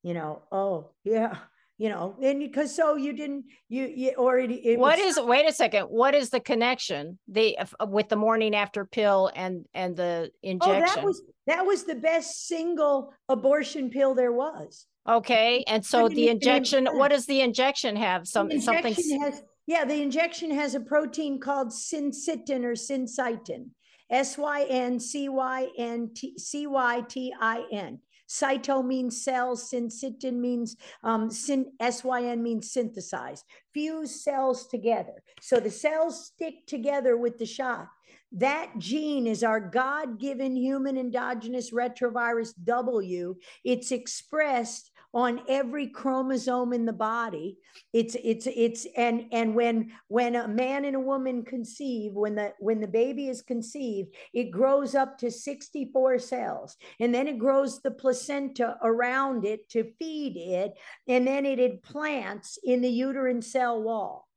You 0.03 0.13
know, 0.13 0.43
oh 0.51 0.91
yeah, 1.03 1.37
you 1.77 1.89
know, 1.89 2.15
and 2.21 2.39
because 2.39 2.75
so 2.75 2.95
you 2.95 3.13
didn't 3.13 3.45
you 3.69 3.85
you 3.85 4.13
already 4.17 4.55
it 4.67 4.79
what 4.79 4.97
is 4.97 5.19
wait 5.21 5.47
a 5.47 5.53
second, 5.53 5.83
what 5.85 6.15
is 6.15 6.29
the 6.29 6.39
connection 6.39 7.19
the 7.27 7.57
uh, 7.57 7.85
with 7.85 8.09
the 8.09 8.15
morning 8.15 8.55
after 8.55 8.85
pill 8.85 9.31
and 9.35 9.65
and 9.73 9.95
the 9.95 10.31
injection? 10.41 10.83
Oh, 10.83 10.95
that 10.95 11.03
was 11.03 11.21
that 11.45 11.65
was 11.65 11.83
the 11.83 11.95
best 11.95 12.47
single 12.47 13.13
abortion 13.29 13.89
pill 13.89 14.15
there 14.15 14.31
was. 14.31 14.87
Okay, 15.07 15.63
and 15.67 15.85
so 15.85 16.09
the 16.09 16.27
injection, 16.27 16.85
what 16.85 17.11
does 17.11 17.25
the 17.27 17.39
injection 17.39 17.95
have? 17.95 18.27
Some 18.27 18.59
something 18.59 18.93
has 19.21 19.43
yeah, 19.67 19.85
the 19.85 20.01
injection 20.01 20.49
has 20.51 20.75
a 20.75 20.79
protein 20.79 21.39
called 21.39 21.69
syncytin 21.69 22.63
or 22.63 22.73
syncytin, 22.73 23.69
S 24.09 24.37
Y 24.37 24.65
N 24.69 24.99
C 24.99 25.29
Y 25.29 25.67
N 25.77 26.09
T 26.15 26.37
C 26.37 26.67
Y 26.67 27.03
T 27.07 27.33
I 27.39 27.65
N. 27.71 27.99
Cyto 28.27 28.85
means 28.85 29.23
cells, 29.23 29.69
syncytin 29.69 30.33
means 30.33 30.75
um, 31.03 31.29
syn, 31.29 31.71
SYN 31.81 32.43
means 32.43 32.71
synthesize, 32.71 33.43
fuse 33.73 34.23
cells 34.23 34.67
together. 34.67 35.23
So 35.41 35.59
the 35.59 35.71
cells 35.71 36.25
stick 36.27 36.65
together 36.67 37.17
with 37.17 37.37
the 37.37 37.45
shot. 37.45 37.87
That 38.33 38.73
gene 38.77 39.25
is 39.25 39.43
our 39.43 39.59
God 39.61 40.19
given 40.19 40.55
human 40.55 40.97
endogenous 40.97 41.71
retrovirus 41.71 42.53
W. 42.65 43.35
It's 43.63 43.91
expressed 43.91 44.91
on 45.13 45.41
every 45.47 45.87
chromosome 45.87 46.73
in 46.73 46.85
the 46.85 46.93
body. 46.93 47.57
It's 47.93 48.15
it's 48.23 48.47
it's 48.47 48.85
and 48.95 49.25
and 49.31 49.55
when 49.55 49.91
when 50.07 50.35
a 50.35 50.47
man 50.47 50.85
and 50.85 50.95
a 50.95 50.99
woman 50.99 51.43
conceive 51.43 52.13
when 52.13 52.35
the 52.35 52.53
when 52.59 52.81
the 52.81 52.87
baby 52.87 53.29
is 53.29 53.41
conceived 53.41 54.13
it 54.33 54.51
grows 54.51 54.95
up 54.95 55.17
to 55.19 55.31
64 55.31 56.19
cells 56.19 56.75
and 56.99 57.13
then 57.13 57.27
it 57.27 57.39
grows 57.39 57.81
the 57.81 57.91
placenta 57.91 58.77
around 58.83 59.45
it 59.45 59.69
to 59.69 59.91
feed 59.97 60.35
it 60.37 60.73
and 61.07 61.25
then 61.25 61.45
it 61.45 61.59
implants 61.59 62.59
in 62.63 62.81
the 62.81 62.89
uterine 62.89 63.41
cell 63.41 63.81
wall. 63.81 64.27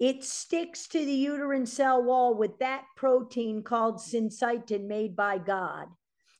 It 0.00 0.24
sticks 0.24 0.88
to 0.88 0.98
the 0.98 1.12
uterine 1.12 1.66
cell 1.66 2.02
wall 2.02 2.34
with 2.34 2.58
that 2.58 2.84
protein 2.96 3.62
called 3.62 3.96
syncytin 3.96 4.86
made 4.86 5.14
by 5.16 5.38
God 5.38 5.88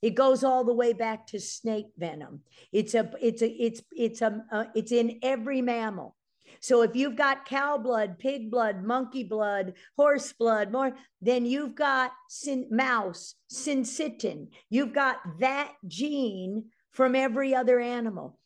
it 0.04 0.14
goes 0.14 0.44
all 0.44 0.64
the 0.64 0.74
way 0.74 0.92
back 0.92 1.26
to 1.28 1.40
snake 1.40 1.86
venom. 1.96 2.42
It's 2.72 2.92
a 2.92 3.10
it's 3.22 3.40
a 3.40 3.48
it's 3.48 3.80
it's 3.90 4.20
a 4.20 4.44
uh, 4.52 4.64
it's 4.74 4.92
in 4.92 5.18
every 5.22 5.62
mammal. 5.62 6.14
So 6.60 6.82
if 6.82 6.94
you've 6.94 7.16
got 7.16 7.46
cow 7.46 7.78
blood, 7.78 8.18
pig 8.18 8.50
blood, 8.50 8.84
monkey 8.84 9.24
blood, 9.24 9.72
horse 9.96 10.30
blood, 10.34 10.70
more, 10.70 10.92
then 11.22 11.46
you've 11.46 11.74
got 11.74 12.12
syn, 12.28 12.66
mouse, 12.70 13.34
syncytin. 13.50 14.48
You've 14.68 14.92
got 14.92 15.16
that 15.40 15.72
gene 15.88 16.66
from 16.90 17.14
every 17.14 17.54
other 17.54 17.80
animal. 17.80 18.38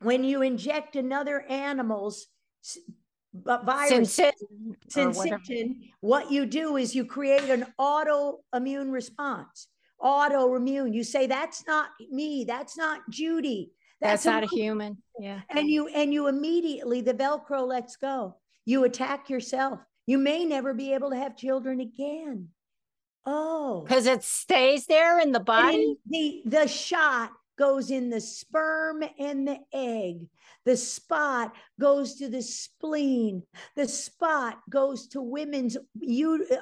When 0.00 0.24
you 0.24 0.40
inject 0.40 0.96
another 0.96 1.42
animal's 1.42 2.26
virus, 3.34 4.18
syncytin 4.88 5.74
what 6.00 6.32
you 6.32 6.46
do 6.46 6.78
is 6.78 6.94
you 6.94 7.04
create 7.04 7.50
an 7.50 7.66
autoimmune 7.78 8.90
response 8.90 9.68
autoimmune. 10.02 10.94
You 10.94 11.04
say, 11.04 11.26
that's 11.26 11.66
not 11.66 11.90
me. 12.10 12.44
That's 12.44 12.76
not 12.76 13.00
Judy. 13.10 13.72
That's, 14.00 14.24
that's 14.24 14.34
not 14.34 14.42
a 14.44 14.54
human. 14.54 14.98
Yeah. 15.18 15.40
And 15.50 15.68
you 15.68 15.86
and 15.88 16.12
you 16.12 16.26
immediately 16.26 17.00
the 17.00 17.14
Velcro 17.14 17.66
lets 17.66 17.96
go. 17.96 18.36
You 18.64 18.84
attack 18.84 19.30
yourself. 19.30 19.78
You 20.06 20.18
may 20.18 20.44
never 20.44 20.74
be 20.74 20.92
able 20.92 21.10
to 21.10 21.16
have 21.16 21.36
children 21.36 21.80
again. 21.80 22.48
Oh. 23.24 23.82
Because 23.82 24.06
it 24.06 24.24
stays 24.24 24.86
there 24.86 25.20
in 25.20 25.30
the 25.30 25.40
body. 25.40 25.96
the 26.08 26.42
the 26.44 26.66
shot 26.66 27.30
goes 27.62 27.92
in 27.92 28.10
the 28.10 28.20
sperm 28.20 29.04
and 29.20 29.46
the 29.46 29.56
egg. 29.72 30.26
The 30.64 30.76
spot 30.76 31.54
goes 31.80 32.16
to 32.16 32.28
the 32.28 32.42
spleen. 32.42 33.44
The 33.76 33.86
spot 33.86 34.58
goes 34.68 35.06
to 35.10 35.22
women's 35.22 35.76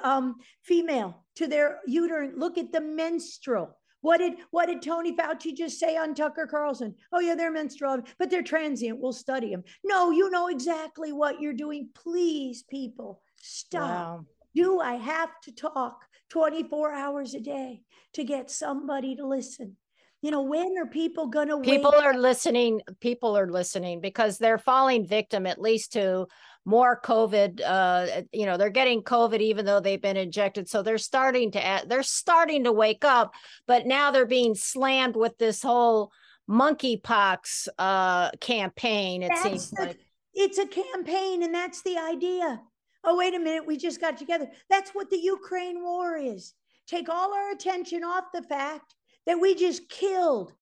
um, 0.03 0.35
female 0.61 1.25
to 1.37 1.47
their 1.47 1.79
uterine. 1.87 2.33
Look 2.37 2.59
at 2.59 2.71
the 2.71 2.81
menstrual. 2.81 3.75
What 4.01 4.17
did 4.17 4.33
what 4.51 4.67
did 4.67 4.83
Tony 4.83 5.15
Fauci 5.15 5.55
just 5.55 5.79
say 5.79 5.97
on 5.97 6.13
Tucker 6.13 6.45
Carlson? 6.45 6.93
Oh 7.11 7.19
yeah, 7.19 7.33
they're 7.33 7.51
menstrual, 7.51 8.03
but 8.19 8.29
they're 8.29 8.43
transient. 8.43 8.99
We'll 8.99 9.11
study 9.11 9.49
them. 9.49 9.63
No, 9.83 10.11
you 10.11 10.29
know 10.29 10.49
exactly 10.49 11.11
what 11.11 11.41
you're 11.41 11.53
doing. 11.53 11.89
Please, 11.95 12.61
people, 12.61 13.23
stop. 13.37 13.89
Wow. 13.89 14.25
Do 14.53 14.79
I 14.79 14.97
have 14.97 15.31
to 15.45 15.51
talk 15.51 16.05
24 16.29 16.93
hours 16.93 17.33
a 17.33 17.39
day 17.39 17.81
to 18.13 18.23
get 18.23 18.51
somebody 18.51 19.15
to 19.15 19.25
listen? 19.25 19.77
You 20.21 20.31
know 20.31 20.41
when 20.41 20.77
are 20.77 20.85
people 20.85 21.27
going 21.27 21.47
to 21.47 21.59
people 21.59 21.93
are 21.95 22.17
listening 22.17 22.81
people 22.99 23.37
are 23.37 23.47
listening 23.47 23.99
because 23.99 24.37
they're 24.37 24.57
falling 24.57 25.05
victim 25.05 25.45
at 25.45 25.59
least 25.59 25.93
to 25.93 26.25
more 26.65 26.99
covid 27.01 27.59
uh 27.65 28.21
you 28.31 28.45
know 28.45 28.57
they're 28.57 28.69
getting 28.69 29.01
covid 29.01 29.39
even 29.39 29.65
though 29.65 29.79
they've 29.79 30.01
been 30.01 30.17
injected 30.17 30.69
so 30.69 30.83
they're 30.83 30.97
starting 30.97 31.51
to 31.51 31.65
add, 31.65 31.89
they're 31.89 32.03
starting 32.03 32.63
to 32.63 32.71
wake 32.71 33.03
up 33.03 33.33
but 33.67 33.85
now 33.85 34.11
they're 34.11 34.25
being 34.25 34.53
slammed 34.55 35.15
with 35.15 35.37
this 35.37 35.61
whole 35.61 36.11
monkeypox 36.49 37.67
uh 37.79 38.29
campaign 38.39 39.23
it 39.23 39.29
that's 39.29 39.43
seems 39.43 39.71
the, 39.71 39.81
like. 39.83 39.99
it's 40.33 40.57
a 40.57 40.67
campaign 40.67 41.43
and 41.43 41.53
that's 41.53 41.81
the 41.83 41.97
idea. 41.97 42.61
Oh 43.03 43.17
wait 43.17 43.33
a 43.33 43.39
minute 43.39 43.65
we 43.65 43.77
just 43.77 43.99
got 43.99 44.17
together. 44.17 44.47
That's 44.69 44.91
what 44.91 45.09
the 45.09 45.17
ukraine 45.17 45.81
war 45.81 46.17
is. 46.17 46.53
Take 46.87 47.09
all 47.09 47.33
our 47.33 47.51
attention 47.51 48.03
off 48.03 48.25
the 48.33 48.43
fact 48.43 48.95
that 49.25 49.39
we 49.39 49.55
just 49.55 49.89
killed 49.89 50.53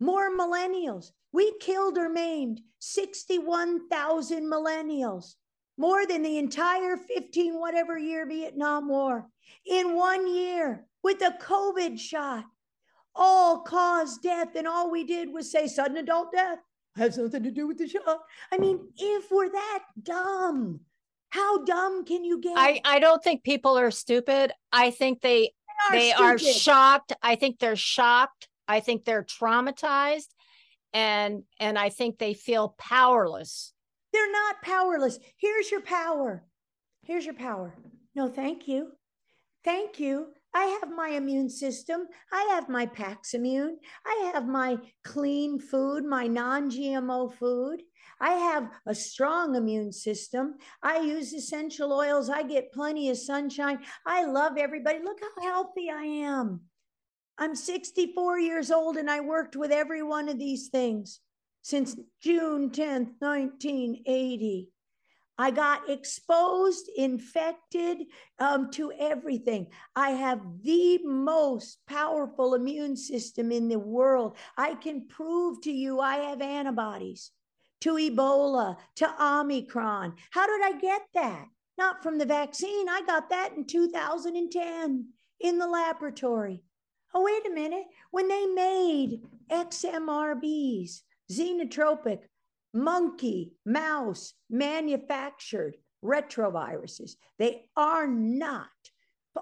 more 0.00 0.30
millennials. 0.30 1.12
We 1.32 1.52
killed 1.60 1.98
or 1.98 2.08
maimed 2.08 2.60
61,000 2.80 4.44
millennials. 4.50 5.34
more 5.76 6.04
than 6.06 6.22
the 6.22 6.36
entire 6.36 6.96
15 6.96 7.58
whatever 7.58 7.96
year 7.96 8.26
Vietnam 8.26 8.88
War 8.88 9.26
in 9.64 9.96
one 9.96 10.26
year 10.26 10.84
with 11.02 11.22
a 11.22 11.36
COVID 11.40 11.98
shot, 11.98 12.44
all 13.14 13.60
caused 13.60 14.22
death. 14.22 14.54
And 14.56 14.68
all 14.68 14.90
we 14.90 15.04
did 15.04 15.32
was 15.32 15.50
say 15.50 15.66
sudden 15.66 15.96
adult 15.96 16.32
death 16.32 16.58
has 16.96 17.16
nothing 17.16 17.44
to 17.44 17.50
do 17.50 17.66
with 17.66 17.78
the 17.78 17.88
shot. 17.88 18.20
I 18.52 18.58
mean, 18.58 18.80
if 18.96 19.30
we're 19.30 19.50
that 19.50 19.84
dumb, 20.02 20.80
how 21.30 21.64
dumb 21.64 22.04
can 22.04 22.24
you 22.24 22.40
get? 22.40 22.54
I, 22.56 22.80
I 22.84 22.98
don't 22.98 23.22
think 23.22 23.44
people 23.44 23.78
are 23.78 23.90
stupid. 23.90 24.52
I 24.72 24.90
think 24.90 25.20
they 25.20 25.30
they, 25.30 25.52
are, 25.88 25.92
they 25.92 26.12
are 26.12 26.38
shocked. 26.38 27.12
I 27.22 27.36
think 27.36 27.58
they're 27.58 27.76
shocked. 27.76 28.48
I 28.68 28.80
think 28.80 29.04
they're 29.04 29.24
traumatized 29.24 30.28
and 30.92 31.44
and 31.58 31.78
I 31.78 31.88
think 31.88 32.18
they 32.18 32.34
feel 32.34 32.74
powerless. 32.78 33.72
They're 34.12 34.32
not 34.32 34.62
powerless. 34.62 35.18
Here's 35.36 35.70
your 35.70 35.82
power. 35.82 36.44
Here's 37.02 37.24
your 37.24 37.34
power. 37.34 37.74
No, 38.14 38.28
thank 38.28 38.66
you. 38.66 38.92
Thank 39.64 40.00
you. 40.00 40.28
I 40.52 40.78
have 40.80 40.90
my 40.90 41.10
immune 41.10 41.48
system. 41.48 42.08
I 42.32 42.42
have 42.54 42.68
my 42.68 42.86
Paximune. 42.86 43.74
I 44.04 44.32
have 44.34 44.48
my 44.48 44.78
clean 45.04 45.60
food, 45.60 46.04
my 46.04 46.26
non 46.26 46.70
GMO 46.70 47.32
food. 47.32 47.82
I 48.20 48.32
have 48.32 48.70
a 48.86 48.94
strong 48.94 49.56
immune 49.56 49.92
system. 49.92 50.56
I 50.82 51.00
use 51.00 51.32
essential 51.32 51.92
oils. 51.92 52.28
I 52.28 52.42
get 52.42 52.72
plenty 52.72 53.08
of 53.08 53.16
sunshine. 53.16 53.78
I 54.04 54.26
love 54.26 54.58
everybody. 54.58 54.98
Look 55.02 55.20
how 55.20 55.42
healthy 55.42 55.90
I 55.90 56.04
am. 56.04 56.60
I'm 57.38 57.56
64 57.56 58.38
years 58.38 58.70
old 58.70 58.98
and 58.98 59.10
I 59.10 59.20
worked 59.20 59.56
with 59.56 59.72
every 59.72 60.02
one 60.02 60.28
of 60.28 60.38
these 60.38 60.68
things 60.68 61.20
since 61.62 61.96
June 62.22 62.70
10th, 62.70 63.14
1980. 63.20 64.68
I 65.38 65.50
got 65.50 65.88
exposed, 65.88 66.90
infected 66.94 68.04
um, 68.38 68.70
to 68.72 68.92
everything. 68.92 69.68
I 69.96 70.10
have 70.10 70.42
the 70.62 70.98
most 71.02 71.78
powerful 71.86 72.52
immune 72.52 72.94
system 72.94 73.50
in 73.50 73.68
the 73.68 73.78
world. 73.78 74.36
I 74.58 74.74
can 74.74 75.08
prove 75.08 75.62
to 75.62 75.72
you 75.72 76.00
I 76.00 76.16
have 76.16 76.42
antibodies 76.42 77.30
to 77.80 77.94
Ebola, 77.94 78.76
to 78.96 79.22
Omicron. 79.22 80.14
How 80.30 80.46
did 80.46 80.62
I 80.62 80.78
get 80.78 81.02
that? 81.14 81.46
Not 81.78 82.02
from 82.02 82.18
the 82.18 82.26
vaccine. 82.26 82.88
I 82.88 83.02
got 83.06 83.30
that 83.30 83.52
in 83.56 83.64
2010 83.66 85.06
in 85.40 85.58
the 85.58 85.66
laboratory. 85.66 86.62
Oh, 87.14 87.24
wait 87.24 87.46
a 87.46 87.54
minute. 87.54 87.86
When 88.10 88.28
they 88.28 88.46
made 88.46 89.22
XMRVs, 89.50 91.00
xenotropic, 91.32 92.20
monkey, 92.72 93.52
mouse, 93.64 94.34
manufactured 94.48 95.76
retroviruses, 96.04 97.12
they 97.38 97.64
are 97.76 98.06
not 98.06 98.68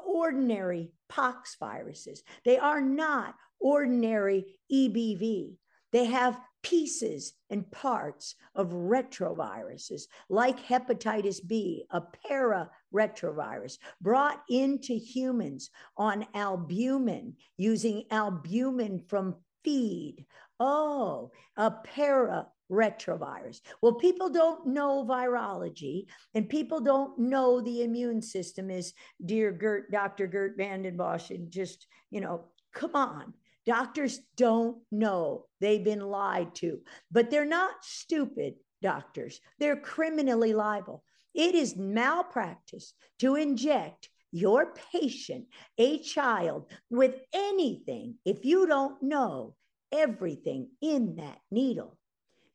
ordinary 0.07 0.93
pox 1.09 1.57
viruses. 1.59 2.23
They 2.45 2.59
are 2.59 2.81
not 2.81 3.35
ordinary 3.61 4.59
EBV. 4.73 5.57
They 5.93 6.05
have 6.07 6.39
pieces 6.63 7.35
and 7.51 7.71
parts 7.71 8.35
of 8.55 8.71
retroviruses 8.71 10.03
like 10.29 10.59
hepatitis 10.65 11.47
B, 11.47 11.85
a 11.91 12.01
para-retrovirus, 12.01 13.79
brought 14.01 14.43
into 14.49 14.95
humans 14.95 15.71
on 15.97 16.27
albumin 16.35 17.35
using 17.57 18.05
albumin 18.11 19.03
from 19.09 19.37
feed. 19.65 20.25
Oh, 20.61 21.31
a 21.57 21.71
para 21.71 22.49
retrovirus. 22.71 23.61
Well, 23.81 23.95
people 23.95 24.29
don't 24.29 24.67
know 24.67 25.05
virology 25.09 26.07
and 26.35 26.49
people 26.49 26.81
don't 26.81 27.19
know 27.19 27.61
the 27.61 27.83
immune 27.83 28.21
system, 28.21 28.71
is 28.71 28.93
dear 29.25 29.53
Gert, 29.53 29.91
Dr. 29.91 30.27
Gert 30.27 30.57
Vanden 30.57 30.97
Bossche, 30.97 31.31
and 31.31 31.51
just, 31.51 31.87
you 32.11 32.21
know, 32.21 32.45
come 32.75 32.95
on. 32.95 33.33
Doctors 33.69 34.21
don't 34.39 34.79
know 34.91 35.45
they've 35.61 35.85
been 35.85 36.01
lied 36.01 36.55
to, 36.55 36.81
but 37.13 37.31
they're 37.31 37.45
not 37.45 37.75
stupid 37.83 38.55
doctors. 38.81 39.43
They're 39.59 39.77
criminally 39.77 40.55
liable. 40.55 41.05
It 41.35 41.55
is 41.55 41.77
malpractice 41.77 42.95
to 43.19 43.35
inject 43.35 44.09
your 44.33 44.73
patient, 44.91 45.49
a 45.77 45.99
child, 45.99 46.73
with 46.89 47.17
anything 47.35 48.15
if 48.25 48.47
you 48.47 48.67
don't 48.67 49.03
know 49.03 49.55
everything 49.93 50.71
in 50.81 51.17
that 51.17 51.39
needle. 51.51 51.99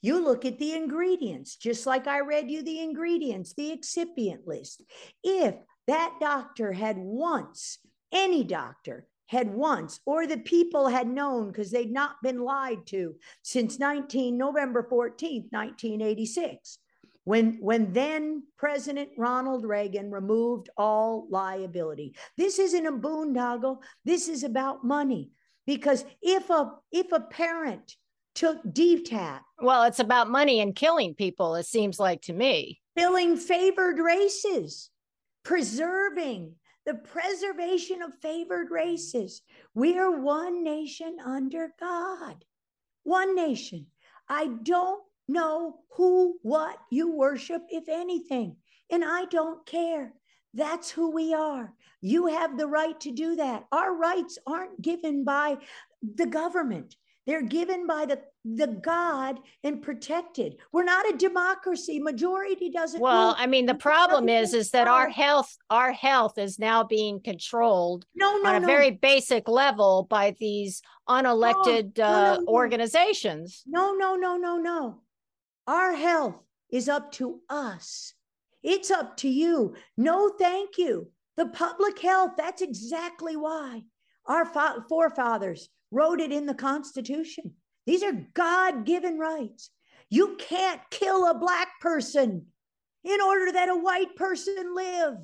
You 0.01 0.19
look 0.19 0.45
at 0.45 0.57
the 0.57 0.73
ingredients, 0.73 1.57
just 1.57 1.85
like 1.85 2.07
I 2.07 2.21
read 2.21 2.49
you 2.49 2.63
the 2.63 2.79
ingredients, 2.79 3.53
the 3.53 3.71
excipient 3.71 4.47
list. 4.47 4.81
If 5.23 5.53
that 5.85 6.15
doctor 6.19 6.71
had 6.73 6.97
once, 6.97 7.77
any 8.11 8.43
doctor, 8.43 9.05
had 9.33 9.53
once, 9.53 9.99
or 10.05 10.25
the 10.25 10.37
people 10.37 10.87
had 10.87 11.07
known 11.07 11.47
because 11.47 11.71
they'd 11.71 11.91
not 11.91 12.15
been 12.23 12.39
lied 12.39 12.85
to 12.87 13.15
since 13.41 13.79
19 13.79 14.37
November 14.37 14.87
14th, 14.89 15.51
1986, 15.51 16.77
when, 17.25 17.57
when 17.59 17.91
then 17.91 18.43
President 18.57 19.09
Ronald 19.17 19.65
Reagan 19.65 20.11
removed 20.11 20.69
all 20.77 21.27
liability. 21.29 22.15
This 22.37 22.59
isn't 22.59 22.85
a 22.85 22.91
boondoggle. 22.91 23.79
This 24.05 24.29
is 24.29 24.43
about 24.43 24.85
money. 24.85 25.31
Because 25.65 26.05
if 26.21 26.49
a 26.49 26.73
if 26.91 27.11
a 27.11 27.21
parent 27.21 27.95
took 28.35 28.61
DTaP, 28.63 29.39
well, 29.61 29.83
it's 29.83 29.99
about 29.99 30.29
money 30.29 30.59
and 30.59 30.75
killing 30.75 31.13
people. 31.13 31.55
It 31.55 31.65
seems 31.65 31.99
like 31.99 32.21
to 32.23 32.33
me, 32.33 32.81
filling 32.95 33.37
favored 33.37 33.99
races, 33.99 34.89
preserving 35.43 36.55
the 36.85 36.95
preservation 36.95 38.01
of 38.01 38.13
favored 38.21 38.71
races. 38.71 39.41
We 39.73 39.97
are 39.97 40.19
one 40.19 40.63
nation 40.63 41.17
under 41.23 41.69
God, 41.79 42.43
one 43.03 43.35
nation. 43.35 43.87
I 44.27 44.47
don't 44.63 45.01
know 45.27 45.79
who, 45.91 46.37
what 46.41 46.77
you 46.91 47.15
worship, 47.15 47.63
if 47.69 47.87
anything, 47.87 48.57
and 48.89 49.03
I 49.03 49.25
don't 49.25 49.65
care. 49.65 50.13
That's 50.53 50.91
who 50.91 51.11
we 51.11 51.33
are. 51.33 51.73
You 52.01 52.27
have 52.27 52.57
the 52.57 52.67
right 52.67 52.99
to 53.01 53.11
do 53.11 53.37
that. 53.37 53.65
Our 53.71 53.95
rights 53.95 54.37
aren't 54.45 54.81
given 54.81 55.23
by 55.23 55.57
the 56.01 56.27
government. 56.27 56.95
They're 57.25 57.41
given 57.41 57.87
by 57.87 58.05
the, 58.05 58.21
the 58.45 58.67
God 58.67 59.39
and 59.63 59.81
protected. 59.81 60.57
We're 60.71 60.83
not 60.83 61.09
a 61.09 61.17
democracy. 61.17 61.99
Majority 61.99 62.69
doesn't. 62.69 62.99
Well, 62.99 63.35
I 63.37 63.47
mean, 63.47 63.65
the 63.65 63.75
problem 63.75 64.27
is, 64.27 64.53
is 64.53 64.71
that 64.71 64.87
our 64.87 65.09
health, 65.09 65.55
our 65.69 65.93
health 65.93 66.37
is 66.37 66.59
now 66.59 66.83
being 66.83 67.21
controlled 67.21 68.05
no, 68.15 68.37
no, 68.37 68.49
on 68.49 68.55
a 68.55 68.59
no. 68.59 68.67
very 68.67 68.91
basic 68.91 69.47
level 69.47 70.07
by 70.09 70.35
these 70.39 70.81
unelected 71.07 71.97
no, 71.97 72.03
uh, 72.03 72.37
organizations. 72.47 73.63
No, 73.65 73.93
no, 73.93 74.15
no, 74.15 74.37
no, 74.37 74.57
no. 74.57 75.01
Our 75.67 75.93
health 75.93 76.35
is 76.69 76.89
up 76.89 77.11
to 77.13 77.39
us. 77.49 78.13
It's 78.61 78.91
up 78.91 79.17
to 79.17 79.29
you. 79.29 79.75
No, 79.97 80.29
thank 80.29 80.77
you. 80.77 81.09
The 81.37 81.47
public 81.47 81.99
health, 81.99 82.31
that's 82.37 82.61
exactly 82.61 83.35
why 83.35 83.83
our 84.25 84.45
forefathers 84.87 85.69
wrote 85.91 86.19
it 86.19 86.31
in 86.31 86.45
the 86.45 86.53
Constitution. 86.53 87.53
These 87.85 88.03
are 88.03 88.25
God 88.33 88.85
given 88.85 89.17
rights. 89.17 89.69
You 90.09 90.35
can't 90.37 90.81
kill 90.89 91.29
a 91.29 91.33
black 91.33 91.79
person 91.81 92.45
in 93.03 93.21
order 93.21 93.51
that 93.51 93.69
a 93.69 93.75
white 93.75 94.15
person 94.15 94.75
live. 94.75 95.15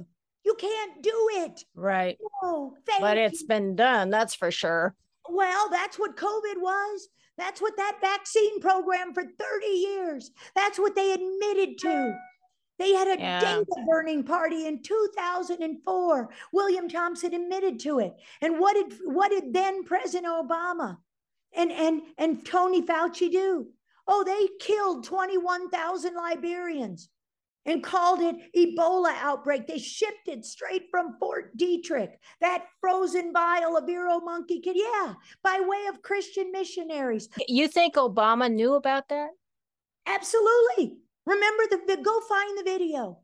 You 0.46 0.56
can't 0.56 1.02
do 1.04 1.28
it. 1.32 1.64
Right. 1.76 2.18
No, 2.44 2.76
but 3.00 3.18
it's 3.18 3.44
been 3.44 3.76
done, 3.76 4.10
that's 4.10 4.36
for 4.36 4.52
sure. 4.52 4.96
Well, 5.30 5.70
that's 5.70 6.00
what 6.00 6.18
COVID 6.18 6.58
was. 6.58 7.08
That's 7.38 7.62
what 7.62 7.78
that 7.78 8.00
vaccine 8.02 8.60
program 8.60 9.14
for 9.14 9.24
30 9.24 9.66
years. 9.68 10.32
That's 10.56 10.80
what 10.80 10.96
they 10.96 11.14
admitted 11.14 11.78
to. 11.80 12.18
They 12.80 12.94
had 12.94 13.08
a 13.08 13.20
yeah. 13.20 13.40
data 13.40 13.66
burning 13.88 14.24
party 14.24 14.66
in 14.66 14.82
2004. 14.82 16.30
William 16.54 16.90
Thompson 16.90 17.34
admitted 17.34 17.80
to 17.82 18.00
it. 18.00 18.14
And 18.42 18.60
what 18.60 18.74
did 18.74 18.98
what 19.04 19.30
did 19.32 19.54
then 19.54 19.84
President 19.84 20.32
Obama 20.32 20.98
and 21.56 21.72
and 21.72 22.02
and 22.18 22.46
Tony 22.46 22.82
Fauci 22.82 23.32
do? 23.32 23.68
Oh, 24.08 24.24
they 24.24 24.48
killed 24.60 25.04
21,000 25.04 26.16
Liberians 26.16 27.10
and 27.66 27.84
called 27.84 28.22
it 28.22 28.36
Ebola 28.56 29.14
outbreak. 29.22 29.68
They 29.68 29.78
shipped 29.78 30.28
it 30.28 30.44
straight 30.46 30.88
from 30.90 31.18
Fort 31.20 31.56
Detrick, 31.56 32.14
that 32.42 32.66
frozen 32.82 33.32
vial 33.32 33.78
of 33.78 33.86
Vero 33.86 34.20
monkey 34.20 34.62
kid. 34.62 34.78
Yeah, 34.78 35.14
by 35.44 35.60
way 35.62 35.86
of 35.88 36.02
Christian 36.02 36.52
missionaries. 36.52 37.30
You 37.48 37.68
think 37.68 37.96
Obama 37.96 38.52
knew 38.52 38.74
about 38.74 39.10
that? 39.10 39.30
Absolutely. 40.08 40.98
Remember 41.28 41.64
the, 41.70 41.96
the 41.96 42.02
go 42.02 42.20
find 42.22 42.58
the 42.58 42.64
video 42.64 43.20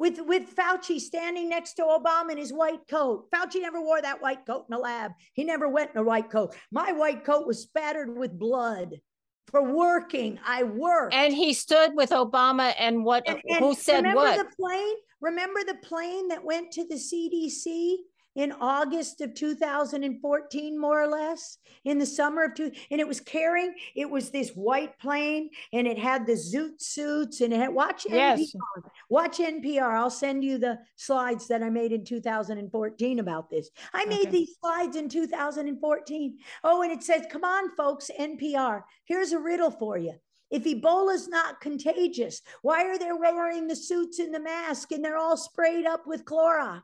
with 0.00 0.18
with 0.26 0.56
Fauci 0.56 0.98
standing 0.98 1.48
next 1.48 1.74
to 1.74 1.82
Obama 1.82 2.32
in 2.32 2.38
his 2.38 2.52
white 2.52 2.80
coat. 2.88 3.30
Fauci 3.30 3.60
never 3.60 3.80
wore 3.80 4.00
that 4.00 4.22
white 4.22 4.46
coat 4.46 4.64
in 4.68 4.74
a 4.74 4.78
lab. 4.78 5.12
He 5.34 5.44
never 5.44 5.68
went 5.68 5.90
in 5.92 5.98
a 5.98 6.02
white 6.02 6.30
coat. 6.30 6.56
My 6.72 6.92
white 6.92 7.22
coat 7.22 7.46
was 7.46 7.62
spattered 7.62 8.16
with 8.16 8.36
blood 8.36 8.98
for 9.48 9.62
working. 9.62 10.40
I 10.44 10.62
work. 10.62 11.14
And 11.14 11.34
he 11.34 11.52
stood 11.52 11.94
with 11.94 12.10
Obama 12.10 12.74
and 12.78 13.04
what 13.04 13.28
and, 13.28 13.42
and 13.46 13.58
who 13.58 13.74
said 13.74 13.98
remember 13.98 14.20
what? 14.20 14.38
the 14.38 14.56
plane? 14.56 14.94
Remember 15.20 15.60
the 15.64 15.76
plane 15.82 16.28
that 16.28 16.42
went 16.42 16.72
to 16.72 16.86
the 16.88 16.94
CDC 16.94 17.96
in 18.40 18.52
August 18.52 19.20
of 19.20 19.34
2014, 19.34 20.80
more 20.80 21.02
or 21.02 21.06
less, 21.06 21.58
in 21.84 21.98
the 21.98 22.06
summer 22.06 22.44
of 22.44 22.54
two, 22.54 22.72
and 22.90 22.98
it 22.98 23.06
was 23.06 23.20
carrying, 23.20 23.74
it 23.94 24.08
was 24.08 24.30
this 24.30 24.48
white 24.52 24.98
plane 24.98 25.50
and 25.74 25.86
it 25.86 25.98
had 25.98 26.24
the 26.24 26.32
zoot 26.32 26.80
suits 26.80 27.42
and 27.42 27.52
it 27.52 27.60
had 27.60 27.74
watch 27.74 28.06
yes. 28.08 28.40
NPR. 28.40 28.82
Watch 29.10 29.38
NPR. 29.38 29.94
I'll 29.94 30.08
send 30.08 30.42
you 30.42 30.56
the 30.56 30.78
slides 30.96 31.48
that 31.48 31.62
I 31.62 31.68
made 31.68 31.92
in 31.92 32.02
2014 32.02 33.18
about 33.18 33.50
this. 33.50 33.68
I 33.92 34.06
made 34.06 34.20
okay. 34.20 34.30
these 34.30 34.56
slides 34.58 34.96
in 34.96 35.10
2014. 35.10 36.38
Oh, 36.64 36.80
and 36.80 36.92
it 36.92 37.02
says, 37.02 37.26
come 37.30 37.44
on, 37.44 37.76
folks, 37.76 38.10
NPR. 38.18 38.84
Here's 39.04 39.32
a 39.32 39.38
riddle 39.38 39.70
for 39.70 39.98
you. 39.98 40.14
If 40.50 40.64
Ebola's 40.64 41.28
not 41.28 41.60
contagious, 41.60 42.42
why 42.62 42.84
are 42.84 42.98
they 42.98 43.12
wearing 43.12 43.66
the 43.66 43.76
suits 43.76 44.18
and 44.18 44.34
the 44.34 44.40
mask 44.40 44.92
and 44.92 45.04
they're 45.04 45.16
all 45.16 45.36
sprayed 45.36 45.86
up 45.86 46.06
with 46.06 46.24
Clorox? 46.24 46.82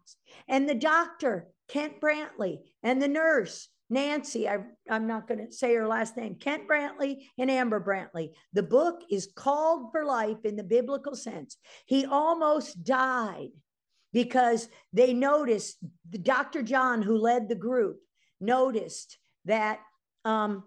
And 0.49 0.69
the 0.69 0.75
doctor, 0.75 1.49
Kent 1.69 2.01
Brantly, 2.01 2.59
and 2.83 3.03
the 3.03 3.09
nurse, 3.09 3.69
Nancy, 3.89 4.49
I, 4.49 4.59
am 4.89 5.07
not 5.07 5.29
going 5.29 5.47
to 5.47 5.53
say 5.53 5.75
her 5.75 5.87
last 5.87 6.17
name, 6.17 6.37
Kent 6.37 6.69
Brantly 6.69 7.29
and 7.39 7.51
Amber 7.51 7.81
Brantly. 7.81 8.31
The 8.53 8.63
book 8.63 9.03
is 9.11 9.33
called 9.35 9.93
for 9.93 10.05
life 10.05 10.45
in 10.45 10.57
the 10.57 10.65
biblical 10.65 11.15
sense. 11.15 11.57
He 11.87 12.05
almost 12.05 12.83
died 12.83 13.51
because 14.13 14.69
they 14.93 15.13
noticed, 15.13 15.79
the 16.11 16.19
Dr. 16.19 16.63
John, 16.63 17.03
who 17.03 17.17
led 17.17 17.49
the 17.49 17.55
group, 17.55 17.99
noticed 18.41 19.19
that 19.45 19.81
um, 20.25 20.65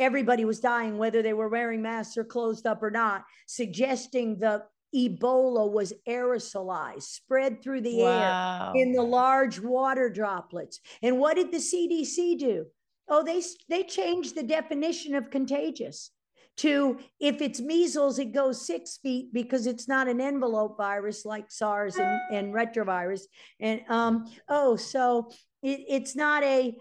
everybody 0.00 0.44
was 0.44 0.58
dying, 0.58 0.98
whether 0.98 1.22
they 1.22 1.34
were 1.34 1.48
wearing 1.48 1.82
masks 1.82 2.16
or 2.16 2.24
closed 2.24 2.66
up 2.66 2.82
or 2.82 2.90
not, 2.90 3.24
suggesting 3.46 4.38
the 4.38 4.64
Ebola 4.94 5.70
was 5.70 5.92
aerosolized, 6.08 7.02
spread 7.02 7.62
through 7.62 7.82
the 7.82 8.02
wow. 8.02 8.72
air 8.74 8.82
in 8.82 8.92
the 8.92 9.02
large 9.02 9.60
water 9.60 10.10
droplets. 10.10 10.80
And 11.02 11.18
what 11.18 11.36
did 11.36 11.52
the 11.52 11.58
CDC 11.58 12.38
do? 12.38 12.66
Oh, 13.08 13.22
they 13.22 13.42
they 13.68 13.84
changed 13.84 14.34
the 14.34 14.42
definition 14.42 15.14
of 15.14 15.30
contagious 15.30 16.10
to 16.58 16.98
if 17.18 17.40
it's 17.40 17.60
measles, 17.60 18.18
it 18.18 18.32
goes 18.32 18.66
six 18.66 18.98
feet 18.98 19.32
because 19.32 19.66
it's 19.66 19.88
not 19.88 20.08
an 20.08 20.20
envelope 20.20 20.76
virus 20.76 21.24
like 21.24 21.50
SARS 21.50 21.96
and, 21.96 22.20
and 22.32 22.54
retrovirus. 22.54 23.22
And 23.60 23.80
um, 23.88 24.30
oh, 24.48 24.76
so 24.76 25.30
it, 25.62 25.80
it's 25.88 26.14
not 26.14 26.42
a 26.42 26.76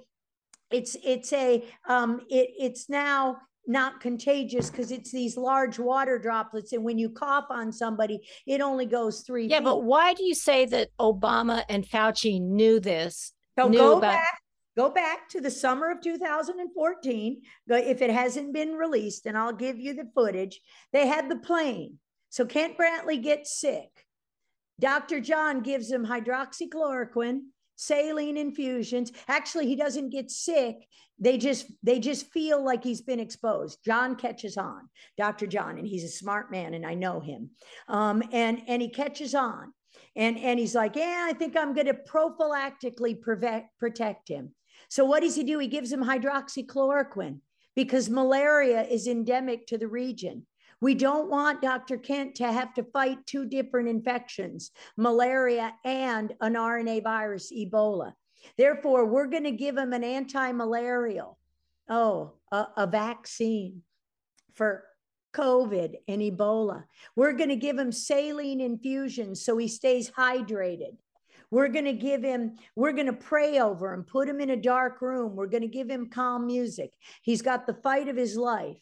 it's 0.72 0.96
it's 1.04 1.34
a 1.34 1.64
um, 1.88 2.22
it 2.30 2.50
it's 2.58 2.90
now 2.90 3.38
not 3.68 4.02
contagious 4.02 4.70
because 4.70 4.92
it's 4.92 5.12
these 5.12 5.38
large 5.38 5.78
water 5.78 6.18
droplets 6.18 6.74
and 6.74 6.84
when 6.84 6.98
you 6.98 7.10
cough 7.10 7.46
on 7.52 7.72
somebody 7.72 8.20
it 8.48 8.62
only 8.62 8.86
goes 8.86 9.22
three 9.22 9.46
yeah 9.46 9.58
feet. 9.58 9.64
but 9.66 9.84
why 9.84 10.14
do 10.14 10.24
you 10.24 10.34
say 10.34 10.66
that 10.66 10.90
obama 11.00 11.64
and 11.70 11.86
fauci 11.86 12.42
knew 12.42 12.80
this 12.80 13.32
so 13.60 13.68
knew 13.68 13.78
go 13.78 13.98
about- 13.98 14.14
back 14.14 14.42
go 14.76 14.90
back 14.90 15.30
to 15.30 15.40
the 15.40 15.52
summer 15.52 15.92
of 15.92 16.02
2014 16.02 17.42
if 17.68 18.02
it 18.02 18.10
hasn't 18.10 18.54
been 18.54 18.74
released 18.74 19.28
and 19.28 19.38
i'll 19.38 19.54
give 19.54 19.78
you 19.78 19.94
the 19.94 20.10
footage 20.16 20.62
they 20.94 21.06
had 21.08 21.30
the 21.30 21.36
plane. 21.38 22.00
So 22.32 22.46
kent 22.46 22.78
brantly 22.78 23.22
gets 23.22 23.60
sick. 23.60 24.06
Dr 24.80 25.20
john 25.20 25.62
gives 25.62 25.92
him 25.92 26.06
hydroxychloroquine 26.08 27.42
saline 27.80 28.36
infusions. 28.36 29.12
Actually, 29.30 29.66
he 29.68 29.76
doesn't 29.76 30.10
get 30.10 30.30
sick. 30.30 30.86
They 31.18 31.38
just 31.38 31.72
they 31.82 32.00
just 32.00 32.28
feel 32.28 32.64
like 32.64 32.84
he's 32.84 33.02
been 33.02 33.20
exposed. 33.20 33.80
John 33.84 34.16
catches 34.16 34.58
on, 34.58 34.90
Dr. 35.18 35.48
John, 35.48 35.78
and 35.78 35.88
he's 35.88 36.04
a 36.04 36.10
smart 36.10 36.52
man, 36.52 36.74
and 36.74 36.86
I 36.86 36.94
know 36.94 37.20
him. 37.20 37.52
Um, 37.88 38.22
and 38.32 38.62
and 38.68 38.82
he 38.82 38.90
catches 38.90 39.34
on, 39.34 39.74
and 40.16 40.38
and 40.38 40.60
he's 40.60 40.76
like, 40.76 40.96
yeah, 40.96 41.26
I 41.30 41.34
think 41.34 41.58
I'm 41.58 41.74
going 41.74 41.88
to 41.88 41.94
prophylactically 41.94 43.22
prevent, 43.22 43.66
protect 43.80 44.28
him. 44.28 44.54
So 44.90 45.06
what 45.06 45.22
does 45.22 45.36
he 45.36 45.44
do? 45.44 45.60
He 45.60 45.68
gives 45.68 45.92
him 45.92 46.04
hydroxychloroquine 46.04 47.40
because 47.76 48.10
malaria 48.10 48.84
is 48.84 49.08
endemic 49.08 49.68
to 49.68 49.78
the 49.78 49.88
region. 49.88 50.46
We 50.82 50.96
don't 50.96 51.30
want 51.30 51.62
Dr. 51.62 51.98
Kent 51.98 52.36
to 52.36 52.52
have 52.52 52.74
to 52.76 52.84
fight 52.84 53.26
two 53.26 53.46
different 53.46 53.90
infections, 53.90 54.72
malaria 54.96 55.74
and 55.84 56.34
an 56.40 56.54
RNA 56.54 57.04
virus, 57.04 57.52
Ebola. 57.52 58.14
Therefore, 58.58 59.06
we're 59.06 59.28
going 59.28 59.44
to 59.44 59.52
give 59.52 59.78
him 59.78 59.92
an 59.92 60.04
anti 60.04 60.52
malarial, 60.54 61.38
oh, 61.90 62.34
a, 62.52 62.68
a 62.78 62.88
vaccine 62.88 63.84
for 64.56 64.86
COVID 65.34 65.96
and 66.08 66.22
Ebola. 66.22 66.86
We're 67.16 67.34
going 67.34 67.50
to 67.50 67.56
give 67.56 67.78
him 67.78 67.92
saline 67.92 68.62
infusions 68.62 69.44
so 69.44 69.58
he 69.58 69.68
stays 69.68 70.10
hydrated. 70.10 70.98
We're 71.52 71.68
going 71.68 71.86
to 71.86 71.94
give 71.94 72.24
him, 72.24 72.58
we're 72.76 72.94
going 72.94 73.08
to 73.08 73.14
pray 73.14 73.60
over 73.60 73.92
him, 73.94 74.04
put 74.04 74.30
him 74.30 74.40
in 74.40 74.52
a 74.52 74.56
dark 74.56 75.02
room. 75.02 75.36
We're 75.36 75.48
going 75.48 75.64
to 75.64 75.68
give 75.68 75.90
him 75.90 76.10
calm 76.10 76.46
music. 76.46 76.94
He's 77.24 77.42
got 77.42 77.66
the 77.66 77.74
fight 77.74 78.08
of 78.08 78.16
his 78.16 78.38
life 78.38 78.78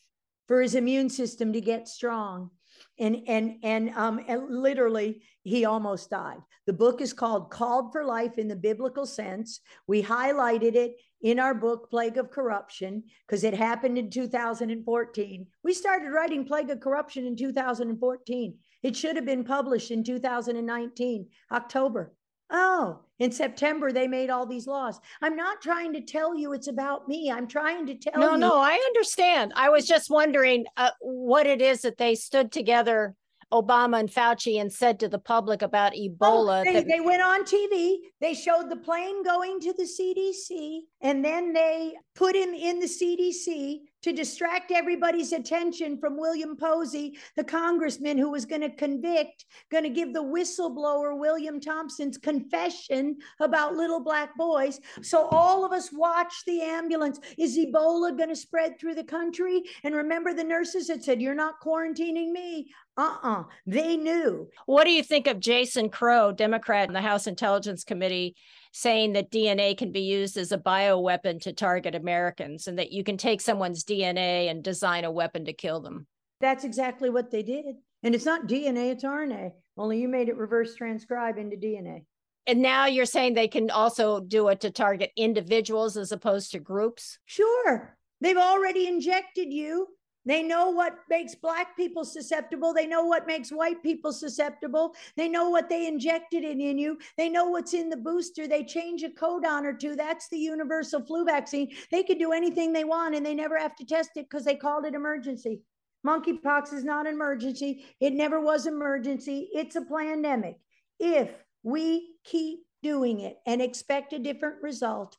for 0.48 0.62
his 0.62 0.76
immune 0.76 1.10
system 1.10 1.54
to 1.54 1.62
get 1.62 1.88
strong. 1.88 2.52
And 3.00 3.24
and 3.28 3.56
and 3.64 3.90
um 3.96 4.20
and 4.28 4.50
literally 4.50 5.24
he 5.44 5.66
almost 5.66 6.10
died. 6.10 6.40
The 6.66 6.74
book 6.74 7.02
is 7.02 7.14
called 7.14 7.52
called 7.52 7.92
for 7.92 8.04
life 8.04 8.38
in 8.38 8.48
the 8.48 8.56
biblical 8.56 9.06
sense. 9.06 9.60
We 9.88 10.04
highlighted 10.04 10.76
it 10.76 10.96
in 11.22 11.40
our 11.40 11.54
book 11.54 11.90
plague 11.90 12.18
of 12.18 12.30
corruption 12.30 13.04
because 13.26 13.44
it 13.44 13.54
happened 13.54 13.98
in 13.98 14.10
2014 14.10 15.48
we 15.64 15.74
started 15.74 16.12
writing 16.12 16.46
plague 16.46 16.70
of 16.70 16.80
corruption 16.80 17.26
in 17.26 17.36
2014 17.36 18.56
it 18.84 18.96
should 18.96 19.16
have 19.16 19.26
been 19.26 19.44
published 19.44 19.90
in 19.90 20.04
2019 20.04 21.28
october 21.52 22.14
Oh, 22.50 23.00
in 23.20 23.32
September 23.32 23.92
they 23.92 24.08
made 24.08 24.30
all 24.30 24.46
these 24.46 24.68
laws. 24.68 25.00
I'm 25.22 25.36
not 25.36 25.62
trying 25.62 25.94
to 25.94 26.02
tell 26.02 26.36
you 26.36 26.54
it's 26.54 26.68
about 26.68 27.08
me. 27.08 27.32
I'm 27.32 27.48
trying 27.48 27.86
to 27.88 27.96
tell 27.96 28.20
no, 28.20 28.32
you. 28.34 28.38
No, 28.38 28.50
no, 28.50 28.62
I 28.62 28.74
understand. 28.74 29.54
I 29.56 29.70
was 29.70 29.86
just 29.86 30.10
wondering 30.10 30.66
uh, 30.78 30.92
what 31.02 31.48
it 31.48 31.62
is 31.62 31.82
that 31.82 31.98
they 31.98 32.16
stood 32.16 32.52
together 32.52 33.16
Obama 33.52 34.00
and 34.00 34.10
Fauci 34.10 34.60
and 34.60 34.72
said 34.72 35.00
to 35.00 35.08
the 35.08 35.20
public 35.20 35.62
about 35.62 35.94
Ebola. 35.94 36.62
Oh, 36.62 36.64
they, 36.66 36.74
that- 36.74 36.88
they 36.88 37.00
went 37.00 37.22
on 37.22 37.44
TV. 37.44 37.98
They 38.20 38.34
showed 38.34 38.70
the 38.70 38.76
plane 38.76 39.24
going 39.24 39.60
to 39.62 39.74
the 39.74 39.84
CDC, 39.84 40.80
and 41.02 41.24
then 41.24 41.54
they 41.54 41.94
put 42.16 42.36
him 42.36 42.54
in 42.54 42.80
the 42.80 42.88
CDC 42.88 43.80
to 44.08 44.14
distract 44.14 44.72
everybody's 44.72 45.34
attention 45.34 45.98
from 45.98 46.18
William 46.18 46.56
Posey, 46.56 47.18
the 47.36 47.44
congressman 47.44 48.18
who 48.18 48.32
was 48.32 48.46
going 48.46 48.62
to 48.62 48.70
convict, 48.70 49.44
going 49.70 49.84
to 49.84 49.90
give 49.90 50.14
the 50.14 50.24
whistleblower 50.24 51.18
William 51.20 51.60
Thompson's 51.60 52.18
confession 52.18 53.18
about 53.42 53.76
little 53.76 54.00
black 54.00 54.38
boys. 54.38 54.80
So 55.02 55.28
all 55.28 55.66
of 55.66 55.74
us 55.74 55.92
watch 55.92 56.34
the 56.46 56.62
ambulance. 56.62 57.20
Is 57.38 57.58
Ebola 57.58 58.16
going 58.16 58.30
to 58.30 58.36
spread 58.36 58.80
through 58.80 58.96
the 58.96 59.04
country? 59.04 59.64
And 59.84 59.94
remember 59.94 60.34
the 60.34 60.44
nurses 60.44 60.88
that 60.88 61.04
said, 61.04 61.22
You're 61.22 61.36
not 61.36 61.56
quarantining 61.62 62.32
me. 62.32 62.72
Uh 62.96 63.18
uh-uh. 63.24 63.42
uh 63.42 63.44
They 63.66 63.98
knew. 63.98 64.48
What 64.68 64.86
do 64.86 64.92
you 64.92 65.04
think 65.04 65.28
of 65.28 65.42
Jason 65.42 65.90
Crow, 65.90 66.32
Democrat 66.32 66.88
in 66.88 66.94
the 66.94 67.02
House 67.02 67.28
Intelligence 67.28 67.84
Committee? 67.84 68.36
Saying 68.78 69.14
that 69.14 69.32
DNA 69.32 69.76
can 69.76 69.92
be 69.92 70.02
used 70.02 70.38
as 70.38 70.52
a 70.52 70.58
bioweapon 70.58 71.42
to 71.42 71.52
target 71.52 71.96
Americans 71.96 72.68
and 72.68 72.78
that 72.78 72.92
you 72.92 73.04
can 73.04 73.18
take 73.18 73.42
someone's 73.42 73.84
DNA 73.84 74.52
and 74.52 74.64
design 74.64 75.04
a 75.04 75.10
weapon 75.10 75.46
to 75.46 75.52
kill 75.52 75.80
them. 75.80 76.06
That's 76.42 76.64
exactly 76.64 77.10
what 77.10 77.32
they 77.32 77.42
did. 77.42 77.66
And 78.04 78.14
it's 78.14 78.26
not 78.26 78.48
DNA, 78.48 78.92
it's 78.92 79.04
RNA, 79.04 79.54
only 79.78 80.00
you 80.00 80.08
made 80.08 80.30
it 80.30 80.38
reverse 80.38 80.76
transcribe 80.76 81.40
into 81.40 81.58
DNA. 81.58 82.04
And 82.46 82.62
now 82.62 82.86
you're 82.86 83.08
saying 83.08 83.34
they 83.34 83.48
can 83.48 83.72
also 83.72 84.20
do 84.20 84.48
it 84.50 84.62
to 84.62 84.70
target 84.70 85.10
individuals 85.18 85.98
as 85.98 86.12
opposed 86.12 86.52
to 86.52 86.60
groups? 86.60 87.18
Sure. 87.26 87.98
They've 88.22 88.38
already 88.38 88.88
injected 88.88 89.52
you 89.52 89.88
they 90.28 90.44
know 90.44 90.70
what 90.70 90.98
makes 91.10 91.36
black 91.36 91.78
people 91.78 92.04
susceptible. 92.04 92.74
They 92.74 92.86
know 92.86 93.06
what 93.06 93.26
makes 93.26 93.50
white 93.50 93.82
people 93.82 94.12
susceptible. 94.12 94.94
They 95.16 95.30
know 95.30 95.50
what 95.50 95.70
they 95.70 95.88
injected 95.88 96.44
in, 96.44 96.60
in 96.60 96.78
you. 96.78 96.98
They 97.18 97.30
know 97.30 97.46
what's 97.46 97.74
in 97.74 97.90
the 97.90 97.96
booster. 97.96 98.46
They 98.46 98.66
change 98.66 99.04
a 99.04 99.10
codon 99.10 99.64
or 99.64 99.74
two. 99.74 99.96
That's 99.96 100.28
the 100.28 100.38
universal 100.38 101.02
flu 101.06 101.24
vaccine. 101.24 101.72
They 101.92 102.04
could 102.04 102.20
do 102.20 102.34
anything 102.34 102.74
they 102.74 102.84
want 102.84 103.16
and 103.16 103.26
they 103.26 103.34
never 103.34 103.58
have 103.58 103.76
to 103.78 103.86
test 103.86 104.12
it 104.18 104.28
because 104.30 104.44
they 104.44 104.56
called 104.56 104.86
it 104.86 104.96
emergency. 104.96 105.62
Monkeypox 106.06 106.74
is 106.74 106.84
not 106.84 107.08
an 107.08 107.14
emergency. 107.14 107.86
It 108.02 108.12
never 108.12 108.42
was 108.42 108.68
emergency. 108.68 109.50
It's 109.54 109.78
a 109.78 109.82
pandemic. 109.82 110.58
If 111.00 111.30
we 111.64 112.16
keep 112.26 112.60
doing 112.84 113.22
it 113.22 113.38
and 113.46 113.62
expect 113.62 114.12
a 114.12 114.20
different 114.20 114.62
result, 114.62 115.16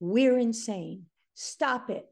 we're 0.00 0.38
insane. 0.38 1.06
Stop 1.34 1.88
it. 1.88 2.06